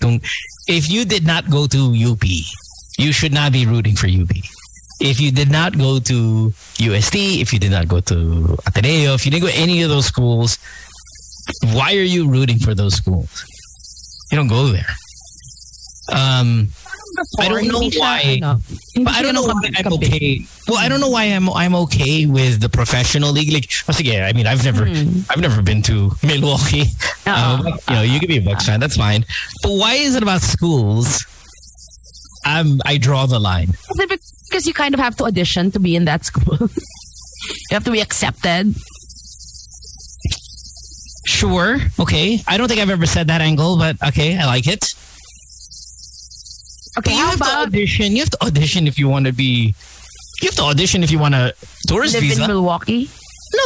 If 0.68 0.90
you 0.90 1.06
did 1.06 1.26
not 1.26 1.50
go 1.50 1.68
to 1.68 1.96
UP, 1.96 2.24
you 2.98 3.12
should 3.12 3.34
not 3.34 3.52
be 3.52 3.66
rooting 3.66 3.96
for 3.96 4.08
UP. 4.08 4.32
If 5.00 5.20
you 5.20 5.32
did 5.32 5.50
not 5.50 5.78
go 5.78 6.00
to 6.00 6.54
UST, 6.78 7.16
if 7.16 7.52
you 7.54 7.60
did 7.60 7.72
not 7.72 7.88
go 7.88 8.02
to 8.02 8.58
Ateneo, 8.68 9.14
if 9.16 9.26
you 9.26 9.32
didn't 9.32 9.44
go 9.46 9.52
to 9.52 9.58
any 9.58 9.82
of 9.82 9.90
those 9.90 10.06
schools, 10.06 10.60
why 11.74 11.94
are 11.96 12.04
you 12.04 12.30
rooting 12.30 12.60
for 12.60 12.76
those 12.76 12.94
schools? 12.96 13.44
You 14.32 14.38
don't 14.38 14.48
go 14.48 14.68
there. 14.68 14.86
Um, 16.14 16.70
I 17.40 17.48
don't 17.50 17.68
know 17.68 17.80
Hindi 17.82 17.98
siya, 17.98 18.00
why. 18.00 18.40
ano, 18.42 18.60
But 19.04 19.14
I 19.14 19.22
don't 19.22 19.36
know 19.36 19.44
why 19.44 19.70
I'm 19.78 19.94
okay. 19.94 20.46
Well, 20.68 20.78
I 20.80 20.88
don't 20.88 21.00
know 21.02 21.10
why 21.10 21.24
I'm 21.26 21.50
I'm 21.50 21.76
okay 21.88 22.26
with 22.26 22.62
the 22.62 22.70
professional 22.70 23.32
league. 23.32 23.52
Like, 23.52 23.68
oh, 23.88 23.94
sige, 23.94 24.16
I 24.16 24.32
mean, 24.34 24.48
I've 24.48 24.64
never 24.64 24.86
I've 25.30 25.40
never 25.42 25.62
been 25.62 25.82
to 25.84 26.12
Milwaukee. 26.24 26.86
Uh-uh. 27.28 27.36
Um, 27.36 27.68
you 27.68 27.96
know, 27.96 28.02
you 28.02 28.20
could 28.20 28.30
be 28.30 28.38
a 28.38 28.42
Bucks 28.42 28.66
fan, 28.66 28.80
that's 28.80 28.98
fine. 28.98 29.26
But 29.64 29.72
why 29.78 29.94
is 29.96 30.16
it 30.16 30.24
about 30.24 30.42
schools? 30.42 31.26
I'm 32.46 32.80
I 32.86 32.98
draw 32.98 33.26
the 33.28 33.40
line. 33.40 33.74
Because 34.50 34.66
you 34.68 34.74
kind 34.74 34.94
of 34.94 35.00
have 35.00 35.16
to 35.18 35.26
audition 35.26 35.72
to 35.72 35.80
be 35.80 35.96
in 35.96 36.06
that 36.06 36.26
school? 36.26 36.58
you 36.60 37.72
have 37.72 37.84
to 37.86 37.92
be 37.92 38.02
accepted. 38.02 38.74
Sure, 41.26 41.78
okay. 42.00 42.40
I 42.48 42.58
don't 42.58 42.68
think 42.68 42.82
I've 42.82 42.90
ever 42.90 43.06
said 43.06 43.28
that 43.28 43.42
angle, 43.42 43.78
but 43.78 43.96
okay, 44.10 44.38
I 44.38 44.46
like 44.46 44.68
it. 44.68 44.94
Okay, 46.98 47.16
you 47.16 47.24
have 47.24 47.40
to 47.40 47.58
audition. 47.64 48.12
You 48.12 48.20
have 48.20 48.30
to 48.32 48.44
audition 48.44 48.88
if 48.88 49.00
you 49.00 49.08
want 49.08 49.26
to 49.26 49.34
be. 49.34 49.74
You 50.42 50.48
have 50.50 50.56
to 50.56 50.64
audition 50.64 51.04
if 51.04 51.12
you 51.12 51.20
want 51.20 51.36
a 51.36 51.54
tourist 51.88 52.16
live 52.16 52.24
visa. 52.24 52.42
in 52.44 52.48
Milwaukee? 52.48 53.10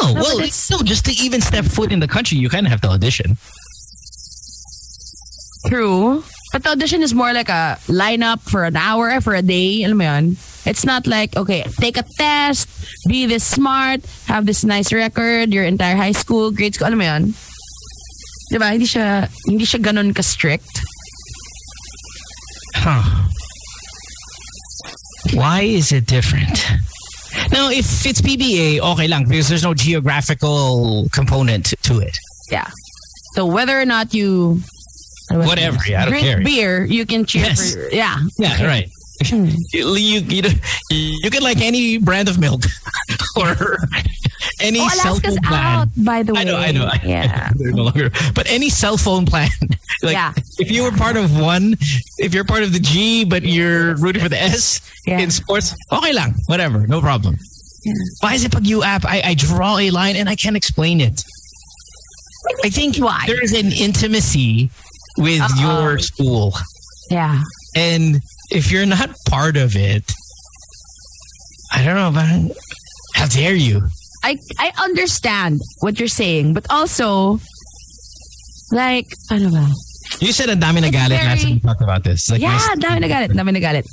No, 0.01 0.13
No, 0.13 0.21
well, 0.21 0.37
but 0.37 0.47
it's 0.47 0.69
no, 0.69 0.79
just 0.81 1.05
to 1.05 1.11
even 1.13 1.41
step 1.41 1.65
foot 1.65 1.91
in 1.91 1.99
the 1.99 2.07
country, 2.07 2.37
you 2.37 2.49
kind 2.49 2.65
of 2.65 2.71
have 2.71 2.81
to 2.81 2.89
audition. 2.89 3.37
True. 5.67 6.23
But 6.51 6.63
the 6.63 6.69
audition 6.69 7.01
is 7.01 7.13
more 7.13 7.33
like 7.33 7.49
a 7.49 7.77
lineup 7.87 8.41
for 8.41 8.65
an 8.65 8.75
hour, 8.75 9.19
for 9.21 9.35
a 9.35 9.41
day. 9.41 9.83
Alam 9.83 9.97
mo 9.97 10.03
yun? 10.05 10.25
It's 10.65 10.85
not 10.85 11.05
like, 11.05 11.35
okay, 11.35 11.63
take 11.79 11.97
a 11.97 12.05
test, 12.17 12.69
be 13.07 13.25
this 13.25 13.43
smart, 13.43 14.05
have 14.25 14.45
this 14.45 14.63
nice 14.63 14.93
record, 14.93 15.53
your 15.53 15.63
entire 15.65 15.95
high 15.95 16.13
school, 16.13 16.51
grade 16.51 16.73
school. 16.75 16.87
Alam 16.87 16.99
mo 16.99 17.05
yun? 17.05 17.23
Diba? 18.53 18.71
Hindi 18.71 18.85
siya, 18.85 19.29
hindi 19.45 19.65
siya 19.65 19.81
ganun 19.81 20.13
ka-strict. 20.13 20.69
Huh. 22.77 23.01
Why 25.33 25.61
is 25.61 25.91
it 25.91 26.05
different? 26.05 26.65
Now, 27.51 27.69
if 27.69 28.05
it's 28.05 28.21
PBA, 28.21 28.79
okay 28.79 29.07
lang, 29.07 29.25
because 29.27 29.49
there's 29.49 29.63
no 29.63 29.73
geographical 29.73 31.07
component 31.11 31.73
to 31.83 31.99
it. 31.99 32.17
Yeah. 32.51 32.69
So 33.33 33.45
whether 33.45 33.79
or 33.79 33.85
not 33.85 34.13
you 34.13 34.61
Whatever, 35.31 35.79
yeah, 35.87 36.01
I 36.01 36.05
don't 36.05 36.11
drink 36.11 36.25
care. 36.27 36.43
beer, 36.43 36.85
you 36.85 37.05
can 37.05 37.25
cheer 37.25 37.45
Yes. 37.45 37.73
for 37.73 37.89
yeah. 37.89 38.19
Yeah, 38.37 38.63
right. 38.65 38.87
Hmm. 39.23 39.47
You, 39.73 39.95
you, 39.95 40.19
you, 40.19 40.43
you 41.23 41.29
can 41.31 41.41
like 41.41 41.61
any 41.61 41.97
brand 41.97 42.27
of 42.29 42.37
milk 42.37 42.63
or 43.37 43.77
any 44.61 44.79
Oh, 44.81 44.89
cell 44.89 45.15
phone 45.19 45.37
plan. 45.37 45.53
out, 45.53 45.87
by 45.97 46.21
the 46.23 46.33
way. 46.33 46.41
I 46.41 46.43
know, 46.43 46.57
I 46.57 46.71
know. 46.71 46.89
Yeah. 47.03 47.49
They're 47.55 47.71
no 47.71 47.83
longer. 47.83 48.09
But 48.33 48.49
any 48.49 48.69
cell 48.69 48.97
phone 48.97 49.25
plan, 49.25 49.49
like 50.03 50.13
Yeah. 50.13 50.33
if 50.59 50.69
you 50.69 50.83
were 50.83 50.91
part 50.91 51.15
of 51.15 51.39
one, 51.39 51.75
if 52.17 52.33
you're 52.33 52.43
part 52.43 52.63
of 52.63 52.73
the 52.73 52.79
G, 52.79 53.23
but 53.25 53.43
you're 53.43 53.95
rooting 53.95 54.21
for 54.21 54.29
the 54.29 54.41
S 54.41 54.81
Yeah. 55.07 55.19
in 55.19 55.31
sports, 55.31 55.73
okay 55.91 56.11
lang, 56.13 56.33
whatever, 56.47 56.85
no 56.85 56.99
problem. 56.99 57.37
Why 58.21 58.33
is 58.33 58.43
it 58.43 58.51
pag 58.51 58.63
UAAP? 58.63 59.05
I, 59.05 59.21
I 59.23 59.33
draw 59.35 59.77
a 59.77 59.91
line 59.91 60.15
and 60.17 60.27
I 60.27 60.35
can't 60.35 60.57
explain 60.57 60.99
it. 60.99 61.23
I 62.63 62.69
think 62.69 62.97
Why? 62.97 63.23
there 63.27 63.41
is 63.41 63.53
an 63.53 63.71
intimacy 63.71 64.69
with 65.17 65.41
Uh-oh. 65.41 65.61
your 65.61 65.99
school, 65.99 66.53
Yeah. 67.09 67.41
and 67.75 68.21
if 68.51 68.71
you're 68.71 68.85
not 68.85 69.09
part 69.29 69.57
of 69.57 69.75
it, 69.75 70.03
I 71.73 71.83
don't 71.83 71.95
know, 71.95 72.11
but 72.11 72.25
how 73.15 73.27
dare 73.27 73.55
you? 73.55 73.81
I 74.23 74.37
I 74.59 74.71
understand 74.81 75.59
what 75.81 75.99
you're 75.99 76.07
saying, 76.11 76.53
but 76.53 76.65
also 76.69 77.39
like 78.71 79.07
ano 79.31 79.49
ba? 79.51 79.65
You 80.21 80.31
said 80.31 80.49
a 80.49 80.55
dami 80.55 80.81
na 80.81 80.87
It's 80.87 80.95
galit 80.97 81.19
last 81.19 81.41
very- 81.41 81.41
time 81.41 81.53
we 81.53 81.59
talked 81.59 81.81
about 81.81 82.03
this. 82.03 82.29
Like, 82.31 82.41
yeah, 82.41 82.55
my- 82.57 82.75
dami 82.79 83.01
na 83.01 83.07
galit, 83.07 83.29
dami 83.35 83.51
na 83.53 83.59
galit. 83.59 83.85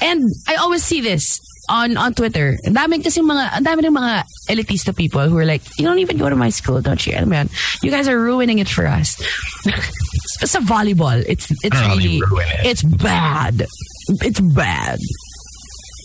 And 0.00 0.22
I 0.48 0.56
always 0.56 0.82
see 0.84 1.00
this 1.00 1.40
on 1.68 1.96
on 1.96 2.14
Twitter. 2.14 2.56
Ang 2.66 2.74
dami 2.74 3.02
kasi 3.02 3.20
mga 3.20 3.56
ang 3.56 3.64
dami 3.64 3.82
ng 3.88 3.94
mga 3.96 4.24
elitista 4.50 4.94
people 4.94 5.26
who 5.28 5.36
are 5.38 5.44
like, 5.48 5.62
you 5.78 5.84
don't 5.84 5.98
even 5.98 6.16
go 6.18 6.28
to 6.28 6.36
my 6.36 6.50
school, 6.50 6.80
don't 6.80 7.00
you? 7.06 7.16
Alam 7.16 7.28
mo 7.28 7.36
yun? 7.42 7.48
You 7.82 7.90
guys 7.90 8.06
are 8.08 8.18
ruining 8.20 8.58
it 8.60 8.68
for 8.68 8.86
us. 8.86 9.16
Sa 10.44 10.60
volleyball, 10.60 11.20
it's 11.26 11.48
it's 11.64 11.72
I 11.72 11.80
don't 11.88 11.98
know 11.98 12.26
how 12.26 12.36
really 12.36 12.52
it. 12.60 12.66
it's 12.66 12.82
bad. 12.84 13.64
It's 14.08 14.40
bad. 14.40 14.98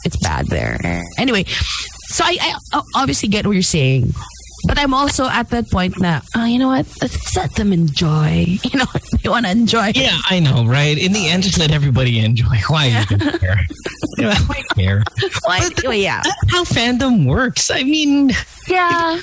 It's 0.05 0.17
bad 0.17 0.47
there. 0.47 0.77
Anyway, 1.17 1.43
so 1.47 2.23
I, 2.25 2.37
I 2.73 2.81
obviously 2.95 3.29
get 3.29 3.45
what 3.45 3.53
you're 3.53 3.61
saying. 3.61 4.13
But 4.67 4.77
I'm 4.77 4.93
also 4.93 5.25
at 5.27 5.49
that 5.51 5.69
point 5.71 5.99
now. 6.01 6.19
oh, 6.35 6.41
ah, 6.41 6.45
you 6.45 6.59
know 6.59 6.67
what? 6.67 6.85
Let's 7.01 7.35
let 7.37 7.55
them 7.55 7.71
enjoy. 7.71 8.45
You 8.63 8.79
know, 8.79 8.85
they 9.23 9.29
want 9.29 9.45
to 9.45 9.51
enjoy. 9.51 9.93
Yeah, 9.95 10.17
I 10.29 10.39
know, 10.39 10.65
right? 10.65 10.97
In 10.97 11.13
the 11.13 11.27
end, 11.29 11.43
just 11.43 11.57
let 11.57 11.71
everybody 11.71 12.19
enjoy. 12.19 12.57
Why 12.67 12.87
even 13.09 13.19
care? 13.39 13.61
You 14.17 14.25
know, 14.25 14.35
why 14.47 14.61
care? 14.75 15.03
Why? 15.45 15.59
But- 15.61 15.85
oh, 15.85 15.91
yeah. 15.91 16.21
That's 16.21 16.51
how 16.51 16.63
fandom 16.65 17.25
works. 17.25 17.71
I 17.71 17.83
mean, 17.83 18.31
Yeah. 18.67 19.17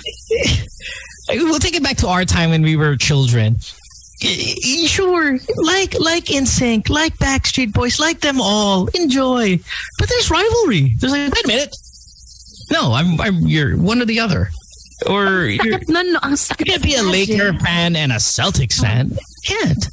we'll 1.29 1.59
take 1.59 1.77
it 1.77 1.83
back 1.83 1.99
to 1.99 2.09
our 2.09 2.25
time 2.25 2.49
when 2.49 2.63
we 2.63 2.77
were 2.77 2.97
children. 2.97 3.57
Sure, 4.23 5.39
like 5.57 5.99
like 6.01 6.25
NSYNC, 6.25 6.89
like 6.89 7.17
Backstreet 7.19 7.73
Boys, 7.75 8.01
like 8.01 8.21
them 8.21 8.41
all, 8.41 8.87
enjoy. 8.95 9.59
But 9.99 10.09
there's 10.09 10.31
rivalry. 10.31 10.95
There's 10.99 11.13
like, 11.13 11.33
wait 11.33 11.45
a 11.45 11.49
minute. 11.49 11.77
No, 12.71 12.93
I'm, 12.95 13.21
I'm 13.21 13.37
you're 13.47 13.77
one 13.77 14.01
or 14.01 14.07
the 14.07 14.19
other, 14.21 14.49
or 15.07 15.45
you're, 15.45 15.79
No, 15.89 16.01
no. 16.03 16.19
Sakit 16.21 16.61
you 16.61 16.73
can't 16.73 16.83
be 16.83 16.95
a. 16.95 17.03
Laker 17.03 17.53
fan 17.59 17.95
and 17.95 18.11
a 18.11 18.17
Celtics 18.17 18.81
fan. 18.81 19.11
Oh. 19.13 19.17
You 19.49 19.57
can't. 19.59 19.87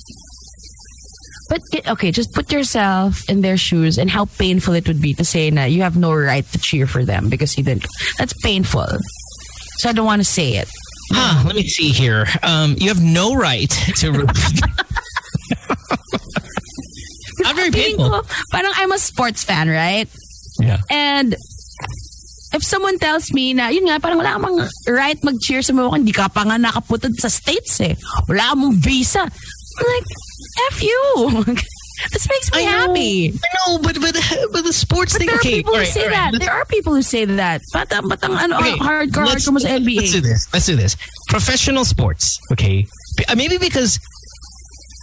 But 1.49 1.61
it- 1.73 1.87
okay, 1.89 2.11
just 2.11 2.33
put 2.33 2.51
yourself 2.51 3.29
in 3.29 3.41
their 3.41 3.57
shoes 3.57 3.97
and 3.97 4.09
how 4.09 4.25
painful 4.25 4.73
it 4.73 4.87
would 4.87 5.01
be 5.01 5.13
to 5.15 5.25
say 5.25 5.49
that 5.49 5.65
you 5.71 5.81
have 5.81 5.97
no 5.97 6.13
right 6.13 6.45
to 6.53 6.57
cheer 6.59 6.87
for 6.87 7.03
them 7.03 7.29
because 7.29 7.57
you 7.57 7.63
didn't. 7.63 7.85
That's 8.17 8.33
painful. 8.41 8.87
So 9.79 9.89
I 9.89 9.93
don't 9.93 10.05
want 10.05 10.21
to 10.21 10.25
say 10.25 10.55
it. 10.55 10.69
Huh, 11.13 11.43
let 11.45 11.55
me 11.55 11.67
see 11.67 11.89
here. 11.89 12.25
Um, 12.41 12.75
you 12.77 12.89
have 12.89 13.01
no 13.01 13.35
right 13.35 13.69
to. 13.69 14.11
Not 17.39 17.55
very 17.55 17.71
painful. 17.71 18.09
ko, 18.09 18.21
parang 18.51 18.71
I'm 18.75 18.91
a 18.91 18.97
sports 18.97 19.43
fan, 19.43 19.69
right? 19.69 20.09
Yeah. 20.59 20.77
And 20.89 21.35
if 22.53 22.63
someone 22.63 22.97
tells 22.99 23.33
me 23.33 23.53
na, 23.53 23.67
yun 23.67 23.85
nga, 23.85 23.99
parang 23.99 24.17
wala 24.17 24.39
kang 24.39 24.69
right 24.87 25.17
mag-cheer 25.23 25.61
sa 25.61 25.73
mga 25.73 25.97
hindi 25.97 26.13
ka 26.13 26.29
pa 26.29 26.45
nga 26.45 26.57
nakaputod 26.57 27.13
sa 27.17 27.27
States 27.27 27.81
eh. 27.81 27.95
Wala 28.29 28.55
mong 28.55 28.77
visa. 28.77 29.25
I'm 29.25 29.85
like, 29.89 30.07
F 30.71 30.83
you. 30.83 31.03
this 32.13 32.29
makes 32.29 32.51
me 32.53 32.61
I 32.61 32.71
know. 32.71 32.93
happy. 32.93 33.33
I 33.33 33.47
know, 33.57 33.79
but 33.79 33.99
but 33.99 34.13
but 34.53 34.63
the 34.63 34.71
sports 34.73 35.13
But 35.13 35.19
thing. 35.19 35.27
there 35.27 35.35
are 35.35 35.39
okay, 35.39 35.57
people 35.59 35.73
who 35.73 35.79
right, 35.79 35.87
say 35.87 36.07
right. 36.07 36.31
that. 36.31 36.39
There 36.39 36.51
are 36.53 36.65
people 36.65 36.93
who 36.93 37.01
say 37.01 37.25
that. 37.25 37.61
Batang, 37.73 38.07
batang, 38.09 38.37
ano, 38.37 38.57
Okay, 38.59 38.77
hardcore, 38.77 39.25
let's- 39.25 39.45
hardcore 39.49 39.53
mo 39.53 39.59
sa 39.59 39.69
NBA. 39.69 39.97
Let's 39.97 40.13
do 40.13 40.21
this. 40.21 40.47
Let's 40.53 40.65
do 40.65 40.75
this. 40.77 40.95
Professional 41.27 41.83
sports. 41.85 42.39
Okay, 42.53 42.85
uh, 43.27 43.35
maybe 43.35 43.57
because 43.57 43.99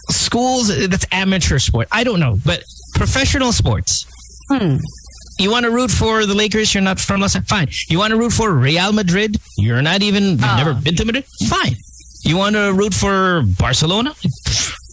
schools 0.09 0.69
uh, 0.71 0.87
that's 0.89 1.05
amateur 1.11 1.59
sport. 1.59 1.87
I 1.91 2.03
don't 2.03 2.19
know, 2.19 2.37
but 2.45 2.63
professional 2.95 3.51
sports. 3.51 4.05
Hmm. 4.49 4.77
You 5.39 5.49
want 5.49 5.65
to 5.65 5.71
root 5.71 5.89
for 5.89 6.25
the 6.25 6.35
Lakers? 6.35 6.73
You're 6.73 6.83
not 6.83 6.99
from 6.99 7.21
Los 7.21 7.35
Angeles. 7.35 7.49
Fine. 7.49 7.69
You 7.89 7.97
want 7.97 8.11
to 8.11 8.17
root 8.17 8.31
for 8.33 8.51
Real 8.53 8.93
Madrid? 8.93 9.37
You're 9.57 9.81
not 9.81 10.01
even. 10.03 10.23
You've 10.37 10.43
Ah. 10.43 10.57
never 10.57 10.73
been 10.73 10.95
to 10.97 11.05
Madrid. 11.05 11.25
Fine. 11.47 11.75
You 12.23 12.37
want 12.37 12.55
to 12.55 12.71
root 12.73 12.93
for 12.93 13.41
Barcelona? 13.57 14.13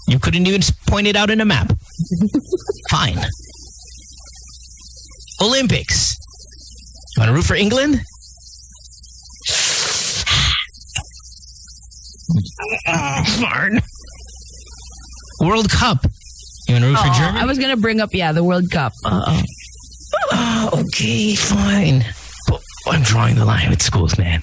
You 0.09 0.19
couldn't 0.19 0.47
even 0.47 0.63
point 0.87 1.07
it 1.07 1.17
out 1.17 1.29
in 1.29 1.41
a 1.43 1.45
map. 1.45 1.69
Fine. 2.91 3.19
Olympics. 5.41 6.15
You 7.17 7.21
want 7.21 7.29
to 7.31 7.35
root 7.35 7.45
for 7.45 7.55
England? 7.55 7.97
Darn. 13.41 13.81
World 15.41 15.71
Cup. 15.71 16.05
You 16.67 16.75
want 16.75 16.85
to 16.85 16.91
root 16.91 16.99
for 16.99 17.07
Oh, 17.09 17.15
Germany? 17.19 17.41
I 17.41 17.45
was 17.45 17.59
gonna 17.59 17.77
bring 17.77 18.01
up, 18.01 18.11
yeah, 18.13 18.33
the 18.33 18.45
World 18.45 18.71
Cup. 18.71 18.93
Uh-oh. 19.05 19.43
Oh, 20.33 20.85
okay, 20.87 21.35
fine. 21.35 22.05
But 22.49 22.61
I'm 22.87 23.03
drawing 23.03 23.37
the 23.37 23.45
line 23.45 23.71
with 23.71 23.83
schools, 23.83 24.19
man. 24.19 24.43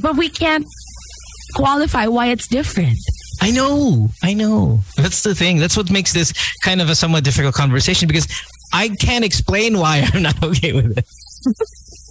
But 0.00 0.16
we 0.16 0.28
can't 0.28 0.66
qualify 1.54 2.06
why 2.06 2.28
it's 2.28 2.46
different. 2.48 2.98
I 3.40 3.50
know, 3.50 4.08
I 4.22 4.34
know. 4.34 4.80
That's 4.96 5.22
the 5.22 5.34
thing. 5.34 5.58
That's 5.58 5.76
what 5.76 5.90
makes 5.90 6.12
this 6.12 6.32
kind 6.62 6.80
of 6.80 6.90
a 6.90 6.94
somewhat 6.94 7.24
difficult 7.24 7.54
conversation 7.54 8.06
because 8.06 8.28
I 8.72 8.88
can't 8.90 9.24
explain 9.24 9.78
why 9.78 10.06
I'm 10.12 10.22
not 10.22 10.42
okay 10.42 10.72
with 10.72 10.98
it. 10.98 11.06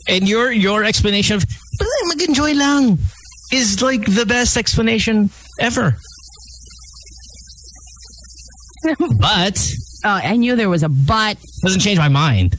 and 0.07 0.27
your 0.27 0.51
your 0.51 0.83
explanation 0.83 1.35
of 1.37 1.45
"But 1.77 1.87
mag-enjoy 2.05 2.53
lang 2.53 2.97
is 3.51 3.81
like 3.81 4.05
the 4.15 4.25
best 4.25 4.57
explanation 4.57 5.29
ever. 5.59 5.95
but 9.19 9.73
Oh, 10.05 10.09
I 10.23 10.37
knew 10.37 10.55
there 10.55 10.69
was 10.69 10.83
a 10.83 10.89
but. 10.89 11.37
doesn't 11.61 11.81
change 11.81 11.99
my 11.99 12.07
mind. 12.07 12.55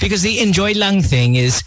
Because 0.00 0.20
the 0.22 0.38
enjoy 0.40 0.72
lang 0.74 1.00
thing 1.02 1.34
is 1.36 1.62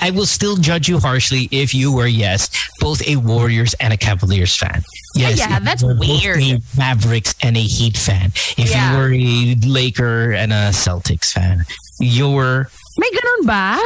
I 0.00 0.10
will 0.10 0.24
still 0.26 0.56
judge 0.56 0.88
you 0.88 0.98
harshly 0.98 1.48
if 1.52 1.74
you 1.74 1.92
were, 1.92 2.06
yes, 2.06 2.48
both 2.80 3.06
a 3.06 3.16
Warriors 3.16 3.74
and 3.80 3.92
a 3.92 3.96
Cavaliers 3.98 4.56
fan. 4.56 4.82
Yes, 5.14 5.38
yeah, 5.38 5.58
if 5.58 5.64
that's 5.64 5.82
you 5.82 5.88
were 5.88 5.94
both 5.94 6.22
weird. 6.22 6.40
a 6.42 6.60
Mavericks 6.76 7.34
and 7.42 7.56
a 7.56 7.60
Heat 7.60 7.96
fan. 7.96 8.32
If 8.56 8.70
Yeah. 8.70 8.92
you 8.92 8.98
were 8.98 9.12
a 9.12 9.54
Laker 9.66 10.32
and 10.32 10.52
a 10.52 10.70
Celtics 10.70 11.32
fan. 11.32 11.64
You're 12.00 12.70
May 12.98 13.08
ganun 13.10 13.46
ba? 13.46 13.78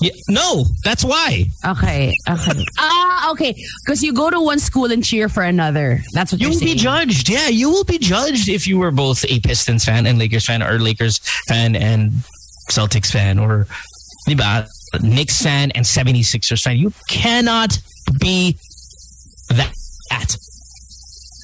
yeah, 0.00 0.10
no, 0.28 0.64
that's 0.84 1.04
why. 1.04 1.46
Okay, 1.64 2.12
okay. 2.28 2.64
Ah, 2.78 3.30
okay. 3.30 3.54
Because 3.84 4.02
you 4.02 4.12
go 4.12 4.28
to 4.30 4.40
one 4.40 4.58
school 4.58 4.90
and 4.92 5.02
cheer 5.04 5.28
for 5.28 5.42
another. 5.42 6.02
That's 6.12 6.32
what 6.32 6.40
You 6.40 6.50
will 6.50 6.60
be 6.60 6.74
judged. 6.74 7.28
Yeah, 7.28 7.48
you 7.48 7.70
will 7.70 7.84
be 7.84 7.98
judged 7.98 8.48
if 8.48 8.66
you 8.66 8.78
were 8.78 8.90
both 8.90 9.24
a 9.28 9.40
Pistons 9.40 9.84
fan 9.84 10.06
and 10.06 10.18
Lakers 10.18 10.44
fan 10.46 10.62
or 10.62 10.78
Lakers 10.78 11.18
fan 11.48 11.74
and 11.76 12.12
Celtics 12.70 13.10
fan 13.10 13.38
or 13.38 13.66
diba, 14.28 14.68
Knicks 15.02 15.40
fan 15.42 15.70
and 15.72 15.84
76ers 15.86 16.62
fan. 16.62 16.76
You 16.76 16.92
cannot 17.08 17.78
be 18.20 18.56
that. 19.50 19.72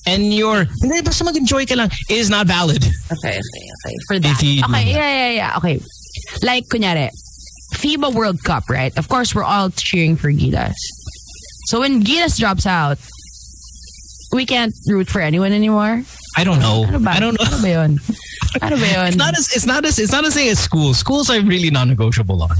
And 0.06 0.34
your 0.34 0.64
hindi 0.82 1.02
basta 1.02 1.24
mag-enjoy 1.24 1.66
ka 1.66 1.74
lang 1.74 1.90
is 2.10 2.28
not 2.28 2.46
valid. 2.46 2.82
Okay, 2.82 3.38
okay, 3.38 3.64
okay. 3.78 3.94
For 4.08 4.18
that. 4.18 4.34
If 4.38 4.42
you 4.42 4.62
do 4.62 4.66
Okay, 4.70 4.90
yeah, 4.90 5.10
yeah, 5.10 5.30
yeah. 5.30 5.56
Okay. 5.58 5.80
Like, 6.42 6.66
kunyari, 6.66 7.10
FIBA 7.74 8.12
World 8.14 8.42
Cup, 8.42 8.68
right? 8.68 8.96
Of 8.98 9.08
course, 9.08 9.34
we're 9.34 9.44
all 9.46 9.70
cheering 9.70 10.16
for 10.16 10.30
Gilas. 10.30 10.74
So 11.66 11.80
when 11.80 12.02
Gilas 12.02 12.38
drops 12.38 12.66
out, 12.66 12.98
we 14.32 14.46
can't 14.46 14.74
root 14.88 15.08
for 15.08 15.20
anyone 15.20 15.52
anymore. 15.52 16.02
I 16.36 16.44
don't 16.44 16.58
know. 16.58 16.84
Ano 16.88 16.98
ba? 16.98 17.10
I 17.10 17.20
don't 17.20 17.38
know. 17.38 17.46
Ano 17.46 17.62
ba 17.62 17.68
yun? 17.68 17.98
Ano 18.60 18.76
ba 18.76 18.84
yun? 18.84 19.08
It's 19.08 19.16
not 19.16 19.32
as 19.32 19.48
it's 19.56 19.64
not 19.64 19.84
as 19.86 19.98
it's 19.98 20.12
not 20.12 20.24
as 20.26 20.34
saying 20.34 20.50
as 20.50 20.58
schools. 20.58 20.98
Schools 20.98 21.30
are 21.30 21.40
really 21.40 21.70
non-negotiable 21.70 22.42
on. 22.42 22.56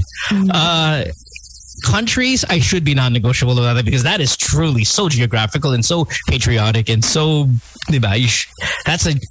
Uh, 0.49 1.05
countries 1.83 2.43
I 2.49 2.59
should 2.59 2.83
be 2.83 2.93
non-negotiable 2.95 3.57
about 3.59 3.77
it 3.77 3.85
because 3.85 4.03
that 4.03 4.19
is 4.21 4.35
truly 4.37 4.83
so 4.83 5.09
geographical 5.09 5.71
and 5.73 5.83
so 5.83 6.07
patriotic 6.27 6.89
and 6.89 7.03
so 7.03 7.45
diba, 7.91 8.17
you 8.19 8.27
sh- 8.27 8.47
that's 8.85 9.05
like 9.05 9.21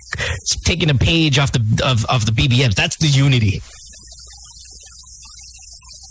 taking 0.64 0.90
a 0.90 0.94
page 0.94 1.38
off 1.38 1.52
the 1.52 1.60
of, 1.84 2.04
of 2.06 2.26
the 2.26 2.32
BBMs. 2.32 2.74
That's 2.74 2.96
the 2.96 3.08
unity. 3.08 3.62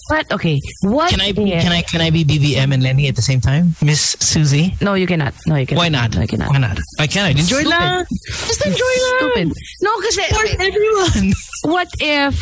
What? 0.09 0.29
Okay. 0.29 0.59
What? 0.81 1.09
Can 1.09 1.21
I 1.21 1.31
be, 1.31 1.51
can 1.51 1.71
I 1.71 1.81
can 1.83 2.01
I 2.01 2.09
be 2.09 2.25
BBM 2.25 2.73
and 2.73 2.83
Leni 2.83 3.07
at 3.07 3.15
the 3.15 3.21
same 3.21 3.39
time, 3.39 3.75
Miss 3.81 4.17
Susie? 4.19 4.75
No, 4.81 4.95
you 4.95 5.07
cannot. 5.07 5.33
No, 5.47 5.55
you 5.55 5.65
cannot. 5.65 5.79
Why 5.81 5.87
not? 5.89 6.13
No, 6.15 6.21
you 6.21 6.27
cannot. 6.27 6.49
Why 6.51 6.57
not? 6.57 6.77
I 6.99 7.07
can't 7.07 7.27
I 7.27 7.29
enjoy 7.31 7.63
Stupid. 7.63 7.71
that? 7.71 8.07
Just 8.27 8.65
enjoy 8.65 8.77
that. 8.77 9.17
Stupid. 9.19 9.53
No, 9.81 9.91
kasi 10.01 10.21
Support 10.23 10.49
everyone. 10.59 11.33
what 11.63 11.87
if 12.01 12.35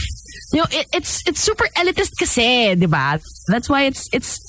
you 0.54 0.60
know 0.60 0.68
it, 0.72 0.88
it's 0.94 1.26
it's 1.28 1.42
super 1.42 1.66
elitist 1.78 2.18
kasi, 2.18 2.76
'di 2.76 2.88
ba? 2.88 3.20
That's 3.48 3.70
why 3.70 3.84
it's 3.84 4.10
it's 4.12 4.40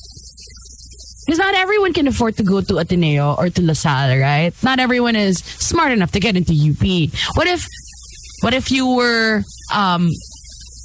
because 1.27 1.39
not 1.39 1.55
everyone 1.55 1.93
can 1.93 2.09
afford 2.09 2.37
to 2.39 2.43
go 2.43 2.61
to 2.61 2.79
Ateneo 2.79 3.35
or 3.39 3.51
to 3.51 3.63
La 3.63 3.75
Salle, 3.75 4.19
right? 4.19 4.53
Not 4.63 4.81
everyone 4.81 5.15
is 5.15 5.39
smart 5.39 5.93
enough 5.93 6.13
to 6.13 6.21
get 6.21 6.37
into 6.37 6.53
UP. 6.53 6.83
What 7.37 7.47
if 7.47 7.67
what 8.43 8.55
if 8.55 8.71
you 8.71 8.97
were 8.97 9.43
um 9.73 10.11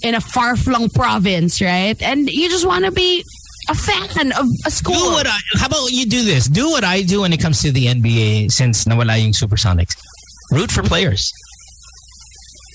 in 0.04 0.13
a 0.13 0.21
far-flung 0.21 0.89
province, 0.89 1.62
right? 1.62 1.99
And 2.01 2.30
you 2.30 2.49
just 2.49 2.67
want 2.67 2.86
to 2.86 2.91
be 2.91 3.25
a 3.69 3.73
fan 3.73 4.32
of 4.34 4.45
a 4.65 4.69
school. 4.69 4.93
Do 4.93 5.12
what 5.12 5.25
I, 5.28 5.38
how 5.56 5.67
about 5.67 5.91
you 5.91 6.06
do 6.06 6.23
this? 6.23 6.47
Do 6.47 6.69
what 6.69 6.84
I 6.84 7.01
do 7.01 7.21
when 7.21 7.34
it 7.34 7.41
comes 7.41 7.62
to 7.63 7.71
the 7.71 7.88
NBA 7.88 8.51
since 8.51 8.86
nawala 8.86 9.19
yung 9.19 9.32
Supersonics. 9.32 9.95
Root 10.51 10.71
for 10.71 10.84
players. 10.84 11.34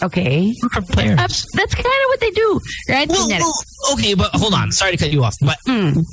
Okay. 0.03 0.55
Players. 0.93 1.19
Uh, 1.19 1.29
that's 1.55 1.75
kind 1.75 1.87
of 1.87 2.09
what 2.09 2.21
they 2.21 2.31
do, 2.31 2.61
right? 2.89 3.09
Well, 3.09 3.29
well, 3.29 3.53
okay, 3.93 4.15
but 4.15 4.31
hold 4.35 4.55
on. 4.55 4.73
Sorry 4.73 4.93
to 4.93 4.97
cut 4.97 5.13
you 5.13 5.23
off. 5.25 5.37
But 5.41 5.59
mm, 5.67 6.05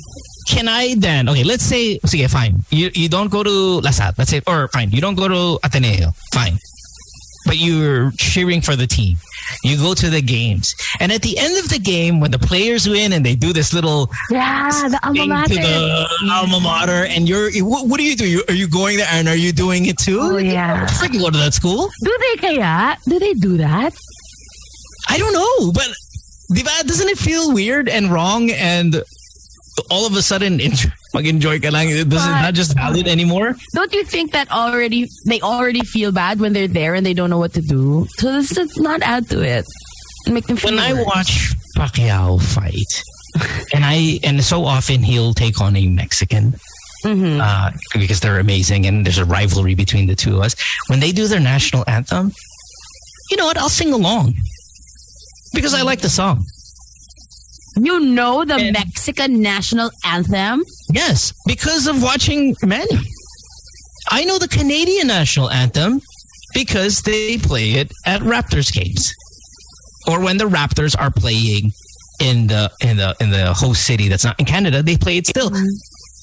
can 0.48 0.68
I 0.68 0.94
then, 0.94 1.28
okay, 1.28 1.44
let's 1.44 1.62
say, 1.64 1.98
sige, 2.00 2.28
fine. 2.30 2.62
You, 2.70 2.90
you 2.94 3.08
don't 3.08 3.30
go 3.30 3.42
to 3.42 3.80
La 3.80 3.90
Salle. 3.90 4.12
Let's 4.18 4.30
say, 4.30 4.42
or 4.46 4.68
fine, 4.68 4.90
you 4.90 5.00
don't 5.00 5.14
go 5.14 5.28
to 5.28 5.58
Ateneo. 5.64 6.12
Fine. 6.32 6.58
But 7.46 7.56
you're 7.56 8.10
cheering 8.18 8.60
for 8.60 8.76
the 8.76 8.86
team. 8.86 9.16
You 9.64 9.76
go 9.76 9.94
to 9.94 10.10
the 10.10 10.22
games. 10.22 10.74
And 11.00 11.12
at 11.12 11.22
the 11.22 11.38
end 11.38 11.58
of 11.58 11.68
the 11.70 11.78
game, 11.78 12.20
when 12.20 12.30
the 12.30 12.38
players 12.38 12.88
win 12.88 13.12
and 13.12 13.24
they 13.24 13.34
do 13.34 13.52
this 13.52 13.72
little 13.72 14.10
yeah, 14.30 14.68
the 14.88 15.00
alma 15.02 15.26
mater. 15.26 15.54
to 15.54 15.60
the 15.60 16.06
alma 16.30 16.60
mater, 16.60 17.04
and 17.04 17.28
you're, 17.28 17.50
what, 17.64 17.86
what 17.88 17.98
do 17.98 18.04
you 18.04 18.16
do? 18.16 18.26
You, 18.26 18.42
are 18.48 18.54
you 18.54 18.68
going 18.68 18.98
there 18.98 19.08
and 19.10 19.28
are 19.28 19.36
you 19.36 19.52
doing 19.52 19.86
it 19.86 19.98
too? 19.98 20.20
Oh, 20.20 20.36
yeah. 20.38 20.86
Freaking 20.86 21.20
go 21.20 21.30
to 21.30 21.38
that 21.38 21.54
school? 21.54 21.88
Do 22.02 22.18
they 22.20 22.36
kaya? 22.36 22.96
Do 23.08 23.18
they 23.18 23.34
do 23.34 23.56
that? 23.58 23.94
I 25.08 25.18
don't 25.18 25.32
know, 25.32 25.72
but 25.72 25.88
diba, 26.52 26.86
doesn't 26.86 27.08
it 27.08 27.18
feel 27.18 27.52
weird 27.54 27.88
and 27.88 28.12
wrong 28.12 28.50
and 28.50 29.02
all 29.90 30.06
of 30.06 30.14
a 30.16 30.22
sudden 30.22 30.60
enjoy, 30.66 30.90
mag-enjoy 31.14 31.60
ka 31.60 31.68
lang? 31.70 31.88
It 31.90 32.08
But- 32.08 32.24
not 32.42 32.54
just 32.54 32.74
valid 32.74 33.06
anymore? 33.08 33.56
Don't 33.74 33.92
you 33.92 34.04
think 34.04 34.32
that 34.32 34.50
already 34.50 35.08
they 35.26 35.40
already 35.40 35.82
feel 35.82 36.12
bad 36.12 36.40
when 36.40 36.52
they're 36.52 36.68
there 36.68 36.94
and 36.94 37.04
they 37.04 37.14
don't 37.14 37.30
know 37.30 37.38
what 37.38 37.54
to 37.54 37.62
do? 37.62 38.06
So 38.18 38.32
this 38.32 38.50
does 38.50 38.76
not 38.78 39.02
add 39.02 39.28
to 39.30 39.40
it. 39.42 39.64
Make 40.26 40.46
them 40.46 40.56
feel 40.56 40.70
When 40.72 40.78
I 40.80 40.92
watch 41.02 41.54
Pacquiao 41.76 42.40
fight, 42.42 42.92
and 43.72 43.84
I 43.84 44.18
and 44.22 44.42
so 44.44 44.64
often 44.64 45.02
he'll 45.02 45.32
take 45.34 45.60
on 45.60 45.76
a 45.76 45.86
Mexican 45.86 46.58
Mhm. 47.04 47.38
uh, 47.40 47.70
because 47.94 48.20
they're 48.20 48.40
amazing 48.40 48.84
and 48.86 49.06
there's 49.06 49.18
a 49.18 49.24
rivalry 49.24 49.74
between 49.74 50.06
the 50.06 50.16
two 50.16 50.36
of 50.36 50.42
us. 50.42 50.56
When 50.88 50.98
they 51.00 51.12
do 51.12 51.28
their 51.28 51.40
national 51.40 51.84
anthem, 51.86 52.32
you 53.30 53.36
know 53.36 53.46
what? 53.46 53.56
I'll 53.56 53.68
sing 53.70 53.92
along 53.92 54.34
because 55.54 55.72
I 55.74 55.82
like 55.82 56.00
the 56.00 56.10
song. 56.10 56.44
You 57.84 58.00
know 58.00 58.44
the 58.44 58.54
And- 58.54 58.72
Mexican 58.72 59.40
national 59.40 59.90
anthem? 60.04 60.64
Yes, 60.92 61.32
because 61.46 61.86
of 61.86 62.02
watching 62.02 62.56
Manny. 62.64 62.98
I 64.10 64.24
know 64.24 64.38
the 64.38 64.48
Canadian 64.48 65.06
national 65.08 65.50
anthem 65.50 66.00
because 66.54 67.02
they 67.02 67.36
play 67.38 67.72
it 67.74 67.92
at 68.06 68.20
Raptors 68.22 68.72
games, 68.72 69.12
or 70.06 70.20
when 70.20 70.38
the 70.38 70.44
Raptors 70.48 70.94
are 70.98 71.10
playing 71.10 71.72
in 72.20 72.46
the 72.46 72.70
in 72.82 72.96
the 72.96 73.14
in 73.20 73.30
the 73.30 73.52
host 73.54 73.84
city 73.84 74.08
that's 74.08 74.24
not 74.24 74.38
in 74.40 74.46
Canada, 74.46 74.82
they 74.82 74.96
play 74.96 75.18
it 75.18 75.26
still. 75.26 75.50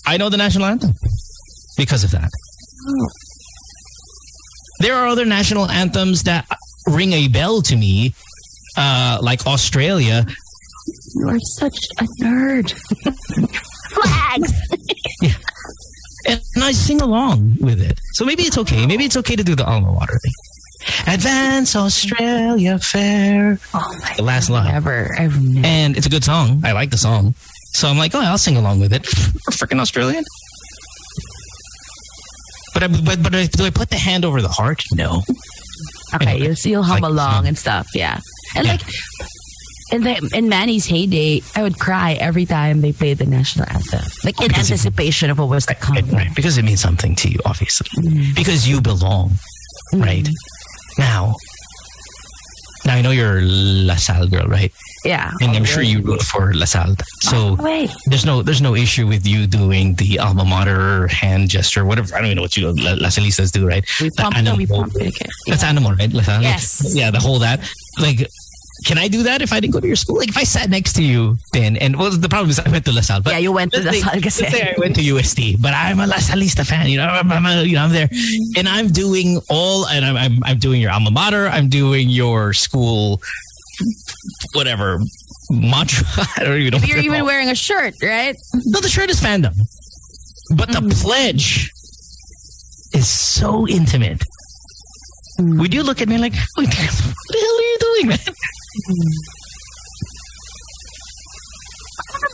I 0.08 0.18
know 0.18 0.30
the 0.30 0.38
national 0.38 0.66
anthem 0.66 0.94
because 1.78 2.04
of 2.04 2.12
that. 2.12 2.30
There 4.80 4.96
are 4.96 5.08
other 5.08 5.26
national 5.26 5.70
anthems 5.70 6.24
that 6.24 6.46
ring 6.88 7.14
a 7.14 7.28
bell 7.30 7.62
to 7.62 7.76
me, 7.76 8.14
uh, 8.78 9.20
like 9.22 9.46
Australia, 9.48 10.26
You 11.16 11.30
are 11.30 11.40
such 11.58 11.78
a 12.00 12.06
nerd. 12.22 12.72
Flags. 13.92 14.54
and 16.28 16.42
I 16.64 16.72
sing 16.72 17.02
along 17.02 17.58
with 17.62 17.82
it. 17.82 18.00
So 18.14 18.26
maybe 18.26 18.44
it's 18.44 18.58
okay. 18.58 18.86
Maybe 18.86 19.06
it's 19.06 19.18
okay 19.18 19.36
to 19.36 19.44
do 19.44 19.56
the 19.56 19.66
alma 19.66 19.92
mater 19.92 20.20
thing. 20.22 20.34
Advance 21.14 21.76
Australia 21.76 22.78
Fair. 22.80 23.58
Oh 23.74 23.98
my 24.02 24.14
The 24.18 24.24
last 24.24 24.50
line. 24.50 24.72
Never. 24.72 25.16
I've 25.18 25.42
never. 25.44 25.66
And 25.66 25.98
it's 25.98 26.06
a 26.06 26.10
good 26.10 26.24
song. 26.24 26.62
I 26.64 26.74
like 26.74 26.92
the 26.92 26.98
song. 26.98 27.34
So 27.74 27.88
I'm 27.88 27.98
like, 27.98 28.14
oh, 28.14 28.20
I'll 28.22 28.38
sing 28.38 28.56
along 28.58 28.80
with 28.80 28.94
it. 28.94 29.04
Freaking 29.52 29.80
Australian. 29.80 30.24
But, 32.74 32.84
I, 32.84 32.88
but 32.88 33.24
but 33.24 33.34
I- 33.36 33.46
do 33.48 33.64
I 33.66 33.70
put 33.70 33.90
the 33.90 33.96
hand 33.98 34.26
over 34.26 34.42
the 34.42 34.50
heart? 34.50 34.84
No. 34.94 35.24
Okay, 36.14 36.38
you'll, 36.40 36.56
you'll 36.64 36.84
hum 36.84 37.02
Like, 37.02 37.10
along 37.12 37.48
and 37.48 37.58
stuff. 37.58 37.88
Yeah. 37.96 38.20
And 38.56 38.66
Yeah. 38.66 38.74
like 38.74 38.82
in 39.92 40.02
the 40.04 40.32
in 40.34 40.50
Manny's 40.50 40.86
heyday, 40.86 41.42
I 41.56 41.62
would 41.64 41.80
cry 41.80 42.14
every 42.14 42.46
time 42.46 42.82
they 42.82 42.92
played 42.94 43.18
the 43.20 43.26
national 43.26 43.68
anthem, 43.70 44.02
like 44.24 44.40
in 44.42 44.48
Because 44.48 44.70
it- 44.70 44.74
anticipation 44.74 45.30
of 45.30 45.38
what 45.40 45.50
was 45.50 45.66
to 45.68 45.76
come. 45.76 45.96
Right, 45.96 46.12
right. 46.12 46.36
Because 46.36 46.58
it 46.58 46.66
means 46.66 46.82
something 46.82 47.16
to 47.18 47.30
you, 47.30 47.40
obviously. 47.46 47.88
Mm. 48.02 48.36
Because 48.36 48.68
you 48.68 48.82
belong. 48.82 49.32
Mm. 49.94 50.02
Right. 50.04 50.28
Now, 50.98 51.36
now 52.86 52.96
I 52.96 53.02
know 53.02 53.12
you're 53.12 53.42
La 53.42 53.96
Salle 53.96 54.28
girl, 54.28 54.48
right? 54.48 54.72
Yeah. 55.04 55.32
And 55.40 55.52
I'm 55.56 55.66
sure 55.66 55.84
you 55.84 56.02
root 56.02 56.22
for 56.24 56.52
La 56.56 56.66
Salle. 56.66 56.96
So 57.22 57.56
oh, 57.60 57.64
Wait. 57.64 57.92
there's 58.08 58.26
no 58.26 58.42
there's 58.42 58.62
no 58.62 58.74
issue 58.74 59.06
with 59.06 59.26
you 59.28 59.46
doing 59.46 59.94
the 59.96 60.18
alma 60.18 60.46
mater 60.46 61.08
hand 61.08 61.50
gesture, 61.50 61.86
whatever. 61.86 62.16
I 62.16 62.20
don't 62.20 62.26
even 62.28 62.38
know 62.38 62.42
what 62.42 62.58
you 62.58 62.72
La, 62.74 62.94
La 62.94 63.10
Salistas 63.10 63.52
do, 63.52 63.68
right? 63.68 63.86
We 64.02 64.10
pump. 64.12 64.36
No, 64.42 64.56
we 64.56 64.64
animal- 64.64 64.82
pump. 64.82 64.96
Okay. 64.96 65.28
That's 65.48 65.64
animal, 65.64 65.94
right? 65.94 66.12
La 66.12 66.24
Salle? 66.24 66.42
Yes. 66.42 66.92
Yeah, 66.96 67.12
the 67.12 67.20
whole 67.20 67.38
that. 67.40 67.60
Like, 68.00 68.28
can 68.84 68.98
I 68.98 69.08
do 69.08 69.24
that 69.24 69.42
if 69.42 69.54
I 69.54 69.60
didn't 69.60 69.74
go 69.74 69.80
to 69.80 69.88
your 69.88 69.96
school? 69.96 70.18
Like, 70.18 70.30
if 70.30 70.38
I 70.38 70.44
sat 70.44 70.70
next 70.70 70.94
to 70.94 71.04
you, 71.04 71.38
then 71.54 71.78
and 71.78 71.98
well, 71.98 72.12
the 72.12 72.28
problem 72.28 72.50
is 72.50 72.60
I 72.60 72.70
went 72.70 72.86
to 72.86 72.92
La 72.92 73.02
Salle, 73.02 73.22
but 73.22 73.32
yeah, 73.32 73.40
you 73.40 73.52
went 73.52 73.72
to 73.74 73.82
say- 73.82 74.02
kasi. 74.02 74.46
say 74.46 74.74
I 74.76 74.80
went 74.80 74.96
to 74.96 75.02
UST, 75.02 75.62
but 75.62 75.74
I'm 75.74 76.00
a 76.00 76.08
La 76.08 76.18
Salista 76.18 76.66
fan. 76.66 76.90
You 76.90 76.98
know, 76.98 77.08
I'm, 77.08 77.32
I'm 77.32 77.46
a- 77.46 77.64
you 77.64 77.76
know, 77.76 77.84
I'm 77.84 77.92
there, 77.92 78.08
mm-hmm. 78.08 78.60
and 78.60 78.68
I'm 78.68 78.88
doing 78.90 79.40
all, 79.50 79.88
and 79.88 80.04
I'm, 80.04 80.18
I'm 80.18 80.44
I'm 80.44 80.60
doing 80.60 80.82
your 80.82 80.92
alma 80.92 81.12
mater. 81.12 81.48
I'm 81.48 81.70
doing 81.70 82.10
your 82.10 82.54
school, 82.54 83.22
whatever 84.54 85.00
mantra. 85.50 86.06
I 86.38 86.44
don't 86.44 86.58
even 86.58 86.72
know. 86.72 86.78
what 86.80 86.88
You're 86.88 86.98
even 86.98 87.20
called. 87.20 87.28
wearing 87.28 87.50
a 87.50 87.56
shirt, 87.56 87.96
right? 88.04 88.36
no, 88.54 88.82
the 88.82 88.90
shirt 88.90 89.10
is 89.10 89.22
fandom, 89.22 89.56
but 90.56 90.68
the 90.70 90.80
mm-hmm. 90.80 90.90
pledge 91.02 91.72
is 92.94 93.08
so 93.08 93.68
intimate. 93.68 94.24
Mm-hmm. 95.40 95.60
Would 95.60 95.74
you 95.74 95.84
look 95.84 96.02
at 96.02 96.08
me 96.08 96.18
like, 96.18 96.34
what 96.56 96.68
the 96.68 96.76
hell 96.76 97.58
are 97.58 97.62
you 97.62 97.78
doing, 97.80 98.08
man? 98.08 98.20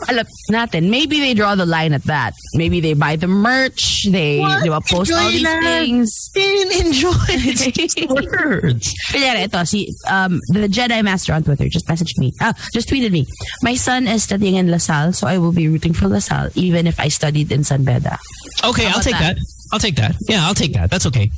Alam 0.08 0.26
natin, 0.50 0.90
maybe 0.90 1.20
they 1.20 1.32
draw 1.32 1.54
the 1.54 1.64
line 1.64 1.92
at 1.92 2.02
that. 2.04 2.34
Maybe 2.54 2.80
they 2.80 2.92
buy 2.94 3.14
the 3.16 3.28
merch, 3.28 4.04
they 4.10 4.40
What? 4.40 4.62
di 4.62 4.68
ba, 4.68 4.80
post 4.82 5.12
all 5.12 5.30
these 5.30 5.42
that. 5.46 5.62
things. 5.62 6.10
Enjoy. 6.34 7.14
It's 7.30 7.66
just 7.70 7.96
words. 8.10 8.90
Kunyari, 9.14 9.46
ito, 9.46 9.62
si, 9.64 9.94
um, 10.10 10.40
the 10.50 10.66
Jedi 10.66 11.04
Master 11.04 11.32
on 11.34 11.44
Twitter 11.44 11.68
just 11.70 11.86
messaged 11.86 12.18
me. 12.18 12.32
Ah, 12.42 12.52
just 12.74 12.88
tweeted 12.90 13.12
me. 13.12 13.26
My 13.62 13.74
son 13.78 14.08
is 14.08 14.24
studying 14.24 14.56
in 14.56 14.70
LaSalle, 14.70 15.12
so 15.12 15.26
I 15.28 15.38
will 15.38 15.52
be 15.54 15.68
rooting 15.68 15.92
for 15.94 16.08
LaSalle, 16.08 16.50
even 16.56 16.86
if 16.86 16.98
I 16.98 17.06
studied 17.08 17.52
in 17.52 17.62
San 17.62 17.84
Beda. 17.84 18.18
Okay, 18.66 18.84
How 18.90 18.98
I'll 18.98 19.00
about 19.00 19.02
take 19.06 19.18
that? 19.22 19.36
that? 19.36 19.46
I'll 19.72 19.78
take 19.78 19.96
that. 19.96 20.14
Yeah, 20.28 20.44
I'll 20.46 20.54
take 20.58 20.74
that. 20.74 20.90
That's 20.90 21.06
okay. 21.06 21.30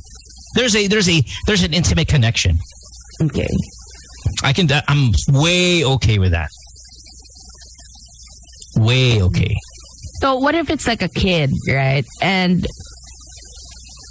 There's 0.55 0.75
a 0.75 0.87
there's 0.87 1.07
a 1.07 1.21
there's 1.45 1.63
an 1.63 1.73
intimate 1.73 2.07
connection. 2.07 2.57
Okay. 3.21 3.47
I 4.43 4.53
can. 4.53 4.67
I'm 4.87 5.11
way 5.29 5.83
okay 5.83 6.19
with 6.19 6.31
that. 6.31 6.49
Way 8.77 9.21
okay. 9.23 9.55
So 10.21 10.35
what 10.37 10.55
if 10.55 10.69
it's 10.69 10.87
like 10.87 11.01
a 11.01 11.09
kid, 11.09 11.51
right? 11.69 12.05
And 12.21 12.65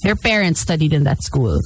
their 0.02 0.16
parents 0.16 0.60
studied 0.60 0.92
in 0.92 1.04
that 1.04 1.22
school. 1.22 1.60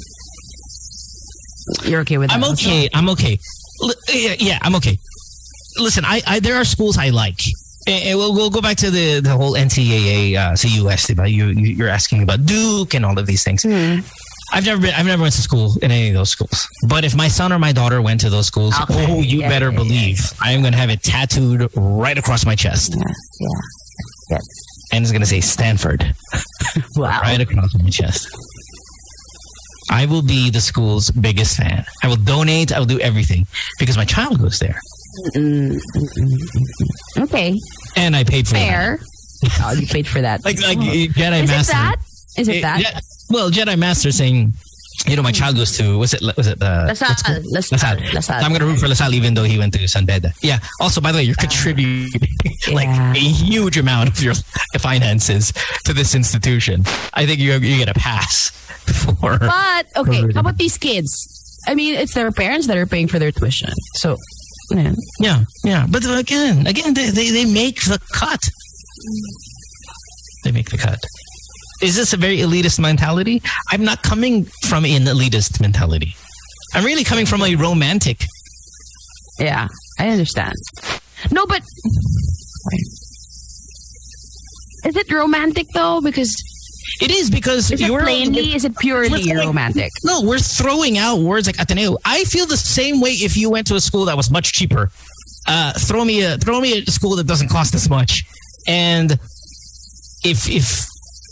You're 1.85 2.01
okay 2.01 2.19
with 2.19 2.31
that? 2.31 2.37
I'm 2.37 2.45
also? 2.45 2.69
okay. 2.69 2.89
I'm 2.95 3.09
okay. 3.11 3.39
L- 3.83 3.93
yeah, 4.09 4.35
yeah, 4.39 4.59
I'm 4.63 4.75
okay. 4.77 4.97
Listen, 5.79 6.05
I, 6.05 6.23
I 6.27 6.41
there 6.41 6.57
are 6.57 6.65
schools 6.65 6.97
I 6.97 7.11
like. 7.11 7.41
And 7.87 8.05
and 8.05 8.19
we'll, 8.19 8.33
we'll 8.33 8.51
go 8.51 8.61
back 8.61 8.77
to 8.79 8.91
the, 8.91 9.21
the 9.21 9.31
whole 9.31 9.53
NCAA 9.53 10.37
uh, 10.37 10.57
CUS. 10.57 11.11
You, 11.31 11.47
you 11.47 11.75
you're 11.75 11.89
asking 11.89 12.23
about 12.23 12.47
Duke 12.47 12.95
and 12.95 13.05
all 13.05 13.19
of 13.19 13.27
these 13.27 13.45
things. 13.45 13.63
Hmm. 13.65 14.01
I've 14.53 14.65
never 14.65 14.81
been. 14.81 14.95
I've 14.95 15.07
never 15.07 15.23
went 15.23 15.35
to 15.35 15.43
school 15.43 15.77
in 15.83 15.91
any 15.91 16.09
of 16.09 16.15
those 16.15 16.31
schools. 16.31 16.67
But 16.89 17.05
if 17.05 17.15
my 17.15 17.29
son 17.29 17.53
or 17.53 17.59
my 17.59 17.73
daughter 17.73 18.01
went 18.01 18.21
to 18.23 18.31
those 18.31 18.47
schools, 18.47 18.75
Okay. 18.83 19.07
oh, 19.09 19.21
you 19.21 19.41
Yeah, 19.41 19.49
better 19.49 19.71
yeah, 19.71 19.77
believe 19.77 20.33
I 20.43 20.53
am 20.53 20.61
going 20.63 20.73
to 20.73 20.79
have 20.79 20.91
it 20.91 21.03
tattooed 21.03 21.69
right 21.77 22.17
across 22.17 22.47
my 22.47 22.55
chest, 22.55 22.95
Yeah. 22.97 23.05
Yeah. 24.31 24.39
And 24.93 25.03
it's 25.05 25.13
going 25.13 25.21
to 25.21 25.27
say 25.27 25.41
Stanford 25.41 26.15
Wow. 26.97 27.21
right 27.21 27.41
across 27.41 27.75
my 27.83 27.91
chest. 27.91 28.27
I 29.91 30.07
will 30.07 30.23
be 30.23 30.51
the 30.51 30.61
school's 30.61 31.11
biggest 31.11 31.57
fan. 31.57 31.85
I 32.03 32.09
will 32.09 32.17
donate. 32.17 32.73
I 32.73 32.79
will 32.79 32.87
do 32.87 33.01
everything 33.01 33.47
because 33.79 33.97
my 33.97 34.05
child 34.05 34.39
goes 34.39 34.59
there, 34.59 34.79
Okay. 37.19 37.55
and 37.97 38.15
I 38.17 38.25
paid 38.25 38.47
for 38.47 38.55
that. 38.55 38.69
Fair. 38.69 38.99
Oh, 39.63 39.73
you 39.73 39.87
paid 39.87 40.07
for 40.09 40.21
that. 40.21 40.45
Like 40.45 40.61
like 40.61 40.79
Oh. 40.79 40.83
Jedi 40.83 41.43
Is 41.45 41.51
it 41.51 41.67
that? 41.73 41.97
Is 42.37 42.49
it 42.49 42.57
Eh, 42.57 42.61
that? 42.63 43.03
Well, 43.31 43.51
Jedi 43.51 43.79
Master 43.79 44.11
saying, 44.13 44.53
you 45.07 45.15
know, 45.17 45.23
my 45.23 45.31
child 45.33 45.57
goes 45.57 45.77
to 45.79 45.97
was 45.99 46.13
it 46.15 46.23
was 46.37 46.47
it 46.49 46.61
uh, 46.63 46.87
LaSalle. 46.89 47.09
what 47.11 47.19
school? 47.19 47.79
Lasal. 47.79 48.15
LaSalle. 48.15 48.43
I'm 48.45 48.51
going 48.51 48.61
to 48.61 48.67
root 48.67 48.81
for 48.81 48.89
LaSalle 48.89 49.15
even 49.15 49.35
though 49.35 49.45
he 49.45 49.59
went 49.59 49.73
to 49.75 49.87
San 49.87 50.05
Beda. 50.07 50.33
Yeah. 50.43 50.59
Also, 50.81 51.01
by 51.01 51.13
the 51.13 51.19
way, 51.19 51.23
you're 51.25 51.37
contributing 51.37 52.09
like 52.73 52.87
Yeah. 52.89 53.13
a 53.13 53.19
huge 53.19 53.77
amount 53.79 54.09
of 54.09 54.21
your 54.21 54.35
finances 54.81 55.53
to 55.85 55.93
this 55.93 56.15
institution. 56.15 56.83
I 57.15 57.27
think 57.27 57.39
you 57.39 57.53
you 57.53 57.79
get 57.79 57.89
a 57.89 57.95
pass 57.95 58.51
for. 59.21 59.39
But 59.39 59.87
okay, 59.97 60.19
Already. 60.19 60.35
how 60.35 60.41
about 60.41 60.59
these 60.59 60.77
kids? 60.79 61.61
I 61.69 61.75
mean, 61.75 61.95
it's 61.95 62.15
their 62.15 62.33
parents 62.33 62.67
that 62.67 62.77
are 62.77 62.87
paying 62.87 63.09
for 63.09 63.19
their 63.19 63.31
tuition. 63.31 63.71
So, 63.95 64.17
yeah. 64.71 64.95
Yeah, 65.21 65.45
yeah. 65.65 65.87
But 65.89 66.03
again, 66.09 66.67
again, 66.67 66.95
they, 66.95 67.11
they, 67.11 67.31
they 67.31 67.45
make 67.45 67.83
the 67.83 67.99
cut. 68.13 68.49
They 70.45 70.53
make 70.53 70.71
the 70.71 70.79
cut. 70.79 71.05
Is 71.81 71.95
this 71.97 72.13
a 72.13 72.17
very 72.17 72.39
elitist 72.39 72.81
mentality? 72.81 73.41
I'm 73.71 73.85
not 73.85 74.03
coming 74.03 74.45
from 74.67 74.85
an 74.85 75.03
elitist 75.05 75.61
mentality. 75.61 76.15
I'm 76.75 76.85
really 76.85 77.05
coming 77.05 77.25
from 77.27 77.43
a 77.43 77.55
romantic. 77.55 78.25
yeah, 79.39 79.69
I 79.99 80.09
understand. 80.09 80.55
No, 81.31 81.47
but 81.47 81.63
is 84.85 84.97
it 84.97 85.11
romantic 85.13 85.67
though? 85.75 86.01
Because 86.01 86.35
It 87.01 87.11
is 87.11 87.31
because 87.31 87.71
is 87.71 87.81
it 87.81 87.87
you're 87.87 88.03
plainly, 88.03 88.55
is 88.55 88.65
it 88.65 88.77
purely 88.79 89.23
throwing- 89.25 89.47
romantic? 89.49 89.93
No, 90.05 90.23
we're 90.23 90.39
throwing 90.39 90.99
out 90.99 91.21
words 91.21 91.47
like 91.47 91.59
Ateneo. 91.59 91.97
I 92.05 92.25
feel 92.25 92.47
the 92.47 92.57
same 92.57 93.01
way 93.01 93.11
if 93.13 93.37
you 93.37 93.51
went 93.51 93.67
to 93.69 93.75
a 93.77 93.81
school 93.81 94.05
that 94.07 94.17
was 94.17 94.31
much 94.31 94.53
cheaper. 94.53 94.91
Uh, 95.47 95.73
throw 95.75 96.05
me 96.05 96.23
a 96.23 96.37
throw 96.39 96.61
me 96.61 96.79
a 96.79 96.91
school 96.91 97.17
that 97.17 97.27
doesn't 97.27 97.49
cost 97.49 97.75
as 97.75 97.89
much, 97.89 98.23
and 98.67 99.13
if 100.25 100.49
if 100.49 100.87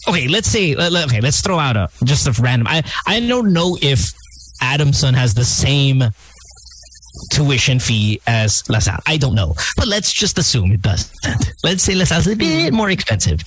okay, 0.09 0.29
let's 0.29 0.49
say 0.49 0.75
okay, 0.75 1.21
let's 1.21 1.41
throw 1.41 1.59
out 1.59 1.77
a 1.77 1.89
just 2.05 2.27
a 2.27 2.43
random. 2.43 2.67
I 2.69 2.83
I 3.07 3.21
don't 3.21 3.53
know 3.53 3.77
if 3.81 4.13
Adamson 4.63 5.15
has 5.15 5.35
the 5.35 5.45
same 5.45 6.03
tuition 7.33 7.79
fee 7.79 8.21
as 8.27 8.63
LaSalle. 8.69 9.01
I 9.07 9.17
don't 9.17 9.35
know, 9.35 9.55
but 9.77 9.89
let's 9.89 10.13
just 10.13 10.39
assume 10.39 10.73
it 10.73 10.83
doesn't. 10.83 11.11
Let's 11.65 11.83
say 11.83 11.95
LaSalle's 11.95 12.27
a 12.27 12.37
bit 12.37 12.73
more 12.73 12.91
expensive. 12.91 13.41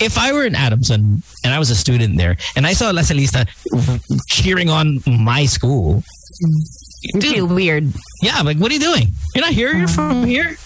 If 0.00 0.18
I 0.18 0.32
were 0.32 0.44
in 0.44 0.54
Adamson 0.54 1.22
and 1.44 1.54
I 1.54 1.58
was 1.58 1.70
a 1.70 1.74
student 1.76 2.18
there, 2.18 2.36
and 2.56 2.66
I 2.66 2.72
saw 2.72 2.92
Lasalista 2.92 3.48
cheering 4.28 4.68
on 4.68 5.00
my 5.06 5.46
school, 5.46 6.02
dude, 7.14 7.22
feel 7.22 7.46
weird. 7.46 7.92
yeah, 8.22 8.32
I'm 8.34 8.44
like, 8.46 8.58
what 8.58 8.70
are 8.70 8.74
you 8.74 8.80
doing? 8.80 9.08
You're 9.34 9.44
not 9.44 9.54
here. 9.54 9.74
You're 9.74 9.88
from 9.88 10.24
here. 10.24 10.56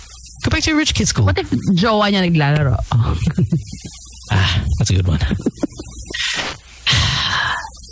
Go 0.45 0.51
back 0.51 0.63
to 0.63 0.71
your 0.71 0.79
rich 0.79 0.95
kid 0.95 1.09
school. 1.09 1.27
What 1.27 1.39
if 1.39 1.51
jowa 1.51 2.11
niya 2.11 2.31
naglalaro? 2.31 2.79
Ah, 4.31 4.65
that's 4.79 4.91
a 4.91 4.95
good 4.95 5.09
one. 5.09 5.21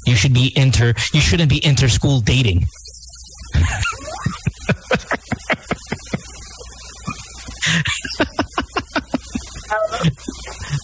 You 0.06 0.14
should 0.14 0.32
be 0.32 0.52
inter. 0.54 0.94
You 1.12 1.20
shouldn't 1.20 1.50
be 1.50 1.64
inter 1.66 1.88
school 1.88 2.20
dating. 2.20 2.66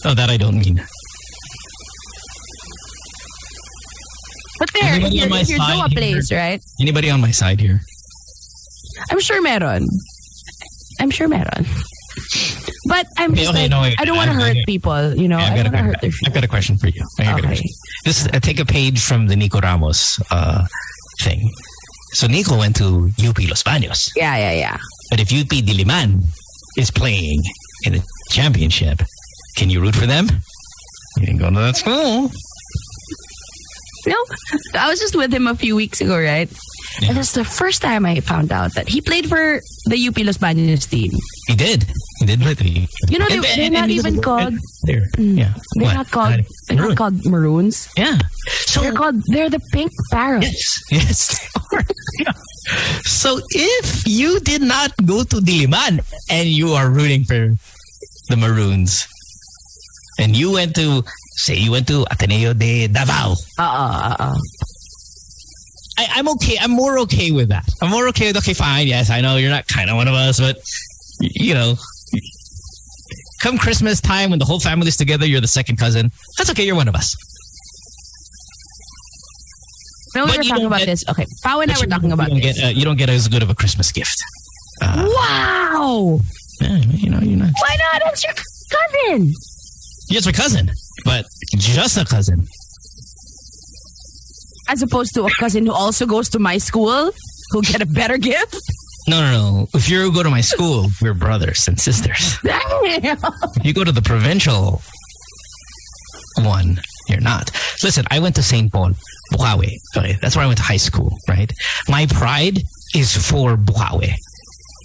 oh, 0.05 0.13
that 0.13 0.29
I 0.29 0.35
don't 0.35 0.57
mean. 0.59 0.83
But 4.59 4.71
there, 4.73 4.99
your, 4.99 5.23
on 5.23 5.29
my 5.29 5.41
your 5.41 5.57
side 5.57 5.91
plays, 5.91 6.31
right? 6.31 6.61
Anybody 6.81 7.09
on 7.09 7.21
my 7.21 7.31
side 7.31 7.61
here? 7.61 7.79
I'm 9.09 9.21
sure 9.21 9.41
meron. 9.41 9.87
I'm 10.99 11.09
sure 11.11 11.29
meron. 11.29 11.65
But 12.93 13.07
I'm 13.17 13.31
Okay, 13.31 13.41
just 13.41 13.49
okay, 13.49 13.61
like, 13.63 13.71
no, 13.71 13.81
wait, 13.81 13.95
I 13.99 14.05
don't 14.05 14.15
want 14.15 14.29
to 14.29 14.35
hurt 14.37 14.57
people, 14.67 15.15
you 15.17 15.27
know. 15.27 15.39
I 15.39 15.45
I've, 15.49 15.63
got 15.63 15.73
a, 15.73 15.77
hurt 15.77 15.95
I've 16.27 16.33
got 16.33 16.43
a 16.43 16.47
question 16.47 16.77
for 16.77 16.89
you. 16.89 17.01
A 17.19 17.31
Okay. 17.33 17.41
question. 17.41 17.69
This 18.05 18.21
is, 18.21 18.27
uh, 18.27 18.39
take 18.39 18.59
a 18.59 18.65
page 18.65 19.01
from 19.01 19.25
the 19.25 19.35
Nico 19.35 19.59
Ramos 19.59 20.19
uh, 20.29 20.67
thing. 21.21 21.49
So 22.13 22.27
Nico 22.27 22.55
went 22.55 22.75
to 22.75 23.09
UP 23.27 23.39
Los 23.49 23.63
Baños, 23.63 24.11
Yeah, 24.15 24.37
yeah, 24.37 24.51
yeah. 24.53 24.77
but 25.09 25.19
if 25.19 25.33
UP 25.33 25.49
Diliman 25.49 26.21
is 26.77 26.91
playing 26.91 27.41
in 27.85 27.93
the 27.93 28.03
championship, 28.29 29.01
can 29.57 29.71
you 29.71 29.81
root 29.81 29.95
for 29.95 30.05
them? 30.05 30.27
You 31.17 31.25
didn't 31.25 31.39
go 31.39 31.49
to 31.49 31.55
that 31.65 31.75
school. 31.77 32.29
No, 34.05 34.17
I 34.77 34.89
was 34.89 34.99
just 34.99 35.15
with 35.15 35.33
him 35.33 35.47
a 35.47 35.55
few 35.55 35.75
weeks 35.75 36.01
ago, 36.01 36.19
right? 36.19 36.49
Yeah. 37.01 37.09
And 37.09 37.17
is 37.17 37.31
the 37.33 37.45
first 37.45 37.81
time 37.81 38.05
I 38.05 38.19
found 38.19 38.51
out 38.51 38.73
that 38.75 38.87
he 38.89 39.01
played 39.01 39.27
for 39.29 39.61
the 39.87 39.97
UP 40.07 40.17
Los 40.19 40.37
Baños 40.37 40.87
team. 40.89 41.11
He 41.47 41.55
did. 41.55 41.85
He 42.23 42.27
did 42.27 42.39
play 42.41 42.53
the. 42.55 42.87
You 43.11 43.19
know, 43.19 43.27
they- 43.27 43.35
And- 43.35 43.43
they're 43.43 43.65
and- 43.67 43.73
not 43.73 43.83
and 43.83 43.91
even 43.91 44.21
called- 44.21 44.55
There. 44.87 45.07
Yeah. 45.17 45.53
They're 45.75 45.83
What? 45.91 45.93
not 45.93 46.09
called. 46.11 46.39
They're 46.67 46.77
Maroon. 46.77 46.89
not 46.89 46.97
called 46.97 47.25
maroons. 47.25 47.87
Yeah. 47.97 48.17
So 48.71 48.79
They're 48.81 48.93
called. 48.95 49.19
They're 49.27 49.49
the 49.49 49.59
pink 49.75 49.91
parrots. 50.11 50.47
Yes, 50.91 51.03
yes, 51.11 51.39
they 51.39 51.77
are. 51.77 51.83
Yeah. 52.23 52.31
So 53.03 53.39
if 53.51 54.07
you 54.07 54.39
did 54.39 54.61
not 54.61 54.91
go 55.05 55.23
to 55.23 55.37
Diliman 55.43 55.99
and 56.31 56.47
you 56.47 56.71
are 56.79 56.89
rooting 56.89 57.23
for 57.25 57.51
the 58.29 58.37
Maroons, 58.37 59.05
and 60.19 60.35
you 60.35 60.51
went 60.51 60.75
to 60.75 61.03
say 61.43 61.55
you 61.57 61.71
went 61.71 61.87
to 61.87 62.05
Ateneo 62.09 62.53
de 62.53 62.87
Davao, 62.87 63.35
Uh, 63.59 63.63
uh, 63.63 64.15
uh, 64.15 64.15
uh. 64.31 64.37
I, 65.97 66.07
I'm 66.15 66.27
okay. 66.39 66.57
I'm 66.59 66.71
more 66.71 66.99
okay 67.05 67.31
with 67.31 67.49
that. 67.49 67.67
I'm 67.81 67.89
more 67.91 68.07
okay 68.09 68.27
with 68.29 68.37
okay, 68.37 68.53
fine. 68.53 68.87
Yes, 68.87 69.09
I 69.09 69.21
know 69.21 69.35
you're 69.37 69.51
not 69.51 69.67
kind 69.67 69.89
of 69.89 69.95
one 69.97 70.07
of 70.07 70.13
us, 70.15 70.39
but 70.39 70.57
you 71.21 71.53
know, 71.53 71.75
come 73.43 73.57
Christmas 73.57 73.99
time 74.01 74.29
when 74.29 74.39
the 74.39 74.45
whole 74.45 74.59
family's 74.59 74.95
together, 74.97 75.25
you're 75.25 75.41
the 75.41 75.47
second 75.47 75.75
cousin. 75.77 76.11
That's 76.37 76.49
okay. 76.51 76.63
You're 76.65 76.75
one 76.75 76.87
of 76.87 76.95
us. 76.95 77.13
No, 80.15 80.25
we 80.25 80.37
were 80.37 80.43
talking 80.43 80.65
about 80.65 80.79
get- 80.79 80.85
this. 80.85 81.03
Okay, 81.09 81.25
Pao 81.43 81.59
and 81.61 81.71
I 81.71 81.75
were 81.77 81.83
you- 81.83 81.89
talking 81.89 82.07
you 82.09 82.13
about 82.13 82.29
this. 82.29 82.39
Get, 82.57 82.63
uh, 82.63 82.67
you 82.69 82.85
don't 82.85 82.97
get 82.97 83.09
as 83.09 83.27
good 83.27 83.43
of 83.43 83.49
a 83.49 83.55
Christmas 83.55 83.91
gift. 83.91 84.15
Uh, 84.81 85.05
wow! 85.15 86.19
yeah, 86.61 86.77
you 86.77 87.09
know, 87.09 87.19
you're 87.19 87.37
not. 87.37 87.49
Why 87.59 87.75
not? 87.91 88.01
That's 88.05 88.23
your 88.23 88.33
cousin. 88.33 89.33
Yes, 90.09 90.25
my 90.25 90.31
cousin, 90.31 90.71
but 91.03 91.25
just 91.57 91.97
a 91.97 92.05
cousin. 92.05 92.47
As 94.69 94.81
opposed 94.81 95.13
to 95.15 95.23
a 95.25 95.31
cousin 95.31 95.65
who 95.65 95.73
also 95.73 96.05
goes 96.05 96.29
to 96.29 96.39
my 96.39 96.57
school, 96.57 97.11
who'll 97.51 97.61
get 97.61 97.81
a 97.81 97.85
better 97.85 98.17
gift. 98.17 98.59
No, 99.07 99.19
no, 99.19 99.31
no. 99.31 99.67
If 99.73 99.89
you 99.89 100.11
go 100.13 100.23
to 100.23 100.29
my 100.29 100.41
school, 100.41 100.87
we're 101.01 101.13
brothers 101.13 101.67
and 101.67 101.79
sisters. 101.79 102.37
Damn. 102.43 102.59
If 103.57 103.65
you 103.65 103.73
go 103.73 103.83
to 103.83 103.91
the 103.91 104.01
provincial 104.01 104.81
one, 106.39 106.79
you're 107.09 107.19
not. 107.21 107.51
Listen, 107.83 108.05
I 108.11 108.19
went 108.19 108.35
to 108.35 108.43
St. 108.43 108.71
Paul, 108.71 108.91
Bocaue. 109.31 109.77
Okay, 109.97 110.17
that's 110.21 110.35
where 110.35 110.45
I 110.45 110.47
went 110.47 110.57
to 110.57 110.63
high 110.63 110.77
school, 110.77 111.11
right? 111.27 111.51
My 111.89 112.05
pride 112.07 112.59
is 112.95 113.15
for 113.15 113.57
Bocaue. 113.57 114.13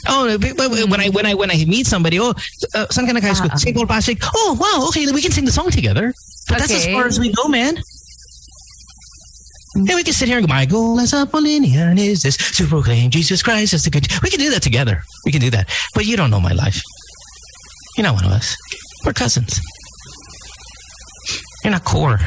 Oh, 0.08 0.38
when 0.38 1.00
I 1.00 1.08
when 1.10 1.26
I 1.26 1.34
when 1.34 1.50
I 1.50 1.64
meet 1.64 1.86
somebody, 1.86 2.18
oh, 2.20 2.30
uh, 2.74 2.86
saan 2.86 3.06
ka 3.06 3.12
nag-high 3.12 3.34
school? 3.34 3.50
Ah, 3.50 3.54
ah. 3.54 3.58
St. 3.58 3.76
Paul 3.76 3.86
Pasig. 3.86 4.22
Oh, 4.34 4.56
wow. 4.58 4.86
Okay, 4.88 5.10
we 5.12 5.20
can 5.20 5.32
sing 5.32 5.44
the 5.44 5.52
song 5.52 5.70
together. 5.70 6.12
But 6.48 6.58
that's 6.58 6.72
as 6.72 6.86
far 6.86 7.06
as 7.06 7.18
we 7.20 7.32
go, 7.32 7.48
man. 7.48 7.78
Yeah, 9.84 9.94
we 9.94 10.02
can 10.02 10.12
sit 10.12 10.28
here 10.28 10.38
and 10.38 10.46
go, 10.46 10.52
my 10.52 10.66
goal 10.66 10.98
as 10.98 11.12
a 11.12 11.24
Paulinian 11.24 11.98
is 11.98 12.22
this 12.22 12.36
to 12.56 12.66
proclaim 12.66 13.10
Jesus 13.10 13.42
Christ 13.42 13.74
as 13.74 13.84
the 13.84 13.90
good. 13.90 14.08
We 14.22 14.30
can 14.30 14.40
do 14.40 14.50
that 14.50 14.62
together. 14.62 15.02
We 15.24 15.30
can 15.30 15.40
do 15.40 15.50
that. 15.50 15.68
But 15.94 16.04
you 16.04 16.16
don't 16.16 16.30
know 16.30 16.40
my 16.40 16.52
life. 16.52 16.82
You're 17.96 18.04
not 18.04 18.14
one 18.14 18.24
of 18.24 18.32
us. 18.32 18.56
We're 19.04 19.12
cousins. 19.12 19.60
You're 21.62 21.72
not 21.72 21.84
core. 21.84 22.18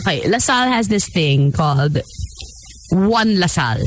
Okay, 0.00 0.28
LaSalle 0.28 0.68
has 0.68 0.88
this 0.88 1.08
thing 1.08 1.52
called 1.52 1.98
One 2.90 3.38
LaSalle. 3.38 3.86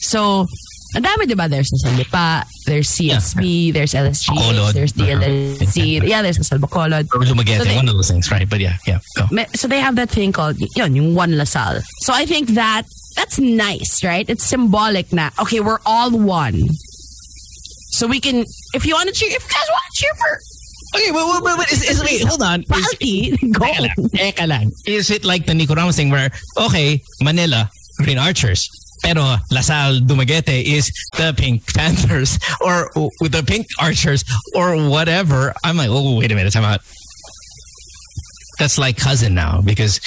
So, 0.00 0.46
ang 0.94 1.02
dami, 1.02 1.26
diba? 1.26 1.48
There's 1.50 1.70
LaSalle 1.72 1.98
Lipa, 1.98 2.44
there's 2.66 2.88
CSB, 2.88 3.72
there's 3.72 3.94
LSG, 3.94 4.28
Bacolod. 4.30 4.72
there's 4.72 4.92
DLSC, 4.92 5.98
uh-huh. 5.98 6.06
yeah, 6.06 6.22
there's 6.22 6.38
LaSalle 6.38 6.58
Bacolod. 6.58 7.08
Or 7.14 7.20
Dumaguete, 7.20 7.58
So 7.58 7.64
they- 7.64 7.76
one 7.76 7.88
of 7.88 7.94
those 7.94 8.10
things, 8.10 8.30
right? 8.30 8.48
But 8.48 8.60
yeah, 8.60 8.76
yeah. 8.86 8.98
Go. 9.16 9.26
So 9.54 9.68
they 9.68 9.80
have 9.80 9.96
that 9.96 10.10
thing 10.10 10.32
called, 10.32 10.56
yun, 10.76 10.94
yung 10.94 11.14
One 11.14 11.36
LaSalle. 11.36 11.80
So 12.02 12.12
I 12.12 12.26
think 12.26 12.50
that, 12.50 12.82
that's 13.16 13.38
nice, 13.38 14.02
right? 14.04 14.28
It's 14.28 14.44
symbolic 14.44 15.12
na, 15.12 15.30
okay, 15.40 15.60
we're 15.60 15.80
all 15.86 16.10
one. 16.10 16.62
So 17.94 18.06
we 18.06 18.20
can, 18.20 18.44
if 18.74 18.86
you 18.86 18.94
want 18.94 19.08
to 19.08 19.14
cheer, 19.14 19.30
if 19.30 19.42
you 19.42 19.50
guys 19.54 19.68
want 19.70 19.84
to 19.92 20.00
cheer 20.02 20.14
for 20.14 20.38
Okay, 20.94 21.10
but, 21.10 21.40
but, 21.42 21.56
but 21.56 21.72
is, 21.72 21.82
is, 21.90 22.02
wait, 22.04 22.22
hold 22.22 22.42
on. 22.42 22.60
Is, 22.62 22.68
Party. 22.68 23.30
Go. 23.50 23.64
Teka 23.66 23.80
lang, 23.82 24.10
teka 24.14 24.46
lang. 24.46 24.70
Is 24.86 25.10
it 25.10 25.24
like 25.24 25.44
the 25.44 25.54
Nico 25.54 25.74
Ramos 25.74 25.96
thing 25.96 26.10
where, 26.10 26.30
okay, 26.56 27.02
Manila, 27.20 27.68
Green 27.98 28.18
Archers, 28.18 28.68
pero 29.04 29.36
LaSalle 29.50 30.00
Dumaguete 30.00 30.64
is 30.64 30.90
the 31.16 31.34
Pink 31.36 31.62
Panthers 31.74 32.38
or 32.60 32.90
with 33.20 33.32
the 33.32 33.44
Pink 33.46 33.66
Archers 33.78 34.24
or 34.56 34.76
whatever. 34.88 35.52
I'm 35.62 35.76
like, 35.76 35.90
oh, 35.90 36.18
wait 36.18 36.32
a 36.32 36.34
minute, 36.34 36.52
time 36.52 36.64
out. 36.64 36.80
That's 38.58 38.78
like 38.78 38.96
cousin 38.96 39.34
now 39.34 39.60
because 39.60 40.00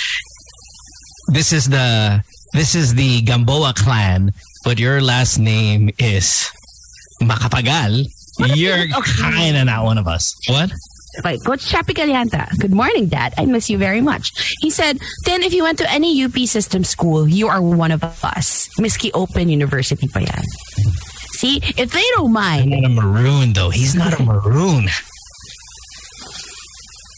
this 1.27 1.53
is 1.53 1.69
the 1.69 2.23
this 2.53 2.75
is 2.75 2.95
the 2.95 3.21
Gamboa 3.21 3.73
clan, 3.75 4.31
but 4.63 4.79
your 4.79 5.01
last 5.01 5.37
name 5.37 5.89
is 5.99 6.49
Macapagal. 7.21 8.07
You're 8.55 8.87
kind 8.87 9.57
of 9.57 9.65
not 9.65 9.83
one 9.83 9.97
of 9.97 10.07
us. 10.07 10.33
What? 10.47 10.71
Okay, 11.19 11.37
Coach 11.39 11.65
Chappy 11.67 11.93
Calianta. 11.93 12.47
Good 12.59 12.73
morning, 12.73 13.07
Dad. 13.07 13.33
I 13.37 13.45
miss 13.45 13.69
you 13.69 13.77
very 13.77 14.01
much. 14.01 14.31
He 14.61 14.69
said, 14.69 14.99
then 15.25 15.41
if 15.43 15.53
you 15.53 15.63
went 15.63 15.77
to 15.79 15.91
any 15.91 16.23
UP 16.23 16.35
system 16.45 16.83
school, 16.83 17.27
you 17.27 17.47
are 17.47 17.61
one 17.61 17.91
of 17.91 18.03
us. 18.03 18.69
Miski 18.79 19.09
Open 19.13 19.49
University 19.49 20.07
pa 20.07 20.19
yan. 20.19 20.43
See, 21.37 21.57
if 21.77 21.91
they 21.91 22.03
don't 22.15 22.31
mind, 22.33 22.69
Not 22.71 22.85
a 22.85 22.89
maroon 22.89 23.53
though. 23.53 23.69
He's 23.69 23.95
not 23.95 24.19
a 24.19 24.23
maroon. 24.23 24.85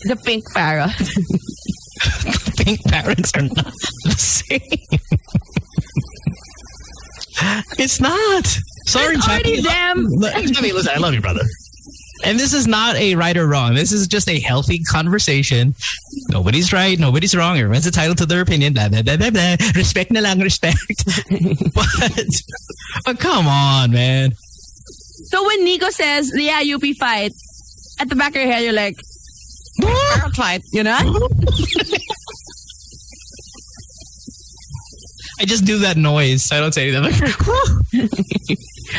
the 0.07 0.15
pink 0.15 0.43
parrot. 0.53 0.91
The 0.97 2.53
pink 2.65 2.83
parrots 2.85 3.31
are 3.35 3.41
not 3.43 3.73
the 4.05 4.15
same. 4.17 4.61
it's 7.77 7.99
not. 8.01 8.45
Sorry, 8.87 9.15
It's 9.15 9.27
already 9.27 9.61
Chappie. 9.61 9.67
them. 9.67 10.05
Look, 10.07 10.33
Chappie, 10.53 10.71
listen, 10.71 10.93
I 10.95 10.99
love 10.99 11.13
you, 11.13 11.21
brother. 11.21 11.43
And 12.23 12.39
this 12.39 12.53
is 12.53 12.67
not 12.67 12.95
a 12.97 13.15
right 13.15 13.35
or 13.37 13.47
wrong. 13.47 13.75
This 13.75 13.91
is 13.91 14.07
just 14.07 14.27
a 14.29 14.39
healthy 14.39 14.79
conversation. 14.83 15.73
Nobody's 16.29 16.73
right. 16.73 16.99
Nobody's 16.99 17.33
wrong. 17.35 17.57
Everyone's 17.57 17.85
entitled 17.85 18.17
to 18.19 18.25
their 18.25 18.41
opinion. 18.41 18.73
Blah, 18.73 18.89
blah, 18.89 19.01
blah, 19.01 19.17
blah, 19.17 19.29
blah. 19.29 19.55
Respect 19.75 20.11
na 20.11 20.19
lang, 20.19 20.39
respect. 20.39 20.77
but, 21.73 21.85
but 22.03 22.25
oh, 23.07 23.13
come 23.15 23.47
on, 23.47 23.91
man. 23.91 24.33
So 25.31 25.45
when 25.45 25.63
Nico 25.63 25.89
says, 25.89 26.31
yeah, 26.35 26.61
UP 26.61 26.83
fight, 26.99 27.31
at 27.99 28.09
the 28.09 28.15
back 28.15 28.35
of 28.35 28.41
your 28.41 28.51
head, 28.51 28.63
you're 28.63 28.73
like, 28.73 28.97
parrot 29.81 30.35
fight, 30.35 30.63
you 30.73 30.83
know? 30.83 30.97
I 35.41 35.45
just 35.45 35.63
do 35.65 35.79
that 35.79 35.95
noise. 35.95 36.51
I 36.51 36.59
don't 36.59 36.73
say 36.73 36.91
anything. 36.93 37.37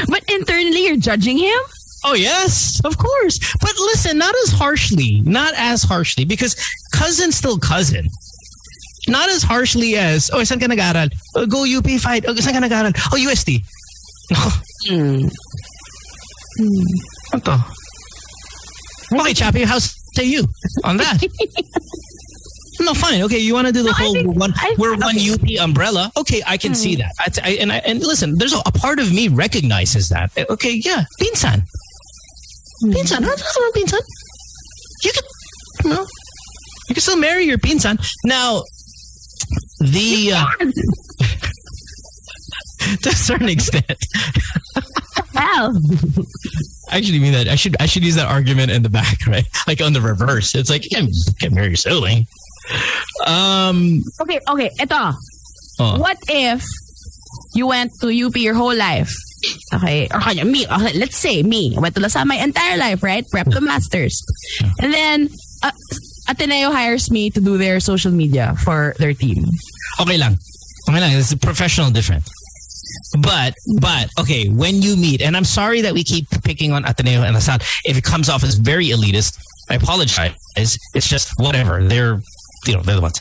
But 0.08 0.22
internally, 0.30 0.86
you're 0.86 0.96
judging 0.96 1.36
him? 1.36 1.60
Oh 2.04 2.14
yes, 2.14 2.80
of 2.84 2.96
course. 2.96 3.38
But 3.60 3.74
listen, 3.78 4.16
not 4.18 4.34
as 4.44 4.50
harshly, 4.52 5.20
not 5.24 5.52
as 5.56 5.82
harshly, 5.82 6.24
because 6.24 6.56
cousin's 6.92 7.36
still 7.36 7.58
cousin. 7.58 8.06
Not 9.08 9.28
as 9.30 9.42
harshly 9.42 9.96
as, 9.96 10.30
oh, 10.32 10.38
saan 10.44 10.60
ka 10.60 10.66
nag-aral? 10.66 11.08
Oh, 11.34 11.46
go 11.46 11.64
UP 11.64 11.88
fight. 12.00 12.24
Oh, 12.28 12.34
saan 12.34 12.52
ka 12.52 12.60
nag-aral? 12.60 12.92
Oh, 13.12 13.16
UST. 13.16 13.60
Hmm. 14.88 15.26
What 17.32 17.44
the? 17.44 17.60
Okay, 19.12 19.34
Chappie, 19.34 19.64
how 19.64 19.78
say 19.78 20.24
you 20.24 20.44
on 20.84 20.96
that? 20.98 21.18
no, 22.80 22.94
fine. 22.94 23.22
Okay, 23.22 23.38
you 23.38 23.54
want 23.54 23.66
to 23.66 23.72
do 23.72 23.82
the 23.82 23.88
No, 23.90 23.94
whole 23.94 24.14
think- 24.14 24.36
one? 24.36 24.52
I- 24.56 24.74
we're 24.78 24.96
one 24.96 25.16
okay. 25.16 25.32
UP 25.32 25.64
umbrella. 25.64 26.10
Okay, 26.16 26.42
I 26.46 26.56
can 26.56 26.74
see 26.74 26.96
that. 26.96 27.12
I, 27.18 27.28
I, 27.44 27.50
and 27.60 27.72
I, 27.72 27.76
and 27.78 28.00
listen, 28.00 28.36
there's 28.38 28.52
a, 28.54 28.58
a 28.66 28.72
part 28.72 28.98
of 28.98 29.12
me 29.12 29.28
recognizes 29.28 30.08
that. 30.10 30.30
Okay, 30.50 30.80
yeah, 30.84 31.04
pinsan, 31.20 31.62
pinsan. 32.88 33.24
Ano 33.24 33.34
naman 33.36 33.72
pinsan? 33.76 34.02
You 35.04 35.12
can, 35.12 35.24
you 35.84 35.90
know, 35.90 36.06
you 36.88 36.94
can 36.94 37.02
still 37.02 37.18
marry 37.18 37.44
your 37.44 37.58
pinsan. 37.58 37.98
Now, 38.24 38.62
the 39.80 40.32
uh, 40.34 40.46
to 43.02 43.08
a 43.08 43.12
certain 43.12 43.48
extent. 43.48 43.96
Hell. 45.34 45.72
I 46.90 46.96
actually 46.98 47.20
mean 47.20 47.32
that. 47.32 47.48
I 47.48 47.54
should 47.54 47.76
I 47.80 47.86
should 47.86 48.04
use 48.04 48.16
that 48.16 48.26
argument 48.26 48.70
in 48.70 48.82
the 48.82 48.90
back, 48.90 49.26
right? 49.26 49.46
Like 49.66 49.80
on 49.80 49.92
the 49.92 50.00
reverse. 50.00 50.54
It's 50.54 50.70
like 50.70 50.84
you 50.84 50.90
can't, 50.90 51.08
you 51.08 51.34
can't 51.38 51.54
marry 51.54 51.68
your 51.68 51.76
sibling. 51.76 52.26
Um. 53.26 54.02
Okay, 54.20 54.40
okay, 54.48 54.70
ito. 54.80 55.12
Oh. 55.80 55.98
What 55.98 56.18
if 56.28 56.64
you 57.54 57.66
went 57.66 57.92
to 58.00 58.08
UP 58.10 58.36
your 58.36 58.54
whole 58.54 58.74
life? 58.74 59.10
Okay, 59.72 60.08
or 60.12 60.20
kanya, 60.20 60.44
me, 60.44 60.66
okay, 60.66 60.98
let's 60.98 61.16
say 61.16 61.42
me, 61.42 61.76
went 61.78 61.94
to 61.94 62.24
my 62.26 62.36
entire 62.36 62.76
life, 62.76 63.02
right? 63.02 63.24
Prep 63.30 63.46
to 63.46 63.60
masters. 63.60 64.22
And 64.80 64.92
then, 64.92 65.30
uh, 65.62 65.70
Ateneo 66.28 66.70
hires 66.70 67.10
me 67.10 67.30
to 67.30 67.40
do 67.40 67.56
their 67.56 67.80
social 67.80 68.12
media 68.12 68.54
for 68.62 68.94
their 68.98 69.14
team. 69.14 69.44
Okay 70.00 70.16
lang. 70.16 70.38
Okay 70.88 71.00
lang. 71.00 71.12
It's 71.12 71.32
a 71.32 71.36
professional 71.36 71.90
different. 71.90 72.24
But 73.20 73.54
but 73.80 74.08
okay, 74.18 74.48
when 74.48 74.82
you 74.82 74.96
meet, 74.96 75.22
and 75.22 75.36
I'm 75.36 75.44
sorry 75.44 75.80
that 75.82 75.94
we 75.94 76.04
keep 76.04 76.28
picking 76.44 76.72
on 76.72 76.84
Ateneo 76.84 77.22
and 77.22 77.34
LaSalle. 77.34 77.58
If 77.84 77.98
it 77.98 78.04
comes 78.04 78.28
off 78.28 78.44
as 78.44 78.54
very 78.54 78.86
elitist, 78.86 79.38
I 79.68 79.74
apologize. 79.74 80.34
It's 80.56 81.08
just 81.08 81.32
whatever. 81.38 81.82
They're 81.82 82.20
you 82.66 82.74
know 82.74 82.82
they're 82.82 82.96
the 82.96 83.02
ones. 83.02 83.20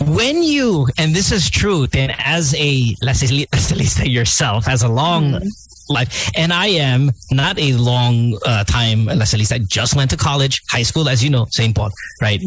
When 0.00 0.42
you 0.42 0.86
and 0.96 1.14
this 1.14 1.32
is 1.32 1.50
true, 1.50 1.86
then 1.86 2.14
as 2.18 2.54
a 2.56 2.94
Lasalista 3.02 4.10
yourself, 4.10 4.68
as 4.68 4.82
a 4.82 4.88
long 4.88 5.40
life, 5.88 6.30
and 6.36 6.52
I 6.52 6.66
am 6.66 7.10
not 7.30 7.58
a 7.58 7.72
long 7.72 8.38
uh, 8.46 8.64
time 8.64 9.06
Lasalista. 9.06 9.54
I 9.54 9.58
just 9.58 9.96
went 9.96 10.10
to 10.10 10.16
college, 10.16 10.62
high 10.68 10.82
school, 10.82 11.08
as 11.08 11.22
you 11.24 11.30
know, 11.30 11.46
St. 11.50 11.74
Paul, 11.74 11.90
right? 12.22 12.40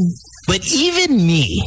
But 0.47 0.65
even 0.71 1.17
me, 1.17 1.61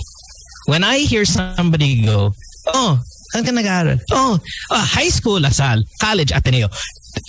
when 0.66 0.84
I 0.84 0.98
hear 0.98 1.24
somebody 1.24 2.04
go, 2.04 2.32
oh, 2.68 3.00
saan 3.34 3.44
ka 3.44 3.52
nag-aaral? 3.52 3.98
Oh, 4.12 4.38
uh, 4.70 4.84
high 4.84 5.08
school, 5.08 5.40
LaSalle, 5.40 5.82
college, 6.00 6.32
Ateneo. 6.32 6.68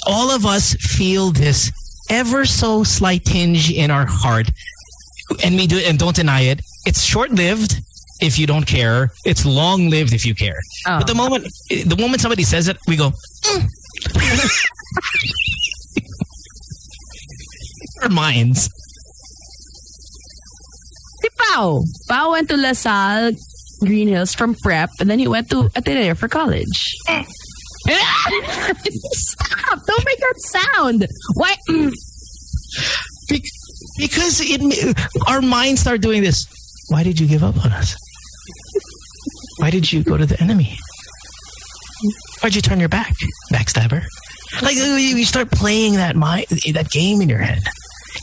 All 0.08 0.32
of 0.32 0.45
us 0.45 0.74
feel 0.76 1.32
this 1.32 1.72
ever 2.10 2.45
so 2.45 2.84
slight 2.84 3.26
tinge 3.26 3.72
in 3.72 3.91
our 3.91 4.06
heart, 4.06 4.49
and 5.43 5.56
we 5.56 5.68
do 5.68 5.78
and 5.80 5.99
don't 5.99 6.16
deny 6.16 6.41
it. 6.41 6.62
It's 6.86 7.03
short-lived 7.03 7.82
if 8.22 8.39
you 8.39 8.47
don't 8.47 8.66
care. 8.66 9.09
It's 9.26 9.45
long-lived 9.45 10.13
if 10.13 10.26
you 10.26 10.36
care. 10.36 10.59
Oh. 10.88 10.99
But 10.99 11.07
the 11.07 11.16
moment 11.16 11.47
the 11.70 11.95
moment 11.99 12.22
somebody 12.22 12.43
says 12.43 12.68
it, 12.68 12.78
we 12.88 12.95
go. 12.95 13.11
"Mm." 13.43 13.68
our 18.03 18.09
minds. 18.09 18.70
Si 21.22 21.30
Pao. 21.38 21.82
Pao 22.09 22.32
went 22.32 22.49
to 22.49 22.57
LaSalle, 22.57 23.32
Green 23.82 24.07
Hills 24.07 24.34
from 24.34 24.55
prep, 24.55 24.89
and 24.99 25.09
then 25.09 25.20
he 25.20 25.28
went 25.28 25.49
to 25.49 25.70
Ateneo 25.76 26.16
for 26.16 26.28
college. 26.28 26.66
Stop! 29.13 29.80
Don't 29.86 30.05
make 30.05 30.20
that 30.20 30.34
sound. 30.38 31.07
Why? 31.36 31.55
Mm. 31.70 31.91
Bec- 33.30 33.41
because 33.97 34.41
it, 34.41 34.97
our 35.28 35.41
minds 35.41 35.82
start 35.82 36.01
doing 36.01 36.22
this. 36.22 36.45
Why 36.89 37.03
did 37.03 37.20
you 37.20 37.28
give 37.28 37.43
up 37.43 37.63
on 37.63 37.72
us? 37.72 37.95
Why 39.58 39.70
did 39.70 39.91
you 39.91 40.03
go 40.03 40.18
to 40.18 40.26
the 40.26 40.41
enemy? 40.41 40.78
Why'd 42.41 42.56
you 42.56 42.62
turn 42.62 42.80
your 42.80 42.89
back, 42.89 43.16
backstabber? 43.51 44.03
Like 44.62 44.76
you 44.76 45.26
start 45.26 45.49
playing 45.51 45.93
that 45.93 46.16
mind, 46.16 46.45
that 46.74 46.89
game 46.91 47.22
in 47.22 47.30
your 47.30 47.39
head, 47.39 47.60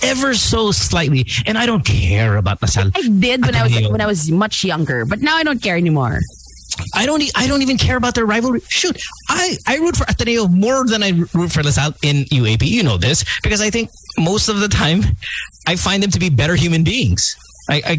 ever 0.03 0.35
so 0.35 0.70
slightly. 0.70 1.26
And 1.47 1.59
I 1.59 1.66
don't 1.66 1.85
care 1.85 2.37
about 2.37 2.62
LaSalle. 2.62 2.91
I 2.95 3.09
did 3.09 3.45
when 3.45 3.55
I 3.55 3.62
was 3.62 3.72
Ateneo. 3.72 3.91
when 3.93 4.01
I 4.01 4.07
was 4.07 4.30
much 4.30 4.62
younger, 4.64 5.05
but 5.05 5.20
now 5.20 5.37
I 5.37 5.43
don't 5.43 5.61
care 5.62 5.76
anymore. 5.76 6.20
I 6.95 7.05
don't. 7.05 7.20
e- 7.22 7.30
I 7.35 7.47
don't 7.47 7.61
even 7.61 7.76
care 7.76 7.97
about 7.97 8.14
their 8.14 8.24
rivalry. 8.24 8.61
Shoot, 8.68 8.99
I 9.28 9.57
I 9.66 9.76
root 9.76 9.97
for 9.97 10.05
Ateneo 10.05 10.49
more 10.49 10.87
than 10.87 11.03
I 11.03 11.11
root 11.35 11.53
for 11.53 11.62
LaSalle 11.62 11.93
in 12.03 12.24
UAAP. 12.26 12.62
You 12.66 12.83
know 12.83 12.97
this 12.97 13.24
because 13.43 13.61
I 13.61 13.68
think 13.70 13.91
most 14.18 14.49
of 14.49 14.61
the 14.61 14.68
time 14.68 15.03
I 15.66 15.76
find 15.76 16.03
them 16.03 16.11
to 16.12 16.18
be 16.18 16.30
better 16.30 16.55
human 16.55 16.83
beings. 16.85 17.37
I, 17.68 17.83
I 17.87 17.99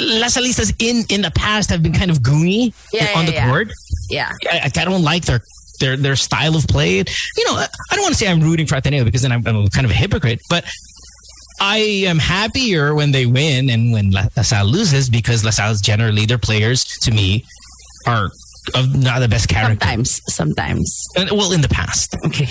Lasalistas 0.00 0.74
in 0.78 1.04
in 1.08 1.22
the 1.22 1.30
past 1.30 1.70
have 1.70 1.82
been 1.82 1.92
kind 1.92 2.10
of 2.10 2.18
goony 2.18 2.72
Yeah, 2.92 3.08
on 3.16 3.24
yeah, 3.24 3.26
the 3.26 3.32
yeah. 3.32 3.48
court. 3.48 3.68
Yeah. 4.08 4.32
I, 4.50 4.70
I 4.74 4.84
don't 4.84 5.02
like 5.02 5.24
their 5.26 5.40
their 5.80 5.96
their 5.96 6.16
style 6.16 6.56
of 6.56 6.66
play. 6.66 6.96
You 6.98 7.44
know, 7.46 7.54
I 7.56 7.66
I 7.90 7.94
don't 7.96 8.02
want 8.02 8.14
to 8.14 8.18
say 8.18 8.28
I'm 8.30 8.40
rooting 8.40 8.66
for 8.66 8.76
Ateneo 8.76 9.04
because 9.04 9.22
then 9.22 9.32
I'm, 9.32 9.46
I'm 9.46 9.68
kind 9.68 9.84
of 9.84 9.90
a 9.90 9.94
hypocrite, 9.94 10.40
but. 10.48 10.64
I 11.62 11.76
am 12.06 12.18
happier 12.18 12.94
when 12.94 13.12
they 13.12 13.26
win 13.26 13.68
and 13.68 13.92
when 13.92 14.12
LaSalle 14.12 14.64
loses 14.64 15.10
because 15.10 15.44
LaSalle's 15.44 15.82
generally 15.82 16.24
their 16.24 16.38
players 16.38 16.84
to 17.02 17.10
me 17.10 17.44
are 18.06 18.30
of 18.74 18.96
not 18.96 19.18
the 19.18 19.28
best 19.28 19.50
character. 19.50 19.74
Sometimes. 19.86 20.20
Sometimes. 20.28 21.06
And, 21.16 21.30
well, 21.32 21.52
in 21.52 21.60
the 21.60 21.68
past, 21.68 22.16
Okay. 22.24 22.48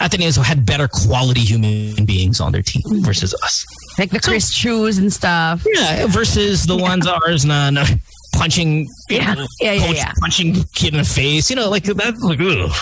Ateneos 0.00 0.42
had 0.42 0.66
better 0.66 0.88
quality 0.88 1.40
human 1.40 2.04
beings 2.04 2.40
on 2.40 2.52
their 2.52 2.62
team 2.62 2.82
versus 3.02 3.32
us. 3.42 3.64
Like 3.98 4.10
the 4.10 4.20
Chris 4.20 4.52
shoes 4.52 4.98
and 4.98 5.12
stuff. 5.12 5.64
Yeah, 5.74 6.06
versus 6.06 6.66
the 6.66 6.76
ones 6.76 7.06
ours 7.06 7.44
na, 7.44 7.70
na 7.70 7.86
punching, 8.34 8.88
Yeah. 9.08 9.34
know, 9.34 9.46
Yeah, 9.60 9.72
yeah, 9.72 9.86
coach 9.86 9.96
yeah. 9.96 10.12
punching 10.20 10.64
kid 10.74 10.94
in 10.94 10.98
the 10.98 11.04
face. 11.04 11.48
You 11.50 11.56
know, 11.56 11.68
like 11.70 11.84
that. 11.84 12.18
Like, 12.18 12.40
ugh. 12.40 12.72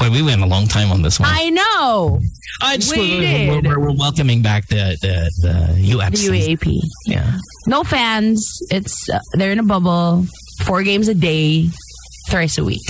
Wait, 0.00 0.12
we 0.12 0.22
went 0.22 0.42
a 0.42 0.46
long 0.46 0.66
time 0.66 0.90
on 0.90 1.02
this 1.02 1.18
one. 1.18 1.28
I 1.32 1.48
know. 1.50 2.20
I 2.60 2.76
just 2.76 2.94
we 2.94 2.98
we're, 3.18 3.20
did. 3.20 3.66
we're, 3.66 3.78
we're 3.80 3.96
welcoming 3.96 4.42
back 4.42 4.66
the 4.68 4.96
the 5.00 5.30
the 5.42 5.92
UAAP. 5.94 6.10
The 6.10 6.56
UAAP. 6.56 6.80
Yeah. 7.06 7.38
No 7.66 7.84
fans. 7.84 8.44
It's 8.70 9.08
uh, 9.08 9.20
they're 9.34 9.52
in 9.52 9.58
a 9.58 9.62
bubble. 9.64 10.26
Four 10.64 10.82
games 10.82 11.08
a 11.08 11.14
day, 11.14 11.68
thrice 12.28 12.58
a 12.58 12.64
week. 12.64 12.82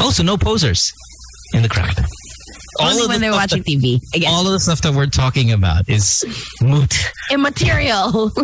Also, 0.00 0.22
no 0.22 0.36
posers 0.36 0.92
in 1.54 1.62
the 1.62 1.68
crowd. 1.68 1.94
Only 2.80 3.02
of 3.04 3.08
when 3.08 3.20
the 3.20 3.26
they're 3.26 3.32
watching 3.32 3.62
that- 3.62 3.68
TV. 3.70 4.00
Again, 4.14 4.30
all 4.32 4.44
of 4.46 4.52
the 4.52 4.58
stuff 4.60 4.80
that 4.82 4.92
we're 4.94 5.06
talking 5.06 5.52
about 5.52 5.88
is 5.88 6.24
moot. 6.60 7.12
immaterial. 7.30 8.30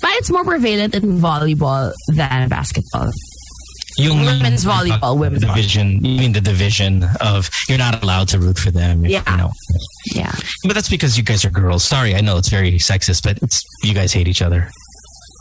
But 0.00 0.10
it's 0.14 0.30
more 0.30 0.42
prevalent 0.44 0.94
in 0.96 1.20
volleyball 1.20 1.92
than 2.08 2.48
basketball. 2.48 3.10
Yung 3.98 4.24
Women's 4.24 4.64
volleyball, 4.64 5.16
women's 5.18 5.44
division. 5.44 6.04
You 6.04 6.18
mean 6.18 6.32
the 6.32 6.40
division 6.40 7.04
of 7.20 7.48
you're 7.68 7.78
not 7.78 8.02
allowed 8.02 8.26
to 8.28 8.38
root 8.40 8.58
for 8.58 8.70
them. 8.72 9.04
if- 9.04 9.12
Yeah. 9.12 9.30
You 9.30 9.36
know. 9.36 9.52
Yeah. 10.14 10.32
But 10.64 10.74
that's 10.74 10.88
because 10.88 11.16
you 11.16 11.22
guys 11.22 11.44
are 11.44 11.50
girls. 11.50 11.84
Sorry, 11.84 12.16
I 12.16 12.20
know 12.20 12.36
it's 12.38 12.48
very 12.48 12.72
sexist, 12.78 13.22
but 13.22 13.38
it's 13.42 13.62
you 13.84 13.94
guys 13.94 14.12
hate 14.12 14.26
each 14.26 14.42
other. 14.42 14.68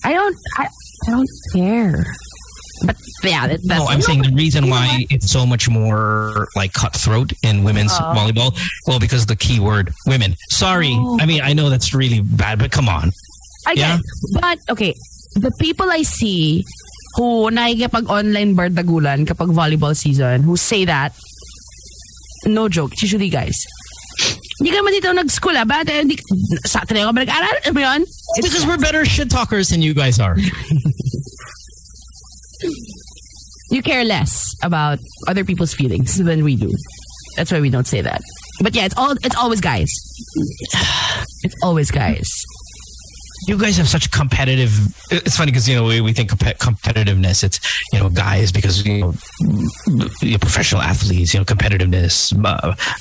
I 0.04 0.14
don't. 0.14 0.36
I, 0.58 0.68
I 1.08 1.10
don't 1.12 1.30
care. 1.54 2.06
But 2.86 2.98
yeah, 3.24 3.48
that, 3.48 3.60
that's 3.64 3.80
No, 3.80 3.88
I'm 3.88 4.02
saying 4.02 4.24
the 4.24 4.34
reason 4.34 4.70
why 4.70 5.06
it's 5.10 5.30
so 5.30 5.46
much 5.46 5.70
more 5.70 6.48
like 6.56 6.74
cutthroat 6.74 7.32
in 7.44 7.64
women's 7.64 7.94
Oh. 7.94 8.14
volleyball, 8.18 8.58
well, 8.88 9.00
because 9.00 9.26
the 9.26 9.36
key 9.36 9.60
word 9.60 9.94
women. 10.08 10.36
Sorry, 10.50 10.92
Oh. 10.98 11.18
I 11.22 11.26
mean 11.26 11.42
I 11.42 11.54
know 11.54 11.70
that's 11.70 11.94
really 11.94 12.22
bad, 12.22 12.60
but 12.60 12.72
come 12.72 12.90
on. 12.90 13.12
I 13.68 13.74
Yeah. 13.78 13.98
it. 14.00 14.06
But, 14.42 14.58
okay, 14.70 14.96
the 15.36 15.52
people 15.60 15.90
I 15.92 16.02
see 16.02 16.66
who 17.16 17.52
nakikipag-online 17.52 18.56
bardagulan 18.56 19.28
kapag 19.28 19.54
volleyball 19.54 19.96
season, 19.96 20.42
who 20.42 20.58
say 20.58 20.86
that, 20.86 21.14
no 22.46 22.66
joke, 22.68 22.94
it's 22.94 23.04
usually 23.04 23.30
guys. 23.30 23.54
Hindi 24.58 24.72
ka 24.74 24.78
naman 24.82 24.94
dito 24.98 25.10
nag-school, 25.14 25.58
ah. 25.58 25.66
Ba't, 25.66 25.90
hindi, 25.90 26.18
sa 26.66 26.82
atin 26.82 26.98
ako 27.06 27.14
ba 27.14 27.22
nag-aral? 27.26 27.56
Ano 27.70 27.80
yun? 27.82 28.02
Because 28.42 28.66
we're 28.66 28.78
better 28.82 29.06
shit 29.06 29.30
talkers 29.30 29.70
than 29.70 29.82
you 29.82 29.94
guys 29.94 30.18
are. 30.18 30.38
you 33.72 33.82
care 33.82 34.04
less 34.04 34.54
about 34.64 35.00
other 35.28 35.44
people's 35.46 35.74
feelings 35.74 36.18
than 36.18 36.44
we 36.44 36.56
do. 36.56 36.72
That's 37.38 37.52
why 37.52 37.62
we 37.62 37.70
don't 37.70 37.88
say 37.88 38.02
that. 38.02 38.22
But 38.62 38.76
yeah, 38.76 38.86
it's 38.86 38.98
all 38.98 39.12
it's 39.12 39.36
always 39.36 39.62
guys. 39.62 39.90
It's 41.44 41.56
always 41.64 41.90
guys. 41.90 42.30
You 43.48 43.58
guys 43.58 43.76
have 43.78 43.88
such 43.88 44.12
competitive. 44.12 44.72
It's 45.10 45.36
funny 45.36 45.52
because 45.52 45.68
you 45.68 45.76
know 45.76 45.86
we, 45.86 46.02
we 46.02 46.14
think 46.14 46.30
compe- 46.30 46.58
competitiveness. 46.58 47.44
It's 47.44 47.60
you 47.92 48.00
know 48.00 48.10
guys 48.10 48.52
because 48.52 48.86
you 48.86 49.00
know 49.00 49.14
you're 50.22 50.38
professional 50.38 50.82
athletes. 50.82 51.34
You 51.34 51.40
know 51.40 51.46
competitiveness, 51.46 52.34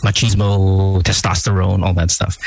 machismo, 0.02 1.02
testosterone, 1.02 1.84
all 1.84 1.92
that 1.94 2.10
stuff. 2.10 2.38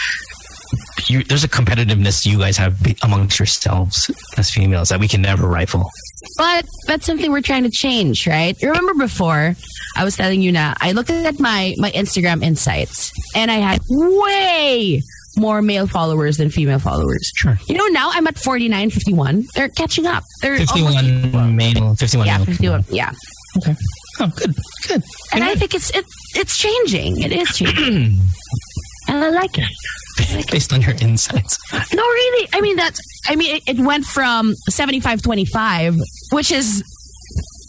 You, 1.08 1.24
there's 1.24 1.44
a 1.44 1.50
competitiveness 1.50 2.26
you 2.26 2.40
guys 2.40 2.58
have 2.58 2.82
amongst 3.04 3.38
yourselves 3.38 4.10
as 4.38 4.50
females 4.50 4.90
that 4.90 5.00
we 5.00 5.08
can 5.08 5.22
never 5.22 5.48
rifle. 5.48 5.92
But 6.38 6.66
that's 6.88 7.06
something 7.06 7.32
we're 7.32 7.42
trying 7.42 7.64
to 7.64 7.70
change, 7.70 8.28
right? 8.28 8.58
Remember 8.62 8.94
before, 8.96 9.56
I 9.96 10.04
was 10.04 10.16
telling 10.16 10.42
you 10.42 10.52
now, 10.52 10.74
I 10.82 10.92
looked 10.94 11.10
at 11.10 11.40
my, 11.40 11.76
my 11.78 11.92
Instagram 11.92 12.44
insights 12.44 13.12
and 13.36 13.52
I 13.52 13.56
had 13.56 13.82
way 13.90 15.02
more 15.38 15.62
male 15.62 15.88
followers 15.88 16.38
than 16.38 16.50
female 16.50 16.80
followers. 16.80 17.32
Sure. 17.36 17.58
You 17.68 17.76
know, 17.76 17.86
now 17.88 18.10
I'm 18.14 18.28
at 18.28 18.38
49, 18.38 18.90
51. 18.90 19.46
They're 19.56 19.70
catching 19.70 20.06
up. 20.06 20.24
They're 20.42 20.54
almost 20.54 21.00
51 21.00 21.56
male, 21.56 21.96
51 21.96 22.28
Yeah, 22.28 22.38
male. 22.38 22.46
51. 22.46 22.86
Yeah. 22.90 23.12
Okay. 23.58 23.76
Oh, 24.20 24.32
good, 24.36 24.56
good. 24.88 25.04
And 25.34 25.44
I 25.44 25.56
think 25.56 25.74
it's 25.74 25.90
it, 25.92 26.06
it's 26.36 26.58
changing. 26.58 27.22
It 27.22 27.32
is 27.32 27.50
changing. 27.50 28.20
and 29.08 29.24
I 29.24 29.30
like 29.30 29.58
it. 29.58 29.70
based 30.52 30.74
on 30.74 30.82
your 30.82 30.96
insights. 31.02 31.58
No, 31.94 32.04
really. 32.04 32.50
I 32.54 32.62
mean, 32.62 32.76
that's, 32.76 33.00
I 33.28 33.36
mean, 33.36 33.56
it, 33.58 33.64
it 33.68 33.80
went 33.80 34.06
from 34.06 34.56
75 34.70 35.22
25, 35.22 35.96
which 36.32 36.52
is 36.52 36.84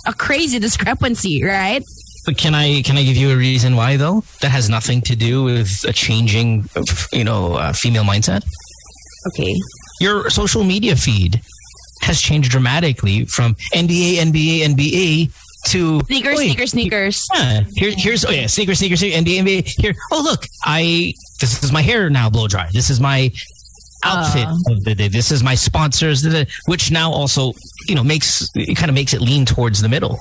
a 0.06 0.12
crazy 0.12 0.58
discrepancy, 0.58 1.42
right? 1.44 1.82
But 2.24 2.38
can 2.38 2.54
I 2.54 2.80
can 2.82 2.96
I 2.96 3.04
give 3.04 3.16
you 3.16 3.30
a 3.32 3.36
reason 3.36 3.76
why 3.76 3.96
though? 3.96 4.24
That 4.40 4.50
has 4.50 4.70
nothing 4.70 5.02
to 5.02 5.16
do 5.16 5.44
with 5.44 5.84
a 5.86 5.92
changing, 5.92 6.68
you 7.12 7.24
know, 7.24 7.54
uh, 7.54 7.72
female 7.74 8.04
mindset. 8.04 8.44
Okay. 9.28 9.54
Your 10.00 10.30
social 10.30 10.64
media 10.64 10.96
feed 10.96 11.42
has 12.02 12.20
changed 12.20 12.50
dramatically 12.50 13.24
from 13.26 13.54
NBA, 13.74 14.16
NBA, 14.16 14.60
NBA 14.74 15.32
to 15.66 16.00
Sneakers, 16.02 16.36
Wait, 16.38 16.46
sneakers, 16.48 16.70
sneakers. 16.70 17.26
Yeah, 17.34 17.62
here, 17.74 17.92
here's 17.96 18.24
oh 18.24 18.30
yeah, 18.30 18.46
sneakers, 18.46 18.78
sneakers, 18.78 19.00
sneaker, 19.00 19.16
NBA, 19.18 19.40
NBA. 19.42 19.74
Here, 19.80 19.94
oh 20.12 20.22
look, 20.22 20.46
I 20.64 21.12
this 21.40 21.62
is 21.62 21.72
my 21.72 21.82
hair 21.82 22.10
now 22.10 22.28
blow 22.30 22.48
dry. 22.48 22.68
This 22.72 22.90
is 22.90 23.00
my 23.00 23.30
outfit 24.04 24.46
Uh. 24.46 24.56
of 24.72 24.84
the 24.84 24.94
day. 24.94 25.08
This 25.08 25.30
is 25.30 25.42
my 25.42 25.54
sponsors, 25.54 26.26
which 26.66 26.90
now 26.90 27.10
also 27.10 27.52
you 27.88 27.94
know 27.94 28.04
makes 28.04 28.48
it 28.54 28.76
kind 28.76 28.90
of 28.90 28.94
makes 28.94 29.14
it 29.14 29.20
lean 29.20 29.44
towards 29.44 29.80
the 29.80 29.88
middle. 29.88 30.18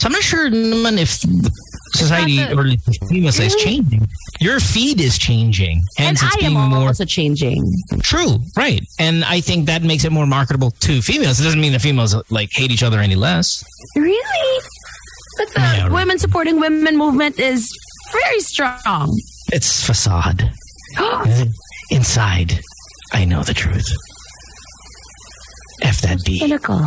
So 0.00 0.06
I'm 0.06 0.12
not 0.12 0.22
sure 0.22 0.50
naman 0.50 0.98
if 0.98 1.10
society 1.96 2.36
not 2.36 2.52
or 2.52 2.66
females 3.08 3.40
is 3.40 3.54
changing. 3.56 4.06
Your 4.40 4.60
feed 4.60 5.00
is 5.00 5.16
changing, 5.18 5.80
And 5.98 6.16
it's 6.16 6.22
I 6.22 6.30
being 6.38 6.56
am 6.56 6.68
more 6.70 6.88
also 6.88 7.04
changing. 7.06 7.56
true, 8.02 8.38
right? 8.56 8.80
And 8.98 9.24
I 9.24 9.40
think 9.40 9.66
that 9.66 9.82
makes 9.82 10.04
it 10.04 10.12
more 10.12 10.26
marketable 10.26 10.70
to 10.80 11.00
females. 11.00 11.40
It 11.40 11.44
doesn't 11.44 11.60
mean 11.60 11.72
the 11.72 11.78
females 11.78 12.14
like 12.30 12.50
hate 12.52 12.70
each 12.70 12.82
other 12.82 13.00
any 13.00 13.14
less. 13.14 13.64
Really? 13.96 14.60
But 15.38 15.48
the 15.54 15.60
Yeah, 15.60 15.82
right. 15.84 15.92
women 15.92 16.18
supporting 16.18 16.60
women 16.60 16.96
movement 16.98 17.38
is 17.40 17.72
very 18.12 18.40
strong. 18.40 19.18
It's 19.52 19.84
facade. 19.86 20.50
Inside, 21.90 22.60
I 23.14 23.24
know 23.24 23.42
the 23.42 23.54
truth. 23.54 23.88
F 25.82 26.00
that 26.02 26.18
B. 26.24 26.38
Cynical. 26.40 26.80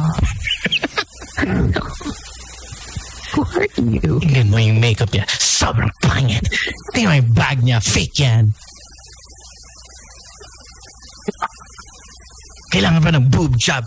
Who 3.34 3.44
hurt 3.44 3.78
you? 3.78 4.20
Tingnan 4.20 4.50
mo 4.50 4.58
yung 4.58 4.80
makeup 4.80 5.10
niya. 5.14 5.26
Sobrang 5.30 5.92
pangit. 6.02 6.44
Tingnan 6.94 7.10
mo 7.10 7.16
yung 7.22 7.32
bag 7.34 7.58
niya. 7.62 7.78
Fake 7.84 8.18
yan. 8.20 8.52
Kailangan 12.74 13.02
pa 13.02 13.12
ng 13.14 13.26
boob 13.30 13.58
job. 13.58 13.86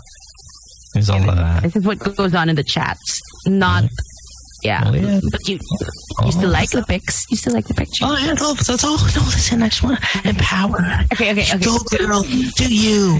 There's 0.93 1.09
all 1.09 1.19
that. 1.23 1.63
This 1.63 1.75
is 1.75 1.85
what 1.85 1.99
goes 1.99 2.35
on 2.35 2.49
in 2.49 2.55
the 2.55 2.63
chats. 2.63 3.21
Not, 3.47 3.85
yeah. 4.61 4.83
Oh, 4.85 4.93
yeah. 4.93 5.19
But 5.31 5.47
you, 5.47 5.59
you 6.23 6.31
still 6.31 6.49
like 6.49 6.69
oh. 6.75 6.79
the 6.79 6.85
pics. 6.85 7.25
You 7.31 7.37
still 7.37 7.53
like 7.53 7.65
the 7.65 7.73
picture. 7.73 8.05
Oh, 8.05 8.17
yeah, 8.17 8.35
oh, 8.39 8.53
that's 8.53 8.83
all. 8.83 8.97
No, 8.97 9.25
listen, 9.27 9.63
I 9.63 9.69
just 9.69 9.83
want 9.83 9.99
to 9.99 10.29
empower. 10.29 10.79
Okay, 11.13 11.31
okay, 11.31 11.43
okay. 11.43 11.57
Go, 11.59 11.77
girl. 11.97 12.21
Do 12.23 12.67
you. 12.69 13.19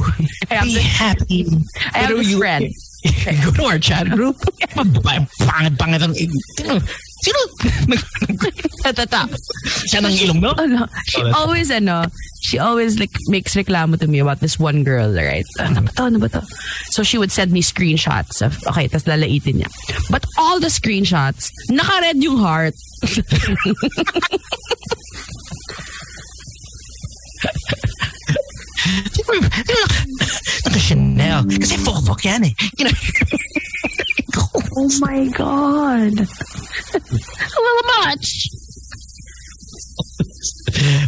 I 0.51 0.55
have 0.55 0.65
Be 0.65 0.75
this- 0.75 0.83
happy. 0.83 1.47
I 1.93 1.99
have 1.99 2.17
this 2.17 2.29
you- 2.29 2.37
friend. 2.37 2.69
Go 3.43 3.51
to 3.51 3.63
our 3.65 3.79
chat 3.79 4.07
group. 4.09 4.37
Pangit-pangit 4.73 6.01
ang... 6.03 6.13
Sino? 6.15 6.79
Sino? 7.23 7.39
Tata. 8.95 9.27
Siya 9.87 10.03
ng 10.03 10.15
ilong, 10.27 10.39
no? 10.43 10.51
Oh, 10.55 10.65
no. 10.67 10.85
She 11.07 11.21
Oh, 11.23 11.31
always, 11.35 11.71
ano, 11.71 12.05
she 12.43 12.59
always 12.59 12.99
like 12.99 13.11
makes 13.27 13.55
reklamo 13.55 13.99
to 13.99 14.07
me 14.07 14.19
about 14.19 14.39
this 14.39 14.59
one 14.59 14.83
girl, 14.83 15.13
right? 15.15 15.45
Ano 15.59 15.81
ba 15.87 15.91
to? 15.95 16.03
Ano 16.03 16.19
ba 16.19 16.29
to? 16.29 16.41
So 16.91 17.03
she 17.03 17.17
would 17.17 17.31
send 17.31 17.51
me 17.51 17.61
screenshots 17.61 18.41
of, 18.43 18.59
okay, 18.67 18.87
tas 18.87 19.03
lalaitin 19.03 19.63
niya. 19.63 19.69
But 20.11 20.25
all 20.37 20.59
the 20.59 20.67
screenshots, 20.67 21.49
naka-red 21.71 22.21
yung 22.23 22.37
heart. 22.39 22.75
Di 28.93 29.21
ba, 29.25 29.33
di 29.41 29.73
ba, 29.73 29.85
naka-Chanel. 30.69 31.39
Kasi 31.57 31.75
fofok 31.81 32.21
yan 32.25 32.45
eh. 32.45 32.53
You 32.77 32.85
know? 32.85 32.93
Oh 34.77 34.89
my 35.01 35.25
God. 35.33 36.13
A 36.13 37.57
little 37.61 37.87
much. 38.01 38.25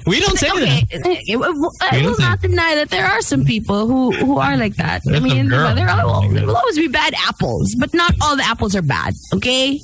we 0.05 0.19
don't 0.21 0.37
say 0.37 0.49
Okay, 0.53 0.85
that. 0.93 1.01
I 1.01 1.35
will 1.37 2.13
Really? 2.13 2.23
not 2.23 2.41
deny 2.41 2.75
that 2.75 2.89
there 2.89 3.05
are 3.05 3.21
some 3.21 3.43
people 3.43 3.87
who, 3.87 4.11
who 4.13 4.37
are 4.37 4.55
like 4.57 4.75
that. 4.77 5.01
I 5.07 5.17
There's 5.17 5.21
some 5.21 5.29
mean, 5.29 5.49
there, 5.49 5.65
are, 5.65 5.73
there 5.75 5.87
will 6.45 6.55
always 6.55 6.77
be 6.77 6.87
bad 6.87 7.13
apples, 7.27 7.75
but 7.79 7.93
not 7.93 8.13
all 8.21 8.35
the 8.37 8.43
apples 8.45 8.75
are 8.75 8.81
bad, 8.85 9.13
okay? 9.33 9.79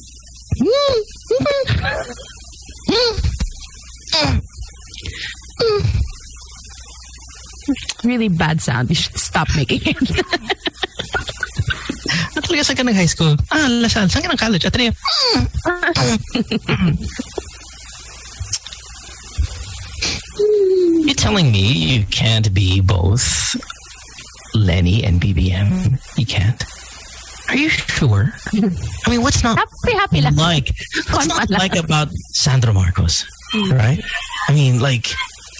really 8.03 8.29
bad 8.29 8.61
sound. 8.61 8.89
You 8.89 8.95
should 8.95 9.17
stop 9.17 9.47
making 9.55 9.81
it. 9.85 9.97
At 12.35 12.43
talaga 12.47 12.63
saan 12.63 12.77
ka 12.77 12.83
nag-high 12.83 13.11
school? 13.11 13.35
Ah, 13.51 13.67
LaSalle. 13.69 14.09
Saan 14.09 14.23
ka 14.23 14.31
ng 14.31 14.39
college? 14.39 14.65
At 14.65 14.73
Ateneo. 14.73 14.93
You're 21.05 21.15
telling 21.15 21.51
me 21.51 21.71
you 21.71 22.03
can't 22.07 22.53
be 22.53 22.81
both 22.81 23.55
Leni 24.55 25.03
and 25.03 25.21
BBM? 25.21 25.99
You 26.17 26.25
can't. 26.25 26.63
Are 27.49 27.57
you 27.57 27.69
sure? 27.69 28.31
I 28.55 29.09
mean, 29.09 29.21
what's 29.21 29.43
not 29.43 29.59
Happy, 29.59 29.91
happy 29.97 30.21
like 30.21 30.71
what's 31.11 31.27
not 31.27 31.49
like 31.49 31.75
about 31.75 32.07
Sandro 32.31 32.71
Marcos, 32.71 33.25
right? 33.71 33.99
I 34.47 34.53
mean, 34.53 34.79
like 34.79 35.11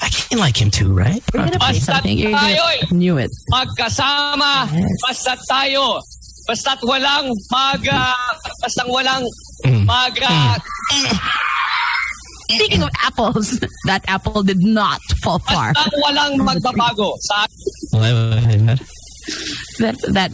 I 0.02 0.10
can 0.10 0.39
like 0.39 0.58
him 0.60 0.72
too, 0.72 0.91
right? 0.93 1.22
You're 1.34 1.45
gonna 1.45 1.60
play 1.60 1.78
Basta 1.78 1.93
something. 1.93 2.18
You're 2.18 2.32
tayo 2.34 2.58
gonna, 2.58 2.82
eh. 2.82 2.95
knew 2.97 3.18
it. 3.18 3.30
Magkasama. 3.54 4.66
Yes. 4.74 4.89
Basta 5.06 5.38
tayo. 5.45 6.02
Basta't 6.49 6.82
walang 6.82 7.30
maga. 7.54 8.18
Bastang 8.66 8.89
walang 8.89 9.22
Mm. 9.62 9.86
maga. 9.86 10.58
Speaking 12.49 12.82
of 12.84 12.89
apples, 13.06 13.60
that 13.86 14.02
apple 14.10 14.41
did 14.43 14.58
not 14.60 14.99
fall 15.22 15.38
far. 15.47 15.72
Bastang 15.74 16.02
walang 16.02 16.34
magbabago. 16.41 17.14
Sa 17.30 17.45
That 19.79 19.97
that 20.13 20.32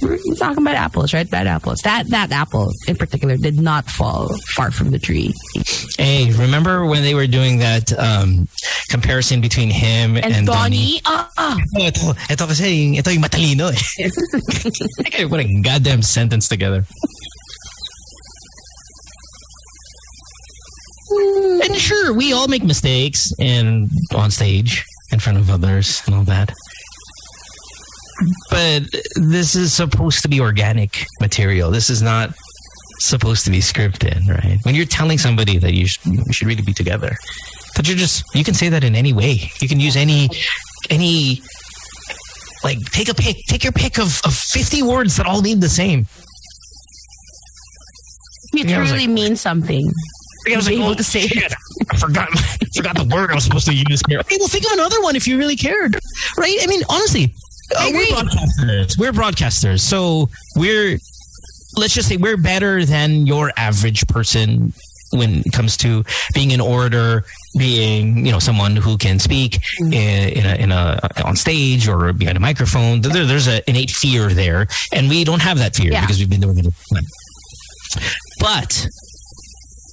we're 0.00 0.16
talking 0.36 0.62
about 0.62 0.74
apples, 0.74 1.12
right? 1.12 1.28
Bad 1.28 1.46
apples. 1.46 1.80
That 1.84 2.08
that 2.08 2.32
apple 2.32 2.72
in 2.88 2.96
particular 2.96 3.36
did 3.36 3.60
not 3.60 3.84
fall 3.86 4.34
far 4.56 4.70
from 4.70 4.90
the 4.90 4.98
tree. 4.98 5.34
Hey, 5.98 6.32
remember 6.32 6.86
when 6.86 7.02
they 7.02 7.14
were 7.14 7.26
doing 7.26 7.58
that 7.58 7.92
um, 7.98 8.48
comparison 8.88 9.40
between 9.40 9.68
him 9.70 10.16
and, 10.16 10.24
And, 10.32 10.46
Donnie? 10.46 11.00
Donnie, 11.00 11.02
ah, 11.04 11.30
ah. 11.36 11.58
Oh, 11.76 11.86
ito, 11.86 12.14
ito 12.30 12.46
kasi 12.46 12.96
ito 12.96 13.10
yung 13.10 13.22
matalino 13.22 13.68
eh. 13.68 14.08
Okay, 15.06 15.24
what 15.26 15.40
a 15.40 15.46
goddamn 15.60 16.00
sentence 16.02 16.48
together. 16.48 16.84
And 21.62 21.76
sure, 21.76 22.14
we 22.14 22.32
all 22.32 22.48
make 22.48 22.62
mistakes 22.62 23.32
and 23.38 23.90
on 24.14 24.30
stage 24.30 24.84
in 25.12 25.18
front 25.18 25.38
of 25.38 25.50
others 25.50 26.02
and 26.06 26.14
all 26.14 26.24
that. 26.24 26.54
But 28.50 28.82
this 29.16 29.54
is 29.54 29.72
supposed 29.72 30.22
to 30.22 30.28
be 30.28 30.40
organic 30.40 31.06
material. 31.20 31.70
This 31.70 31.90
is 31.90 32.02
not 32.02 32.30
supposed 32.98 33.44
to 33.46 33.50
be 33.50 33.58
scripted, 33.58 34.26
right? 34.28 34.58
When 34.62 34.74
you're 34.74 34.84
telling 34.84 35.18
somebody 35.18 35.58
that 35.58 35.72
you, 35.72 35.86
sh- 35.86 35.98
you 36.04 36.22
should 36.32 36.46
really 36.48 36.62
be 36.62 36.74
together, 36.74 37.16
that 37.76 37.88
you're 37.88 37.96
just 37.96 38.24
you 38.34 38.44
can 38.44 38.54
say 38.54 38.68
that 38.68 38.84
in 38.84 38.94
any 38.94 39.12
way. 39.12 39.50
You 39.60 39.68
can 39.68 39.80
use 39.80 39.96
any 39.96 40.28
any 40.90 41.40
like 42.62 42.78
take 42.92 43.08
a 43.08 43.14
pick, 43.14 43.36
take 43.46 43.64
your 43.64 43.72
pick 43.72 43.98
of, 43.98 44.20
of 44.24 44.34
50 44.34 44.82
words 44.82 45.16
that 45.16 45.26
all 45.26 45.40
mean 45.40 45.60
the 45.60 45.68
same. 45.68 46.06
it 48.52 48.64
truly 48.68 48.74
really 48.74 49.06
like- 49.06 49.10
means 49.10 49.40
something. 49.40 49.90
I 50.50 50.56
was 50.56 50.66
like, 50.66 50.76
able 50.76 50.86
oh, 50.86 50.94
to 50.94 51.04
say 51.04 51.26
shit, 51.26 51.52
I 51.90 51.96
forgot, 51.98 52.28
I 52.32 52.66
forgot 52.74 52.96
the 52.96 53.04
word 53.14 53.30
I 53.30 53.34
was 53.34 53.44
supposed 53.44 53.66
to 53.66 53.74
use 53.74 54.00
here. 54.08 54.20
Okay, 54.20 54.36
well, 54.38 54.48
think 54.48 54.64
of 54.64 54.72
another 54.72 55.00
one 55.02 55.14
if 55.14 55.28
you 55.28 55.36
really 55.36 55.54
cared, 55.54 55.98
right? 56.38 56.56
I 56.62 56.66
mean, 56.66 56.82
honestly, 56.88 57.34
uh, 57.76 57.88
we're 57.92 58.06
broadcasters. 58.06 58.98
We're 58.98 59.12
broadcasters, 59.12 59.80
so 59.80 60.28
we're 60.56 60.98
let's 61.76 61.94
just 61.94 62.08
say 62.08 62.16
we're 62.16 62.36
better 62.36 62.84
than 62.84 63.26
your 63.26 63.52
average 63.56 64.06
person 64.08 64.72
when 65.12 65.40
it 65.44 65.52
comes 65.52 65.76
to 65.78 66.04
being 66.34 66.52
an 66.52 66.60
orator, 66.60 67.24
being 67.58 68.24
you 68.24 68.32
know 68.32 68.38
someone 68.38 68.76
who 68.76 68.96
can 68.96 69.18
speak 69.18 69.58
in, 69.80 69.92
in 69.92 70.46
a 70.46 70.54
in 70.56 70.72
a 70.72 71.00
on 71.24 71.36
stage 71.36 71.88
or 71.88 72.12
behind 72.12 72.36
a 72.36 72.40
microphone. 72.40 73.00
There, 73.00 73.26
there's 73.26 73.46
an 73.46 73.62
innate 73.66 73.90
fear 73.90 74.28
there, 74.28 74.66
and 74.92 75.08
we 75.08 75.24
don't 75.24 75.42
have 75.42 75.58
that 75.58 75.74
fear 75.74 75.92
Yeah. 75.92 76.00
because 76.02 76.18
we've 76.18 76.30
been 76.30 76.40
doing 76.40 76.58
it. 76.58 76.66
a 76.66 76.68
long 76.94 77.02
time. 77.02 77.04
But 78.40 78.86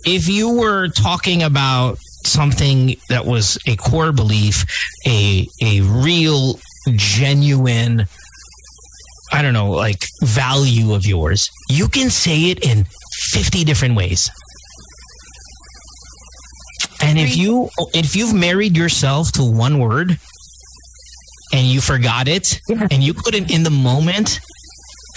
if 0.06 0.28
you 0.30 0.50
were 0.54 0.88
talking 0.90 1.44
about 1.44 1.98
something 2.26 2.96
that 3.10 3.26
was 3.26 3.58
a 3.68 3.76
core 3.78 4.12
belief, 4.12 4.66
a 5.08 5.48
a 5.62 5.82
real 5.82 6.60
genuine 6.96 8.06
I 9.34 9.42
don't 9.42 9.54
know, 9.54 9.72
like 9.72 10.06
value 10.24 10.94
of 10.94 11.06
yours, 11.06 11.50
you 11.70 11.90
can 11.90 12.10
say 12.10 12.46
it 12.50 12.64
in 12.66 12.86
50 13.32 13.66
different 13.66 13.96
ways. 13.96 14.32
And 17.02 17.20
if 17.20 17.36
you 17.36 17.70
if 17.94 18.16
you've 18.16 18.34
married 18.34 18.76
yourself 18.78 19.32
to 19.34 19.44
one 19.44 19.80
word 19.80 20.18
and 21.54 21.68
you 21.68 21.82
forgot 21.82 22.28
it 22.28 22.60
Yeah. 22.68 22.88
and 22.90 23.04
you 23.04 23.14
couldn't 23.14 23.52
in 23.52 23.64
the 23.64 23.70
moment 23.70 24.40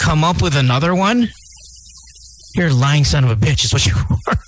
come 0.00 0.24
up 0.24 0.42
with 0.42 0.56
another 0.56 0.94
one, 0.94 1.28
you're 2.56 2.68
a 2.68 2.72
lying 2.74 3.04
son 3.04 3.24
of 3.24 3.30
a 3.30 3.36
bitch 3.36 3.64
is 3.64 3.72
what 3.72 3.86
you 3.86 3.94
are. 4.26 4.38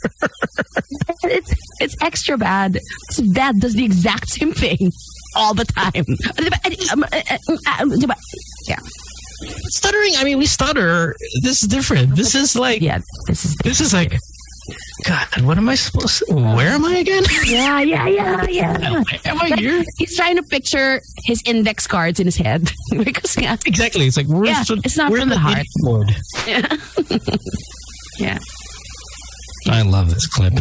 It's 1.24 1.54
it's 1.80 1.96
extra 2.02 2.36
bad. 2.36 2.76
It's 3.08 3.20
bad 3.20 3.60
does 3.60 3.74
the 3.74 3.84
exact 3.84 4.28
same 4.28 4.52
thing 4.52 4.90
all 5.34 5.54
the 5.54 5.64
time. 5.64 5.92
Yeah, 8.68 8.78
Stuttering, 9.70 10.12
I 10.18 10.24
mean 10.24 10.38
we 10.38 10.46
stutter. 10.46 11.14
This 11.42 11.62
is 11.62 11.68
different. 11.68 12.14
This 12.16 12.34
is 12.34 12.54
like 12.56 12.80
yeah. 12.80 12.98
This 13.26 13.44
is 13.44 13.56
this 13.64 13.80
is 13.80 13.92
like 13.92 14.16
God, 15.04 15.26
what 15.42 15.58
am 15.58 15.68
I 15.68 15.74
supposed 15.74 16.22
to 16.28 16.34
where 16.34 16.68
am 16.68 16.84
I 16.84 16.98
again? 16.98 17.24
yeah, 17.46 17.80
yeah, 17.80 18.06
yeah, 18.06 18.46
yeah. 18.48 19.02
am 19.24 19.40
I 19.40 19.56
here? 19.56 19.82
He's 19.98 20.14
trying 20.16 20.36
to 20.36 20.42
picture 20.44 21.00
his 21.24 21.42
index 21.44 21.88
cards 21.88 22.20
in 22.20 22.26
his 22.26 22.36
head 22.36 22.70
because 23.04 23.36
yeah, 23.36 23.56
Exactly. 23.66 24.06
It's 24.06 24.16
like 24.16 24.28
where's 24.28 24.48
Yeah, 24.48 24.62
the, 24.62 24.80
it's 24.84 24.96
not 24.96 25.10
where's 25.10 25.22
from 25.22 25.30
the 25.30 25.38
heart. 25.38 25.66
board? 25.80 26.14
Yeah, 26.46 26.76
yeah, 28.18 28.38
I 29.68 29.82
love 29.82 30.10
this 30.10 30.26
clip. 30.28 30.54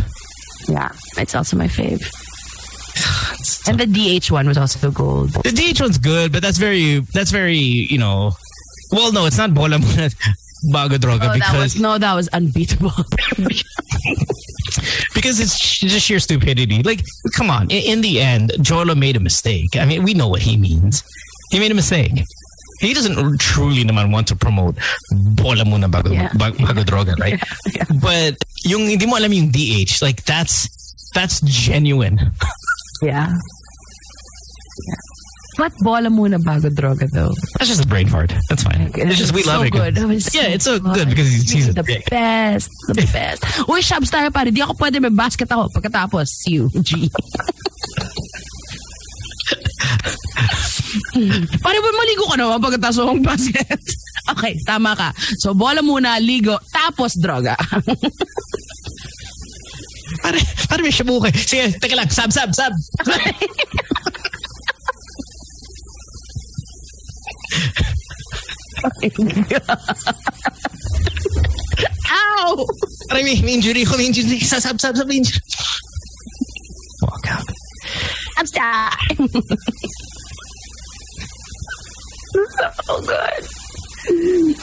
yeah. 0.68 0.90
It's 1.18 1.36
also 1.36 1.56
my 1.58 1.68
fave. 1.68 2.10
And 3.68 3.80
the 3.80 3.86
DH 3.86 4.32
one 4.32 4.48
was 4.48 4.58
also 4.58 4.92
gold. 4.92 5.32
The 5.44 5.52
DH 5.52 5.82
one's 5.82 5.98
good, 5.98 6.32
but 6.32 6.42
that's 6.42 6.58
very 6.58 7.00
that's 7.14 7.32
very, 7.32 7.58
you 7.58 7.98
know 7.98 8.34
well 8.92 9.12
no, 9.14 9.26
it's 9.26 9.38
not 9.38 9.54
bola 9.54 9.78
muna 9.78 10.14
bago 10.74 10.98
droga 10.98 11.24
Oh, 11.24 11.28
that 11.32 11.36
because 11.36 11.76
was 11.76 11.80
no, 11.80 11.98
that 11.98 12.14
was 12.14 12.28
unbeatable. 12.30 12.92
because 15.16 15.40
it's 15.40 15.80
just 15.80 16.06
sheer 16.06 16.20
stupidity. 16.20 16.84
Like, 16.84 17.02
come 17.36 17.50
on. 17.50 17.70
In, 17.72 17.84
in 17.84 18.02
the 18.02 18.20
end, 18.22 18.52
Jolo 18.62 18.96
made 18.96 19.16
a 19.16 19.20
mistake. 19.20 19.76
I 19.78 19.86
mean, 19.86 20.04
we 20.04 20.14
know 20.14 20.28
what 20.28 20.42
he 20.42 20.58
means. 20.58 21.04
He 21.52 21.60
made 21.60 21.72
a 21.72 21.76
mistake. 21.76 22.12
He 22.80 22.94
doesn't 22.94 23.40
truly 23.40 23.84
naman 23.84 24.12
want 24.12 24.28
to 24.30 24.36
promote 24.36 24.76
bola 25.12 25.64
muna 25.64 25.90
bago, 25.90 26.14
Yeah. 26.14 26.30
ba- 26.34 26.52
bago 26.58 26.84
droga, 26.84 27.16
right? 27.20 27.40
yeah. 27.76 27.86
But 28.02 28.38
yung 28.66 28.88
hindi 28.88 29.06
mo 29.06 29.18
alam 29.18 29.32
yung 29.34 29.52
DH, 29.52 30.02
like 30.02 30.24
that's 30.26 30.68
that's 31.14 31.42
genuine. 31.42 32.32
Yeah. 33.02 33.28
Yeah. 34.88 35.02
But 35.58 35.74
bola 35.84 36.10
muna 36.10 36.40
bago 36.40 36.70
droga 36.72 37.06
though. 37.12 37.34
That's 37.60 37.70
just 37.70 37.84
a 37.84 37.88
brain 37.88 38.08
fart. 38.08 38.34
That's 38.50 38.64
fine. 38.64 38.90
It's 38.96 39.18
just 39.20 39.34
we 39.36 39.44
so 39.44 39.52
love 39.60 39.66
it. 39.68 39.72
good. 39.74 39.98
It 39.98 40.06
was 40.08 40.34
Yeah, 40.34 40.44
so 40.44 40.50
it's 40.56 40.66
so 40.66 40.80
good 40.80 41.10
because 41.10 41.28
he's, 41.28 41.52
he's 41.52 41.74
the 41.74 41.84
dick. 41.84 42.08
best. 42.10 42.70
The 42.88 42.94
best. 43.14 43.44
Uy, 43.68 43.84
Shabs 43.84 44.10
tayo 44.10 44.32
pare. 44.32 44.50
Di 44.50 44.62
ako 44.64 44.74
pwede 44.80 45.02
may 45.04 45.12
basket 45.12 45.52
ako. 45.52 45.68
Pagkatapos, 45.76 46.48
you, 46.48 46.70
G. 46.82 47.12
pare 51.62 51.78
maligo 51.84 52.26
ka 52.32 52.36
naman 52.40 52.60
pagkatapos 52.64 52.98
ng 53.04 53.22
basket? 53.22 53.80
okay, 54.34 54.56
tama 54.66 54.96
ka. 54.96 55.12
So, 55.44 55.54
bola 55.54 55.84
muna, 55.84 56.18
ligo, 56.24 56.58
tapos 56.72 57.20
droga. 57.20 57.56
Pare, 60.22 60.40
pare 60.70 60.82
may 60.82 60.92
shabu 60.92 61.22
ka. 61.22 61.28
Eh. 61.28 61.38
Sige, 61.38 61.80
teka 61.82 61.96
lang. 61.96 62.10
Sab, 62.10 62.32
sab, 62.32 62.54
sab. 62.54 62.74
Ow! 72.12 72.66
Pare 73.10 73.24
may, 73.24 73.42
may 73.42 73.54
injury 73.58 73.86
ko. 73.86 73.98
May 73.98 74.08
injury. 74.08 74.40
Sab, 74.40 74.62
sab, 74.62 74.80
sab, 74.80 74.96
sab, 74.96 75.10
injury. 75.10 75.42
Walk 77.02 77.28
out. 77.32 77.48
Shabs 78.38 78.52
time! 78.54 79.28
so 82.32 83.02
good. 83.02 83.44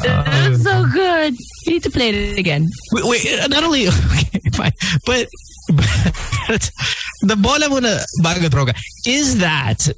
That's 0.03 0.63
so 0.63 0.87
good. 0.93 1.35
You 1.67 1.73
need 1.73 1.83
to 1.83 1.91
play 1.91 2.11
it 2.11 2.39
again. 2.39 2.71
Wait, 2.93 3.05
wait, 3.05 3.49
not 3.49 3.63
only 3.63 3.89
okay, 3.89 4.41
fine, 4.53 4.53
but, 4.57 4.75
but 5.07 5.29
the 7.23 7.37
bola 7.37 7.67
muna 7.69 8.03
bago 8.23 8.49
droga 8.49 8.75
is 9.07 9.39
that 9.39 9.89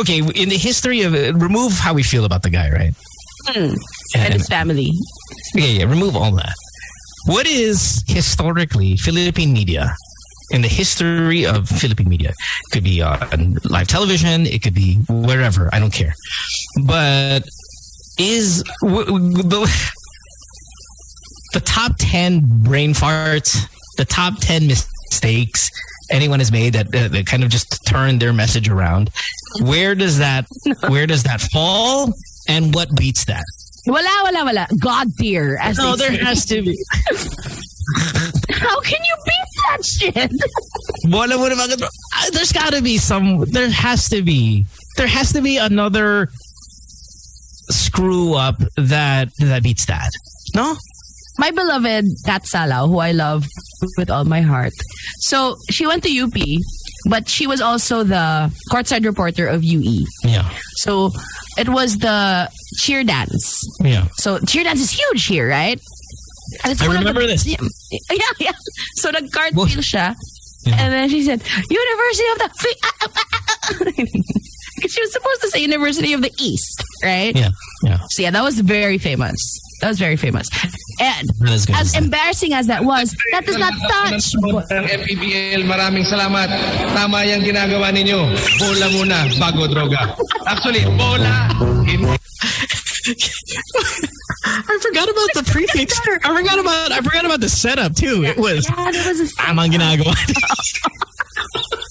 okay 0.00 0.18
in 0.18 0.48
the 0.48 0.56
history 0.56 1.02
of 1.02 1.14
it, 1.14 1.34
remove 1.36 1.72
how 1.74 1.92
we 1.94 2.02
feel 2.02 2.24
about 2.24 2.42
the 2.42 2.50
guy, 2.50 2.70
right? 2.70 2.94
Hmm. 3.46 3.74
And 4.14 4.24
And, 4.24 4.34
his 4.34 4.48
family. 4.48 4.90
yeah, 5.54 5.66
yeah, 5.66 5.84
remove 5.84 6.16
all 6.16 6.32
that. 6.32 6.54
What 7.26 7.46
is 7.46 8.02
historically 8.08 8.96
Philippine 8.96 9.52
media? 9.52 9.94
In 10.50 10.62
the 10.62 10.68
history 10.68 11.44
of 11.44 11.68
Philippine 11.68 12.08
media, 12.08 12.30
it 12.30 12.70
could 12.72 12.82
be 12.84 13.02
on 13.02 13.58
live 13.64 13.86
television, 13.86 14.46
it 14.46 14.62
could 14.62 14.74
be 14.74 14.94
wherever. 15.10 15.68
I 15.74 15.78
don't 15.78 15.92
care, 15.92 16.14
but 16.86 17.42
is 18.18 18.62
the 18.80 19.68
the 21.52 21.60
top 21.60 21.92
10 21.98 22.62
brain 22.62 22.94
farts, 22.94 23.58
the 23.98 24.06
top 24.06 24.34
10 24.40 24.66
mistakes 24.66 25.70
anyone 26.10 26.38
has 26.38 26.50
made 26.50 26.72
that, 26.72 26.90
that, 26.92 27.12
that 27.12 27.26
kind 27.26 27.44
of 27.44 27.50
just 27.50 27.84
turned 27.86 28.20
their 28.22 28.32
message 28.32 28.70
around. 28.70 29.10
Where 29.60 29.94
does 29.94 30.16
that 30.18 30.46
where 30.88 31.06
does 31.06 31.24
that 31.24 31.42
fall 31.52 32.12
and 32.48 32.74
what 32.74 32.88
beats 32.96 33.26
that? 33.26 33.44
Wala, 33.86 34.08
wala, 34.24 34.44
wala. 34.44 34.66
God 34.80 35.08
tier. 35.18 35.58
As 35.60 35.76
No, 35.78 35.96
there 35.96 36.10
say. 36.10 36.24
has 36.24 36.44
to 36.46 36.62
be. 36.62 36.76
How 38.52 38.80
can 38.80 38.98
you 39.02 39.16
beat 39.24 39.48
that 39.68 39.84
shit? 39.84 40.32
Mo 41.10 41.24
naman. 41.26 41.82
Uh, 41.82 42.30
There's 42.32 42.52
got 42.52 42.72
to 42.74 42.82
be 42.82 42.98
some. 42.98 43.44
There 43.50 43.70
has 43.70 44.08
to 44.10 44.20
be. 44.22 44.66
There 44.96 45.06
has 45.06 45.32
to 45.32 45.40
be 45.40 45.56
another 45.56 46.28
screw 47.70 48.34
up 48.34 48.56
that 48.76 49.28
that 49.40 49.62
beats 49.62 49.86
that. 49.86 50.10
No. 50.54 50.76
My 51.38 51.50
beloved 51.50 52.04
Kat 52.26 52.42
Salaw, 52.44 52.88
who 52.88 52.98
I 52.98 53.12
love 53.12 53.46
with 53.96 54.10
all 54.10 54.24
my 54.24 54.40
heart. 54.40 54.72
So 55.20 55.56
she 55.70 55.86
went 55.86 56.02
to 56.04 56.10
UP, 56.10 56.34
but 57.08 57.28
she 57.28 57.46
was 57.46 57.60
also 57.60 58.02
the 58.04 58.52
courtside 58.70 59.04
reporter 59.04 59.46
of 59.46 59.62
UE. 59.64 60.04
Yeah. 60.24 60.48
So 60.78 61.10
it 61.56 61.68
was 61.68 61.98
the 61.98 62.50
cheer 62.78 63.04
dance. 63.04 63.60
Yeah. 63.80 64.08
So 64.16 64.38
cheer 64.40 64.64
dance 64.64 64.80
is 64.80 64.90
huge 64.90 65.26
here, 65.26 65.48
right? 65.48 65.80
I 66.64 66.74
remember 66.86 67.22
the- 67.22 67.28
this. 67.28 67.46
Yeah, 67.46 67.56
yeah. 68.10 68.18
yeah. 68.40 68.52
So 68.96 69.10
nag-cartwheel 69.10 69.54
What? 69.56 69.68
siya. 69.84 70.14
Yeah. 70.66 70.74
And 70.80 70.92
then 70.92 71.08
she 71.08 71.22
said, 71.22 71.40
University 71.70 72.28
of 72.32 72.38
the... 72.38 72.50
Fi- 72.58 72.80
ah, 72.82 72.92
ah, 73.02 73.08
ah, 73.16 73.24
ah." 73.32 73.74
Because 74.76 74.92
she 74.92 75.00
was 75.00 75.12
supposed 75.12 75.40
to 75.42 75.48
say 75.50 75.60
University 75.60 76.12
of 76.12 76.22
the 76.22 76.32
East, 76.40 76.82
right? 77.02 77.34
Yeah. 77.36 77.50
Yeah. 77.84 77.98
So 78.10 78.22
yeah, 78.22 78.30
that 78.30 78.42
was 78.42 78.60
very 78.60 78.98
famous. 78.98 79.38
That 79.80 79.88
was 79.88 79.98
very 79.98 80.16
famous. 80.16 80.48
And 81.00 81.28
That 81.38 81.50
is 81.54 81.66
good. 81.66 81.76
as 81.76 81.94
embarrassing 81.94 82.52
as 82.52 82.66
that 82.66 82.84
was, 82.84 83.14
that 83.30 83.46
does 83.46 83.58
not 83.58 83.72
touch. 83.78 84.34
MPBL, 84.74 85.62
maraming 85.70 86.02
salamat. 86.02 86.50
Tama 86.98 87.22
yung 87.30 87.42
ginagawa 87.46 87.94
ninyo. 87.94 88.26
Bola 88.58 88.86
muna 88.90 89.30
bago 89.38 89.70
droga. 89.70 90.18
Actually, 90.50 90.82
bola. 90.98 91.54
I 94.44 94.78
forgot 94.82 95.08
about 95.08 95.30
the 95.34 95.42
prefix. 95.46 95.98
I 96.00 96.18
forgot 96.34 96.58
about. 96.58 96.92
I 96.92 97.00
forgot 97.00 97.24
about 97.24 97.40
the 97.40 97.48
setup 97.48 97.94
too. 97.94 98.24
It 98.24 98.36
was. 98.36 98.68
Yeah, 98.68 98.90
that 98.90 99.06
was 99.06 99.20
a 99.20 99.26
Tamang 99.38 99.70
ginagawa. 99.70 100.14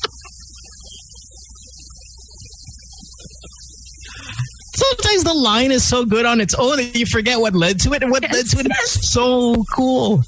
Sometimes 5.07 5.23
the 5.23 5.33
line 5.33 5.71
is 5.71 5.87
so 5.87 6.03
good 6.03 6.25
on 6.25 6.41
its 6.41 6.53
own 6.55 6.77
that 6.77 6.93
you 6.93 7.05
forget 7.05 7.39
what 7.39 7.55
led 7.55 7.79
to 7.81 7.93
it, 7.93 8.03
and 8.03 8.11
what 8.11 8.23
led 8.23 8.45
to 8.45 8.59
it 8.59 8.67
is 8.67 9.09
so 9.09 9.55
cool. 9.73 10.21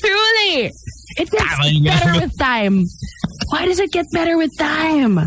truly. 0.00 0.70
It 1.16 1.30
gets 1.30 1.56
Tama 1.56 1.64
ah, 1.64 1.84
better 1.84 2.20
with 2.20 2.38
time. 2.38 2.84
Why 3.48 3.64
does 3.64 3.80
it 3.80 3.92
get 3.92 4.04
better 4.12 4.36
with 4.36 4.50
time? 4.58 5.18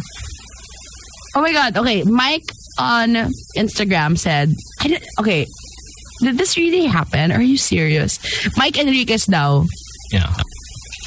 Oh 1.35 1.41
my 1.41 1.51
god. 1.51 1.75
Okay, 1.75 2.03
Mike 2.03 2.45
on 2.77 3.15
Instagram 3.57 4.15
said, 4.15 4.53
I 4.81 4.87
did, 4.89 5.03
okay, 5.19 5.47
did 6.21 6.37
this 6.37 6.55
really 6.55 6.85
happen? 6.85 7.31
Are 7.31 7.41
you 7.41 7.57
serious? 7.57 8.19
Mike 8.57 8.77
Enriquez 8.77 9.27
now. 9.27 9.65
Yeah. 10.11 10.31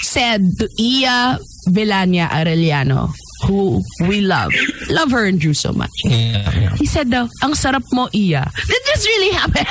said 0.03 0.43
to 0.59 0.69
Iya 0.79 1.39
Villania 1.69 2.27
Arellano, 2.29 3.15
who 3.47 3.83
we 4.09 4.21
love, 4.21 4.53
love 4.89 5.11
her 5.11 5.25
and 5.27 5.41
Drew 5.41 5.55
so 5.55 5.73
much. 5.73 5.91
Yeah. 6.05 6.51
yeah. 6.55 6.77
He 6.77 6.87
said 6.87 7.11
daw, 7.11 7.29
ang 7.43 7.53
sarap 7.53 7.83
mo, 7.93 8.09
Iya. 8.15 8.45
Did 8.67 8.83
this 8.87 9.03
really 9.07 9.33
happen? 9.35 9.67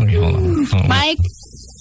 Okay, 0.00 0.18
hold 0.18 0.34
on. 0.34 0.64
Hold 0.66 0.82
on. 0.82 0.88
Mike, 0.88 1.22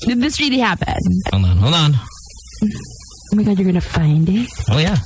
did 0.06 0.22
this 0.22 0.40
really 0.40 0.60
happen? 0.60 1.02
Hold 1.32 1.46
on. 1.46 1.58
Hold 1.58 1.74
on. 1.74 1.92
Oh 1.98 3.36
my 3.36 3.44
god, 3.44 3.58
you're 3.58 3.66
gonna 3.66 3.82
find 3.82 4.30
it? 4.30 4.48
Oh 4.70 4.78
yeah. 4.78 4.98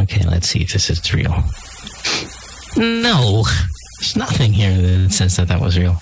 Okay, 0.00 0.24
let's 0.26 0.48
see 0.48 0.62
if 0.62 0.72
this 0.72 0.88
is 0.88 1.12
real. 1.12 1.44
No, 2.76 3.44
there's 4.00 4.16
nothing 4.16 4.52
here 4.52 4.72
that 4.72 5.12
says 5.12 5.36
that 5.36 5.48
that 5.48 5.60
was 5.60 5.78
real. 5.78 6.00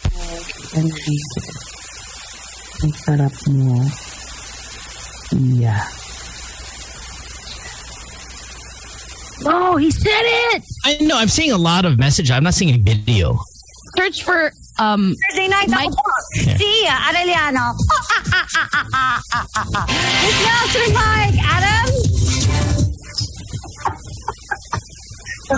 Ang 2.79 2.95
sarap 2.95 3.35
mo. 3.51 3.83
Yeah. 5.35 5.83
Oh, 9.47 9.76
he 9.76 9.91
said 9.91 10.24
it! 10.55 10.62
I 10.85 10.99
know. 11.03 11.18
I'm 11.18 11.29
seeing 11.29 11.51
a 11.53 11.59
lot 11.59 11.85
of 11.85 11.99
message. 11.99 12.31
I'm 12.31 12.43
not 12.43 12.55
seeing 12.55 12.74
a 12.74 12.79
video. 12.79 13.39
Search 13.97 14.22
for, 14.22 14.53
um, 14.79 15.14
Thursday 15.31 15.49
night 15.49 15.68
Mike- 15.70 15.91
ako 15.91 15.99
po. 15.99 16.14
Si 16.59 16.70
uh, 16.87 17.07
Arellano. 17.11 17.66
It's 20.22 20.41
now 20.47 20.62
to 20.70 20.83
Mike. 20.95 21.39
Adam? 21.43 21.87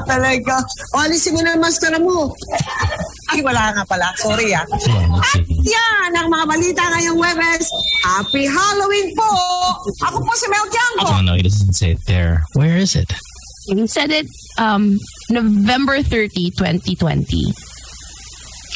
Talaga. 0.06 0.56
O, 0.94 1.02
alisin 1.02 1.34
mo 1.34 1.40
na 1.42 1.58
yung 1.58 1.62
maskara 1.64 1.98
mo. 2.00 2.30
Ay, 3.30 3.40
wala 3.46 3.70
nga 3.74 3.84
pala. 3.86 4.10
Sorry 4.18 4.50
ah. 4.54 4.66
At 5.22 5.42
yan 5.46 6.10
ang 6.18 6.28
mga 6.28 6.44
balita 6.50 6.82
ngayong 6.90 7.18
Webes. 7.18 7.66
Happy 8.02 8.44
Halloween 8.46 9.14
po! 9.14 9.30
Ako 10.10 10.18
po 10.18 10.32
si 10.34 10.46
Mel 10.50 10.66
Tiangco. 10.66 11.06
Oh 11.14 11.22
no, 11.22 11.38
he 11.38 11.42
doesn't 11.46 11.78
say 11.78 11.94
it 11.94 12.02
there. 12.10 12.42
Where 12.58 12.74
is 12.74 12.98
it? 12.98 13.14
he 13.70 13.86
said 13.86 14.10
it, 14.10 14.26
um, 14.58 14.98
November 15.30 16.02
30, 16.02 16.50
2020. 16.50 17.54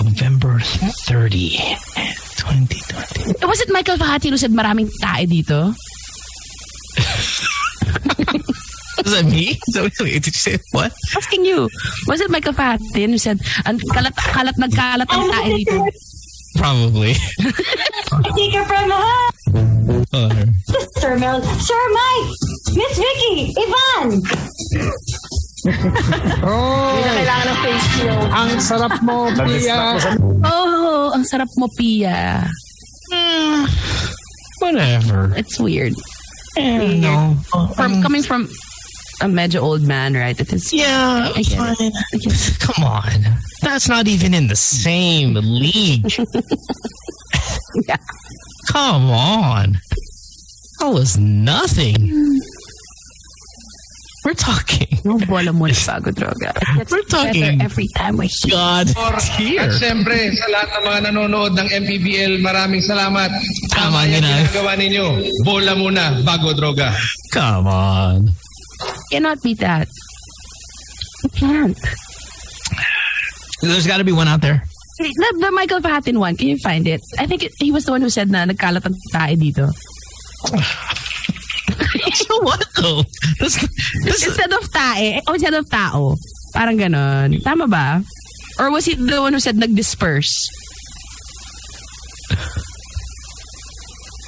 November 0.02 0.58
30, 0.60 1.58
2020. 2.38 3.46
Was 3.46 3.60
it 3.60 3.70
Michael 3.70 3.96
Fahati 3.96 4.30
who 4.30 4.36
said 4.36 4.50
maraming 4.52 4.90
tae 5.00 5.26
dito? 5.26 5.74
Is 9.02 9.12
that 9.12 9.24
me? 9.26 9.58
So, 9.74 9.88
wait, 10.00 10.22
did 10.22 10.26
you 10.26 10.32
say 10.38 10.58
what? 10.70 10.92
Asking 11.16 11.44
you. 11.44 11.68
Was 12.06 12.20
it 12.20 12.30
Michael 12.30 12.52
Fajatin 12.54 13.10
who 13.10 13.18
said, 13.18 13.40
ang 13.66 13.78
kalat, 13.90 14.14
kalat, 14.14 14.54
nagkalat 14.54 15.08
ang 15.10 15.24
tae 15.34 15.50
dito? 15.58 15.82
Probably. 16.54 17.14
Speaker 18.30 18.62
from 18.70 18.86
uh, 18.92 19.30
Oh, 20.14 20.30
Sir 21.02 21.18
Mel. 21.18 21.42
Sir 21.58 21.82
Mike. 21.90 22.30
Miss 22.78 22.94
Vicky. 22.94 23.50
Ivan. 23.58 24.06
Kailangan 26.44 27.46
ng 27.50 27.58
face 27.66 27.86
shield. 27.98 28.28
Ang 28.30 28.50
sarap 28.62 28.94
mo, 29.02 29.26
Pia. 29.42 29.98
Oh, 30.46 31.10
ang 31.10 31.24
sarap 31.26 31.50
mo, 31.58 31.66
Pia. 31.74 32.46
whatever. 34.62 35.34
It's 35.36 35.58
weird. 35.58 35.92
Eh, 36.56 37.02
no. 37.02 37.34
From 37.74 37.98
coming 38.00 38.22
from 38.22 38.46
a 39.20 39.28
major 39.28 39.60
old 39.60 39.82
man, 39.82 40.14
right? 40.14 40.38
It 40.38 40.52
is. 40.52 40.72
Yeah, 40.72 41.30
I 41.34 41.42
get 41.42 41.52
it. 41.80 41.92
I 42.12 42.16
get 42.18 42.32
it. 42.34 42.58
Come 42.60 42.84
on. 42.84 43.38
That's 43.62 43.88
not 43.88 44.06
even 44.08 44.34
in 44.34 44.48
the 44.48 44.56
same 44.56 45.34
league. 45.34 46.06
Yeah. 47.88 47.96
Come 48.70 49.10
on. 49.10 49.74
That 50.78 50.90
was 50.94 51.18
nothing. 51.18 52.40
We're 54.24 54.32
talking 54.34 54.88
No 55.04 55.18
bola 55.18 55.52
mo 55.52 55.66
bago 55.68 56.08
droga. 56.08 56.54
We're 56.90 57.02
talking- 57.04 57.60
every 57.60 57.88
time 57.92 58.20
I 58.20 58.26
hear. 58.30 58.56
God 58.56 58.88
At 58.96 59.20
tier. 59.36 59.68
siyempre, 59.76 60.32
sa 60.32 60.46
lahat 60.48 60.68
ng 60.80 60.84
mga 60.88 61.00
nanonood 61.12 61.52
ng 61.60 61.68
MPBL, 61.68 62.40
maraming 62.40 62.80
salamat. 62.80 63.28
Tama 63.68 64.08
yung 64.08 64.22
yun, 64.22 64.24
ah. 64.24 64.38
ginagawa 64.48 64.72
ninyo. 64.80 65.06
Bola 65.44 65.72
muna 65.76 66.24
bago 66.24 66.56
droga. 66.56 66.96
Come 67.36 67.68
on. 67.68 68.32
Cannot 69.10 69.42
beat 69.42 69.60
that. 69.60 69.88
You 71.22 71.30
can't. 71.30 71.78
There's 73.62 73.86
got 73.86 73.98
to 73.98 74.04
be 74.04 74.12
one 74.12 74.28
out 74.28 74.40
there. 74.40 74.62
The, 74.98 75.36
the 75.40 75.50
Michael 75.50 75.80
Fajatin 75.80 76.18
one, 76.18 76.36
can 76.36 76.48
you 76.48 76.58
find 76.58 76.86
it? 76.86 77.00
I 77.18 77.26
think 77.26 77.42
it, 77.42 77.52
he 77.58 77.72
was 77.72 77.84
the 77.84 77.92
one 77.92 78.02
who 78.02 78.10
said 78.10 78.30
na 78.30 78.44
nagkalat 78.44 78.86
ang 78.86 78.94
tae 79.12 79.34
dito. 79.36 79.70
So 82.14 82.38
what 82.42 82.62
though? 82.76 83.02
This 83.40 83.58
is, 83.58 83.68
Instead 84.06 84.52
of 84.52 84.70
tae, 84.70 85.20
oh, 85.26 85.34
instead 85.34 85.54
of 85.54 85.68
tao. 85.68 86.14
Parang 86.54 86.78
ganon. 86.78 87.42
Tama 87.42 87.66
ba? 87.66 88.04
Or 88.58 88.70
was 88.70 88.84
he 88.86 88.94
the 88.94 89.20
one 89.20 89.32
who 89.32 89.40
said 89.40 89.56
nag-disperse? 89.56 90.46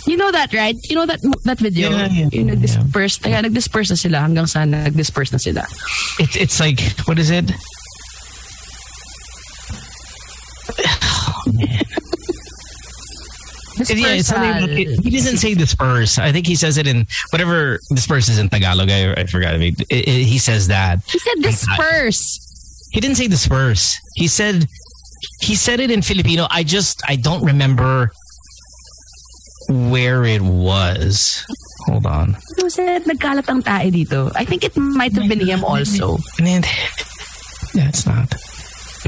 You 0.06 0.16
know 0.16 0.30
that, 0.30 0.52
right? 0.54 0.76
You 0.88 0.94
know 0.96 1.06
that 1.06 1.20
that 1.44 1.58
video? 1.58 1.90
Yeah, 1.90 2.06
yeah, 2.06 2.28
Yung 2.32 2.46
nag-disperse. 2.46 3.18
Kaya 3.18 3.42
nag-disperse 3.42 3.90
na 3.90 3.96
sila 3.98 4.18
hanggang 4.22 4.46
sa 4.48 4.64
nag-disperse 4.64 5.32
na 5.32 5.38
sila. 5.38 5.62
it's 6.22 6.36
it's 6.36 6.58
like 6.60 6.78
what 7.10 7.18
is 7.18 7.30
it? 7.30 7.50
Yeah, 13.76 14.14
it's 14.16 14.28
something 14.28 14.50
about, 14.50 14.70
he 15.04 15.10
doesn't 15.10 15.36
say 15.36 15.52
the 15.52 15.60
disperse. 15.60 16.18
I 16.18 16.32
think 16.32 16.46
he 16.46 16.54
says 16.56 16.78
it 16.78 16.86
in 16.86 17.06
whatever 17.30 17.78
disperse 17.94 18.28
is 18.30 18.38
in 18.38 18.48
Tagalog. 18.48 18.88
I, 18.90 19.12
I 19.12 19.24
forgot. 19.26 19.52
I 19.54 19.58
mean, 19.58 19.76
it, 19.90 20.08
it- 20.08 20.24
he 20.24 20.38
says 20.38 20.68
that. 20.68 21.00
He 21.06 21.18
said 21.18 21.42
disperse. 21.42 22.40
He 22.92 23.00
didn't 23.00 23.16
say 23.16 23.28
disperse. 23.28 23.98
He 24.14 24.28
said 24.28 24.64
he 25.42 25.54
said 25.54 25.80
it 25.80 25.90
in 25.90 26.00
Filipino. 26.00 26.46
I 26.50 26.62
just 26.64 27.02
I 27.06 27.16
don't 27.16 27.44
remember 27.44 28.10
where 29.68 30.24
it 30.24 30.42
was. 30.42 31.44
Hold 31.86 32.06
on. 32.06 32.36
Who 32.58 32.70
said 32.70 33.04
nagkalat 33.04 33.48
ang 33.48 33.62
tae 33.62 33.90
dito? 33.90 34.30
I 34.34 34.44
think 34.44 34.64
it 34.64 34.76
might 34.76 35.12
have 35.14 35.28
been 35.28 35.40
him 35.44 35.64
also. 35.64 36.18
Yeah, 37.74 37.88
it's 37.88 38.06
not. 38.06 38.34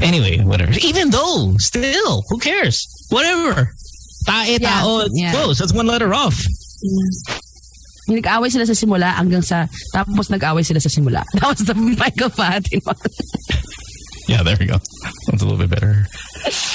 Anyway, 0.01 0.39
whatever. 0.45 0.71
Even 0.79 1.09
though, 1.09 1.55
still, 1.57 2.23
who 2.29 2.37
cares? 2.39 2.87
Whatever. 3.09 3.73
Tae, 4.27 4.55
Yeah, 4.55 4.69
tao, 4.81 5.03
yeah. 5.11 5.31
close. 5.31 5.57
That's 5.59 5.73
one 5.73 5.87
letter 5.87 6.13
off. 6.13 6.37
Nag-away 8.09 8.49
sila 8.49 8.65
sa 8.65 8.73
simula 8.73 9.13
hanggang 9.13 9.43
sa, 9.45 9.67
tapos 9.93 10.29
nag-away 10.33 10.63
sila 10.63 10.79
sa 10.81 10.89
simula. 10.89 11.21
That 11.37 11.45
was 11.53 11.61
the 11.65 11.75
Michael 11.75 12.29
Fatin 12.33 12.81
one. 12.83 12.97
Yeah, 14.27 14.41
there 14.41 14.57
we 14.59 14.65
go. 14.65 14.77
That's 15.39 15.49
a 15.49 15.55
little 15.55 15.67
bit 15.67 15.79
better. 15.79 16.05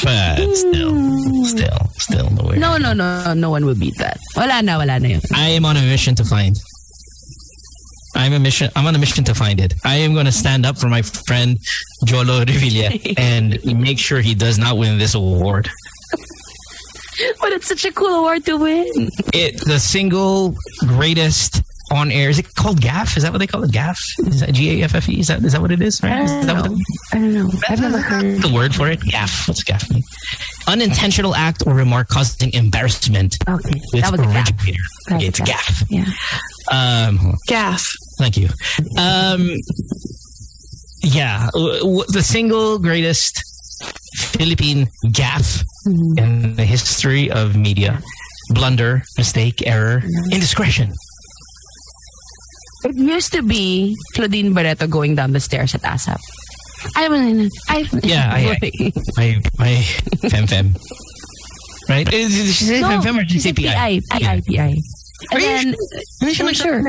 But 0.03 0.57
still, 0.57 1.45
still, 1.45 1.91
still 1.99 2.31
no 2.31 2.49
way. 2.49 2.57
No, 2.57 2.79
no, 2.79 2.95
no. 2.95 3.35
No 3.35 3.51
one 3.51 3.67
will 3.67 3.75
beat 3.75 3.99
that. 3.99 4.19
Wala 4.37 4.62
na, 4.62 4.79
wala 4.79 4.99
na 5.01 5.09
yun. 5.09 5.21
I 5.35 5.51
am 5.51 5.67
on 5.67 5.77
a 5.77 5.83
mission 5.83 6.15
to 6.15 6.25
find. 6.25 6.59
I'm 8.17 8.33
a 8.33 8.39
mission. 8.39 8.71
I'm 8.75 8.87
on 8.87 8.95
a 8.95 8.99
mission 8.99 9.23
to 9.25 9.35
find 9.35 9.61
it. 9.61 9.75
I 9.85 9.97
am 9.97 10.15
going 10.15 10.25
to 10.25 10.33
stand 10.33 10.65
up 10.65 10.79
for 10.79 10.89
my 10.89 11.03
friend 11.03 11.59
Jolo 12.07 12.43
Revilla 12.47 13.15
and 13.19 13.62
make 13.79 13.99
sure 13.99 14.23
he 14.23 14.35
does 14.35 14.57
not 14.57 14.79
win 14.79 14.97
this 14.97 15.15
award. 15.15 15.69
But 17.43 17.53
it's 17.53 17.67
such 17.69 17.85
a 17.85 17.93
cool 17.93 18.15
award 18.21 18.47
to 18.47 18.57
win. 18.57 19.11
It 19.35 19.61
the 19.67 19.79
single 19.79 20.55
greatest 20.87 21.61
on 21.93 22.11
air. 22.11 22.28
Is 22.30 22.39
it 22.39 22.55
called 22.55 22.80
GAF? 22.80 23.16
Is 23.16 23.22
that 23.24 23.32
what 23.32 23.39
they 23.39 23.47
call 23.47 23.62
it? 23.64 23.70
GAF? 23.72 23.97
Is 24.26 24.41
that 24.41 24.53
G 24.53 24.80
A 24.80 24.85
F 24.85 24.95
F 24.95 25.09
E? 25.09 25.20
Is 25.20 25.28
that 25.28 25.43
is 25.45 25.53
that 25.53 25.61
what 25.61 25.70
it 25.72 25.80
is? 25.82 26.03
Right? 26.03 26.12
I 26.12 26.26
don't 26.26 26.47
that 26.47 26.57
what 26.57 26.70
know. 26.70 26.76
the- 26.76 26.85
I 27.12 27.18
don't 27.18 27.35
know. 27.35 27.51
I've 27.68 27.80
never 27.80 27.99
heard. 27.99 28.43
the 28.43 28.53
word 28.53 28.74
for 28.74 28.89
it? 28.89 29.01
GAF. 29.01 29.47
What's 29.49 29.62
GAF 29.64 29.91
mean? 29.93 30.03
Unintentional 30.66 31.35
act 31.35 31.62
or 31.66 31.74
remark 31.74 32.09
causing 32.09 32.53
embarrassment 32.55 33.37
Okay, 33.47 33.80
with 33.93 34.03
that 34.03 34.12
was 34.12 34.20
a 34.20 34.24
gap. 34.24 34.49
originator. 34.49 34.82
That 35.09 35.16
Okay, 35.16 35.26
was 35.26 35.28
it's 35.28 35.41
a 35.41 35.43
a 35.43 35.47
GAF. 35.47 35.85
Yeah. 35.91 37.07
Um, 37.09 37.35
Gaff. 37.47 37.87
Thank 38.18 38.37
you. 38.39 38.49
Um, 38.99 39.51
yeah, 41.03 41.49
w- 41.53 41.78
w- 41.80 42.05
the 42.09 42.22
single 42.22 42.78
greatest 42.78 43.43
Philippine 44.39 44.87
gaffe 45.09 45.62
in 46.16 46.55
the 46.57 46.64
history 46.64 47.30
of 47.30 47.57
media. 47.57 48.01
Blunder, 48.51 49.03
mistake, 49.18 49.62
error, 49.66 50.03
indiscretion. 50.30 50.93
It 52.85 52.97
used 52.97 53.32
to 53.32 53.43
be 53.43 53.97
Claudine 54.14 54.53
Barretto 54.55 54.89
going 54.89 55.14
down 55.14 55.32
the 55.32 55.41
stairs 55.41 55.74
at 55.74 55.82
ASAP. 55.82 56.18
I 56.97 57.09
mean, 57.09 57.51
I 57.68 57.89
Yeah, 58.03 58.30
I- 58.30 58.93
My 59.16 59.41
my 59.59 59.82
fem 60.28 60.47
fem. 60.47 60.74
Right? 61.89 62.09
Did 62.09 62.30
she 62.30 62.64
say 62.64 62.80
no, 62.80 62.89
fem 62.89 63.03
fem 63.03 63.18
or 63.18 63.28
she 63.28 63.39
say 63.41 63.53
PI? 63.53 64.01
PI, 64.11 64.18
PI, 64.20 64.43
PI. 64.47 64.74
Are 65.32 65.39
And 65.39 65.43
you 65.43 65.76
then, 66.20 66.35
she 66.35 66.43
I'm 66.43 66.53
sure. 66.55 66.82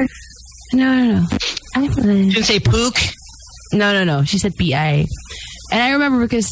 No, 0.73 0.97
no, 0.97 1.19
no. 1.21 1.27
I 1.75 1.87
She 1.87 2.01
didn't 2.01 2.43
say 2.43 2.59
pook. 2.59 2.95
No, 3.71 3.93
no, 3.93 4.03
no. 4.03 4.23
She 4.25 4.37
said 4.37 4.55
PI. 4.57 5.05
And 5.71 5.81
I 5.81 5.91
remember 5.91 6.19
because 6.19 6.51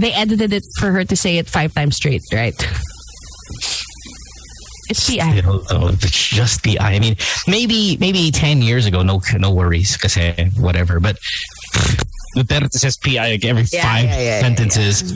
they 0.00 0.12
edited 0.12 0.52
it 0.52 0.64
for 0.78 0.90
her 0.92 1.04
to 1.04 1.16
say 1.16 1.38
it 1.38 1.48
five 1.48 1.72
times 1.74 1.96
straight, 1.96 2.22
right? 2.32 2.54
It's 4.88 5.08
know, 5.16 5.62
oh, 5.70 5.88
if 5.88 6.04
it's 6.04 6.28
just 6.28 6.64
PI. 6.64 6.76
I 6.80 6.98
mean, 6.98 7.16
maybe 7.46 7.96
maybe 7.98 8.30
ten 8.30 8.62
years 8.62 8.86
ago, 8.86 9.02
no 9.02 9.20
no 9.38 9.50
worries, 9.52 9.96
kasi 9.96 10.32
whatever. 10.56 10.98
But 11.00 11.18
Duterte 12.36 12.72
says 12.72 12.96
PI 12.96 13.30
like 13.32 13.44
every 13.44 13.64
Yeah, 13.70 13.82
five 13.82 14.04
yeah, 14.04 14.20
yeah, 14.20 14.40
sentences 14.40 15.12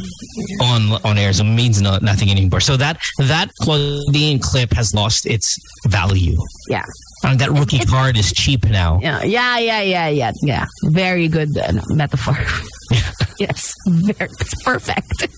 on 0.61 0.93
on 1.05 1.19
air, 1.19 1.33
so 1.33 1.45
it 1.45 1.49
means 1.49 1.81
no, 1.81 1.99
nothing 2.03 2.31
anymore. 2.31 2.61
So 2.61 2.77
that 2.77 3.01
that 3.19 3.51
Claudine 3.61 4.39
clip 4.39 4.73
has 4.73 4.95
lost 4.95 5.27
its 5.27 5.59
value. 5.87 6.37
Yeah. 6.69 6.85
That 7.23 7.51
rookie 7.51 7.79
card 7.87 8.17
is 8.17 8.33
cheap 8.33 8.65
now. 8.65 8.99
Yeah, 9.01 9.23
yeah, 9.23 9.59
yeah, 9.59 9.81
yeah, 9.81 10.09
yeah. 10.09 10.33
yeah. 10.43 10.67
Very 10.85 11.29
good 11.29 11.57
uh, 11.57 11.81
metaphor. 11.89 12.37
yes, 13.39 13.75
very, 13.87 14.31
it's 14.41 14.63
perfect. 14.65 15.29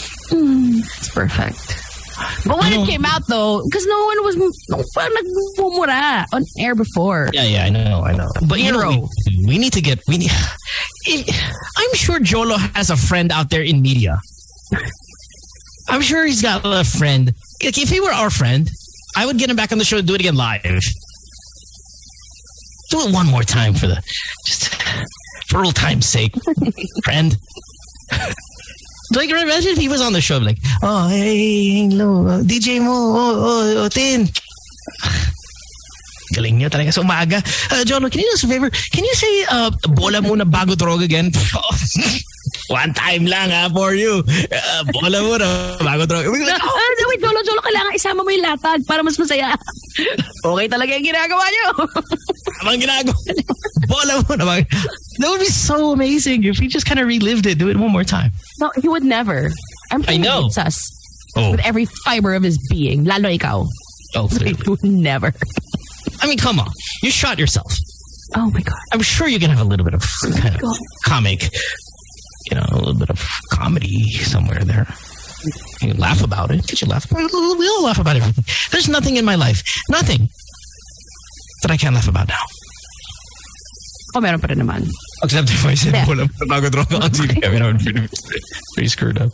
Mm, 0.34 0.80
it's 0.98 1.08
perfect. 1.10 1.80
But 2.46 2.58
when 2.58 2.72
it 2.72 2.86
came 2.86 3.04
out 3.04 3.26
though, 3.28 3.62
because 3.64 3.86
no 3.86 4.04
one 4.04 4.24
was 4.24 4.36
no 4.68 4.76
one 4.76 5.12
nagmumura 5.14 6.26
on 6.32 6.44
air 6.58 6.74
before. 6.74 7.30
Yeah, 7.32 7.44
yeah, 7.44 7.64
I 7.64 7.68
know, 7.70 8.02
I 8.02 8.16
know. 8.16 8.28
But 8.48 8.60
you 8.60 8.72
know, 8.72 8.90
Hero. 8.90 9.08
we, 9.28 9.46
we 9.46 9.58
need 9.58 9.72
to 9.72 9.80
get. 9.80 10.00
We 10.06 10.18
need. 10.18 10.30
I'm 11.76 11.94
sure 11.94 12.18
Jolo 12.20 12.56
has 12.56 12.90
a 12.90 12.96
friend 12.96 13.32
out 13.32 13.50
there 13.50 13.62
in 13.62 13.82
media. 13.82 14.20
I'm 15.88 16.00
sure 16.00 16.24
he's 16.24 16.40
got 16.42 16.62
a 16.64 16.84
friend. 16.84 17.32
Like, 17.62 17.78
if 17.78 17.90
he 17.90 18.00
were 18.00 18.12
our 18.12 18.30
friend, 18.30 18.70
I 19.16 19.26
would 19.26 19.38
get 19.38 19.50
him 19.50 19.56
back 19.56 19.72
on 19.72 19.78
the 19.78 19.84
show 19.84 19.98
and 19.98 20.06
do 20.06 20.14
it 20.14 20.20
again 20.20 20.36
live. 20.36 20.62
Do 20.62 20.70
it 23.00 23.12
one 23.12 23.26
more 23.26 23.42
time 23.42 23.74
for 23.74 23.86
the 23.86 24.00
just 24.46 24.72
for 25.48 25.64
old 25.64 25.76
time's 25.76 26.06
sake, 26.06 26.34
friend. 27.04 27.36
Like, 29.14 29.30
imagine 29.30 29.72
if 29.72 29.78
he 29.78 29.88
was 29.88 30.00
on 30.00 30.12
the 30.12 30.20
show, 30.20 30.38
like, 30.38 30.58
oh, 30.82 31.08
hey, 31.08 31.88
hello, 31.88 32.42
DJ 32.42 32.80
mo, 32.80 32.90
oh, 32.90 33.14
oh, 33.14 33.84
oh, 33.84 33.88
Tin. 33.88 34.26
Galing 36.34 36.58
niyo 36.58 36.66
talaga 36.66 36.90
sa 36.90 37.06
umaga. 37.06 37.38
Uh, 37.70 37.86
Jolo, 37.86 38.10
can 38.10 38.18
you 38.18 38.26
do 38.26 38.34
us 38.34 38.42
a 38.42 38.48
favor? 38.48 38.70
Can 38.90 39.04
you 39.04 39.14
say, 39.14 39.44
uh, 39.50 39.70
bola 39.94 40.18
muna 40.18 40.42
bago 40.42 40.74
drog 40.74 41.02
again? 41.02 41.30
One 42.68 42.94
time 42.94 43.26
lang 43.26 43.50
ha 43.50 43.68
for 43.68 43.92
you. 43.94 44.24
Uh, 44.24 44.82
bola 44.92 45.20
muna 45.20 45.48
bago 45.84 46.08
drog. 46.08 46.26
We're 46.26 46.46
like, 46.46 46.56
Ah, 46.60 46.94
no, 46.98 47.04
wait, 47.08 47.20
Jolo, 47.20 47.40
Jolo, 47.44 47.60
kailangan 47.60 47.92
isama 47.92 48.24
mo 48.24 48.30
yung 48.32 48.44
latag 48.44 48.86
para 48.86 49.02
mas 49.04 49.16
masaya. 49.20 49.52
okay 50.44 50.66
talaga 50.68 50.96
yung 50.96 51.04
ginagawa 51.12 51.44
niyo. 51.52 51.66
Habang 52.64 52.78
ginagawa. 52.80 53.16
Bola 53.86 54.12
muna 54.24 54.44
bago. 54.48 54.64
That 55.20 55.28
would 55.30 55.40
be 55.40 55.52
so 55.52 55.92
amazing 55.92 56.44
if 56.44 56.56
he 56.58 56.66
just 56.66 56.86
kind 56.86 56.98
of 56.98 57.06
relived 57.06 57.46
it. 57.46 57.58
Do 57.58 57.68
it 57.68 57.76
one 57.76 57.92
more 57.92 58.04
time. 58.04 58.32
no, 58.60 58.70
he 58.80 58.88
would 58.88 59.04
never. 59.04 59.50
I'm 59.92 60.02
I 60.08 60.16
know. 60.16 60.46
It's 60.46 60.58
us. 60.58 60.78
Oh, 61.36 61.50
With 61.52 61.60
every 61.66 61.84
fiber 62.06 62.34
of 62.34 62.42
his 62.42 62.58
being. 62.70 63.04
Lalo 63.04 63.28
ikaw. 63.28 63.66
oh 64.16 64.26
He 64.42 64.54
would 64.66 64.82
never. 64.82 65.32
I 66.22 66.26
mean, 66.26 66.38
come 66.38 66.58
on. 66.58 66.70
You 67.02 67.10
shot 67.10 67.38
yourself. 67.38 67.70
Oh 68.34 68.50
my 68.50 68.62
God. 68.62 68.78
I'm 68.92 69.02
sure 69.02 69.28
you 69.28 69.38
can 69.38 69.50
have 69.50 69.60
a 69.60 69.68
little 69.68 69.84
bit 69.84 69.94
of 69.94 70.02
kind 70.40 70.54
of 70.56 70.62
comic, 71.04 71.50
you 72.50 72.56
know, 72.56 72.64
a 72.70 72.76
little 72.76 72.98
bit 72.98 73.10
of 73.10 73.20
comedy 73.50 74.10
somewhere 74.22 74.60
there. 74.64 74.86
You 75.82 75.92
laugh 75.94 76.22
about 76.24 76.50
it. 76.50 76.66
Did 76.66 76.80
you 76.80 76.88
laugh? 76.88 77.06
We 77.12 77.68
all 77.68 77.84
laugh 77.84 77.98
about 77.98 78.16
everything. 78.16 78.44
There's 78.70 78.88
nothing 78.88 79.16
in 79.16 79.24
my 79.24 79.34
life, 79.34 79.62
nothing 79.90 80.28
that 81.62 81.70
I 81.70 81.76
can't 81.76 81.94
laugh 81.94 82.08
about 82.08 82.28
now. 82.28 82.44
Oh, 84.16 84.20
meron 84.20 84.40
pa 84.40 84.46
rin 84.46 84.58
naman. 84.60 84.88
Except 85.24 85.50
if 85.50 85.66
I 85.66 85.74
said 85.74 85.92
Yeah. 85.92 86.06
"Wala 86.06 86.28
pa 86.28 86.44
bago 86.46 86.70
droga 86.70 87.02
on 87.04 87.10
TV." 87.10 87.44
I 87.44 87.50
mean, 87.50 87.62
I 87.62 87.66
would 87.66 87.82
be 87.82 87.92
pretty, 87.92 88.88
screwed 88.88 89.18
up. 89.20 89.32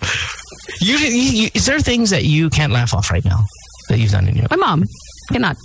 Usually, 0.80 1.12
you, 1.14 1.30
you, 1.44 1.48
is 1.54 1.66
there 1.66 1.78
things 1.80 2.08
that 2.10 2.24
you 2.24 2.48
can't 2.48 2.72
laugh 2.72 2.94
off 2.94 3.10
right 3.10 3.24
now 3.24 3.44
that 3.90 3.98
you've 3.98 4.10
done 4.10 4.26
in 4.26 4.34
your 4.36 4.48
life? 4.48 4.56
My 4.56 4.56
mom 4.56 4.84
cannot. 5.30 5.56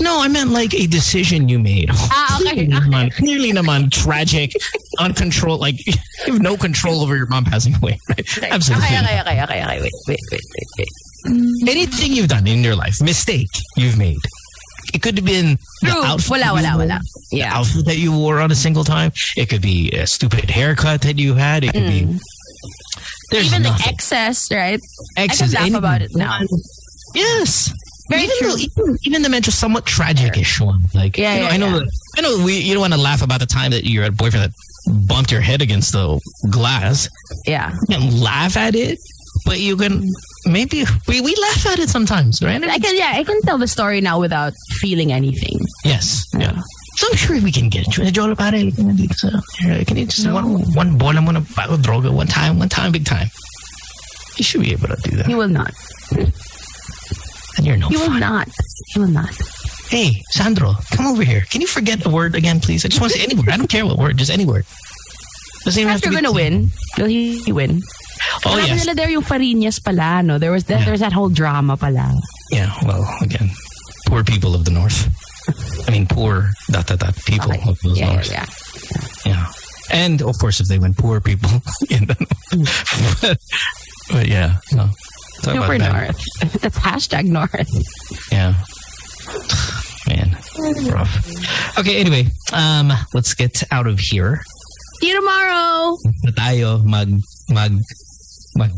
No, 0.00 0.20
I 0.22 0.28
meant 0.28 0.50
like 0.50 0.74
a 0.74 0.86
decision 0.86 1.48
you 1.48 1.58
made. 1.58 1.88
Ah, 1.92 2.38
okay, 2.40 2.66
Clearly 2.66 2.68
naman, 2.68 3.14
clearly 3.14 3.52
naman, 3.52 3.90
tragic, 3.90 4.52
uncontrolled, 4.98 5.60
like 5.60 5.84
you 5.86 5.92
have 6.26 6.40
no 6.42 6.56
control 6.56 7.00
over 7.02 7.16
your 7.16 7.26
mom 7.28 7.44
passing 7.44 7.74
away. 7.76 7.98
Right? 8.08 8.52
Absolutely. 8.52 8.86
Okay, 8.86 8.98
okay, 8.98 9.20
okay, 9.20 9.42
okay, 9.42 9.62
okay. 9.64 9.80
Wait, 9.80 9.92
wait, 10.08 10.20
wait, 10.32 10.40
wait, 10.78 10.88
wait. 11.26 11.68
Anything 11.68 12.12
you've 12.12 12.28
done 12.28 12.46
in 12.46 12.62
your 12.62 12.76
life, 12.76 13.00
mistake 13.02 13.48
you've 13.76 13.98
made. 13.98 14.18
It 14.94 15.02
could 15.02 15.16
have 15.18 15.26
been 15.26 15.58
the 15.82 15.90
True. 15.90 16.04
outfit 16.04 16.30
Wala, 16.30 16.54
wala, 16.54 16.76
wore, 16.76 16.86
wala. 16.86 17.00
the 17.32 17.38
Yeah. 17.38 17.58
outfit 17.58 17.84
that 17.86 17.96
you 17.98 18.12
wore 18.12 18.40
on 18.40 18.50
a 18.50 18.54
single 18.54 18.84
time. 18.84 19.12
It 19.36 19.48
could 19.48 19.60
be 19.62 19.90
a 19.92 20.06
stupid 20.06 20.48
haircut 20.48 21.00
that 21.02 21.18
you 21.18 21.34
had. 21.34 21.64
It 21.64 21.72
could 21.74 21.86
be. 21.88 22.04
There's 23.32 23.46
Mm. 23.50 23.58
Even 23.58 23.62
the 23.64 23.84
excess, 23.88 24.48
right? 24.52 24.78
Excess, 25.16 25.52
I 25.54 25.64
can 25.64 25.72
laugh 25.72 25.78
about 25.80 26.02
it 26.02 26.10
now. 26.14 26.38
Yes. 27.14 27.72
Very 28.08 28.22
even 28.24 28.36
true. 28.38 28.56
though- 28.56 28.96
even, 29.04 29.22
the 29.22 29.28
mental 29.28 29.52
somewhat 29.52 29.84
tragic-ish 29.86 30.60
one. 30.60 30.80
Like, 30.94 31.16
Yeah, 31.18 31.34
you 31.34 31.40
know, 31.40 31.46
yeah, 31.48 31.54
I 31.54 31.56
know, 31.56 31.66
yeah. 31.66 31.78
that- 31.80 31.90
I 32.18 32.20
know 32.22 32.44
we, 32.44 32.58
you 32.58 32.72
don't 32.74 32.80
want 32.80 32.94
to 32.94 33.00
laugh 33.00 33.22
about 33.22 33.40
the 33.40 33.46
time 33.46 33.70
that 33.72 33.84
you're 33.84 34.04
a 34.04 34.10
boyfriend 34.12 34.44
that 34.52 35.06
bumped 35.08 35.32
your 35.32 35.40
head 35.40 35.60
against 35.62 35.92
the 35.92 36.20
glass. 36.50 37.08
Yeah. 37.46 37.72
You 37.88 37.98
can 37.98 38.20
laugh 38.20 38.56
at 38.56 38.74
it, 38.76 38.98
but 39.44 39.58
you 39.58 39.76
can 39.76 40.08
maybe 40.46 40.84
we, 41.08 41.20
we 41.20 41.34
laugh 41.34 41.66
at 41.66 41.78
it 41.80 41.88
sometimes, 41.90 42.40
right? 42.42 42.62
I 42.62 42.78
can, 42.78 42.96
yeah, 42.96 43.12
I 43.16 43.24
can 43.24 43.40
tell 43.42 43.58
the 43.58 43.66
story 43.66 44.00
now 44.00 44.20
without 44.20 44.52
feeling 44.80 45.12
anything. 45.12 45.58
yes, 45.84 46.24
yeah. 46.38 46.60
So 46.96 47.06
I'm 47.10 47.16
sure 47.16 47.38
we 47.42 47.52
can 47.52 47.68
get 47.68 47.98
you. 47.98 48.10
Joel, 48.10 48.34
pare, 48.36 48.52
like, 48.52 48.72
dito 48.74 49.14
sa- 49.14 49.40
here, 49.58 49.84
can 49.84 49.98
you 49.98 50.06
just 50.06 50.24
one 50.30 50.62
one 50.72 50.96
bola 50.96 51.20
mo 51.20 51.30
na 51.32 51.40
bago 51.40 51.76
droga 51.76 52.10
one 52.10 52.26
time, 52.26 52.58
one 52.58 52.70
time, 52.70 52.90
big 52.90 53.04
time. 53.04 53.28
You 54.38 54.44
should 54.44 54.62
be 54.62 54.72
able 54.72 54.88
to 54.88 54.96
do 55.02 55.16
that. 55.18 55.28
You 55.28 55.36
will 55.36 55.48
not. 55.48 55.74
And 57.56 57.66
you're 57.66 57.76
no 57.76 57.88
He 57.88 57.96
will 57.96 58.06
fun. 58.06 58.20
not. 58.20 58.48
You 58.94 59.02
will 59.02 59.08
not. 59.08 59.34
Hey, 59.88 60.22
Sandro, 60.30 60.74
come 60.92 61.06
over 61.06 61.22
here. 61.22 61.42
Can 61.50 61.60
you 61.60 61.66
forget 61.66 62.04
a 62.04 62.10
word 62.10 62.34
again, 62.34 62.60
please? 62.60 62.84
I 62.84 62.88
just 62.88 63.00
want 63.00 63.12
to 63.12 63.18
say 63.18 63.24
any 63.24 63.34
word. 63.36 63.48
I 63.48 63.56
don't 63.56 63.68
care 63.70 63.86
what 63.86 63.98
word, 63.98 64.16
just 64.16 64.30
any 64.30 64.44
word. 64.44 64.64
Doesn't 65.64 65.80
even 65.80 65.90
have 65.92 66.00
to 66.02 66.08
be. 66.10 66.14
gonna 66.14 66.32
win, 66.32 66.70
will 66.98 67.06
he 67.06 67.40
win? 67.52 67.82
Oh, 68.44 68.56
yes. 68.58 68.84
nila 68.84 68.94
there 68.94 69.10
yung 69.10 69.22
Farinas 69.22 69.82
pala, 69.82 70.22
no? 70.22 70.38
There 70.38 70.50
was 70.52 70.64
that, 70.64 70.80
Yeah. 70.80 70.84
there's 70.86 71.00
that 71.00 71.12
whole 71.12 71.28
drama 71.28 71.76
pala. 71.76 72.12
Yeah, 72.52 72.72
well, 72.84 73.02
again, 73.20 73.50
poor 74.06 74.22
people 74.22 74.54
of 74.54 74.64
the 74.64 74.70
north. 74.70 75.08
I 75.88 75.90
mean, 75.92 76.06
poor 76.06 76.50
dot 76.70 76.86
dot 76.86 76.98
dot 76.98 77.14
people 77.26 77.50
Okay. 77.52 77.62
of 77.70 77.78
the 77.82 77.90
Yeah, 77.90 78.12
north. 78.12 78.30
yeah. 78.30 78.46
Yeah. 79.24 79.46
And 79.90 80.22
of 80.22 80.38
course, 80.38 80.60
if 80.60 80.66
they 80.68 80.78
went 80.78 80.96
poor 80.98 81.20
people 81.20 81.50
in 81.90 82.06
the 82.06 82.16
north. 82.18 82.50
Mm. 82.50 83.20
but, 83.22 83.38
but 84.10 84.26
yeah, 84.28 84.58
no. 84.72 84.90
Talk 85.42 85.54
Super. 85.54 85.78
North. 85.78 86.20
That's 86.60 86.78
hashtag 86.78 87.24
North. 87.24 87.70
Yeah. 88.32 88.54
Man, 90.08 90.36
rough. 90.90 91.78
Okay, 91.78 91.98
anyway, 91.98 92.26
um, 92.52 92.92
let's 93.12 93.34
get 93.34 93.62
out 93.72 93.86
of 93.86 93.98
here. 93.98 94.40
See 95.00 95.08
you 95.08 95.16
tomorrow. 95.20 95.96
Na 96.24 96.30
tayo 96.30 96.82
mag 96.84 97.10
mag 97.50 97.72
mag 98.56 98.70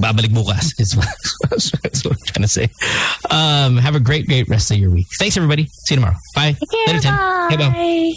babalik 0.00 0.32
bukas 0.32 0.72
is 0.80 0.96
what, 0.96 1.08
is 1.92 2.04
what 2.04 2.16
I'm 2.16 2.26
trying 2.26 2.42
to 2.42 2.48
say. 2.48 2.68
Um, 3.30 3.76
have 3.76 3.94
a 3.94 4.00
great, 4.00 4.26
great 4.26 4.48
rest 4.48 4.70
of 4.70 4.78
your 4.78 4.90
week. 4.90 5.06
Thanks, 5.18 5.36
everybody. 5.36 5.68
See 5.86 5.94
you 5.94 6.00
tomorrow. 6.00 6.16
Bye. 6.34 6.56
Later, 6.86 7.00
Tim. 7.00 7.14
Hey, 7.50 7.56
Bye. 7.56 8.12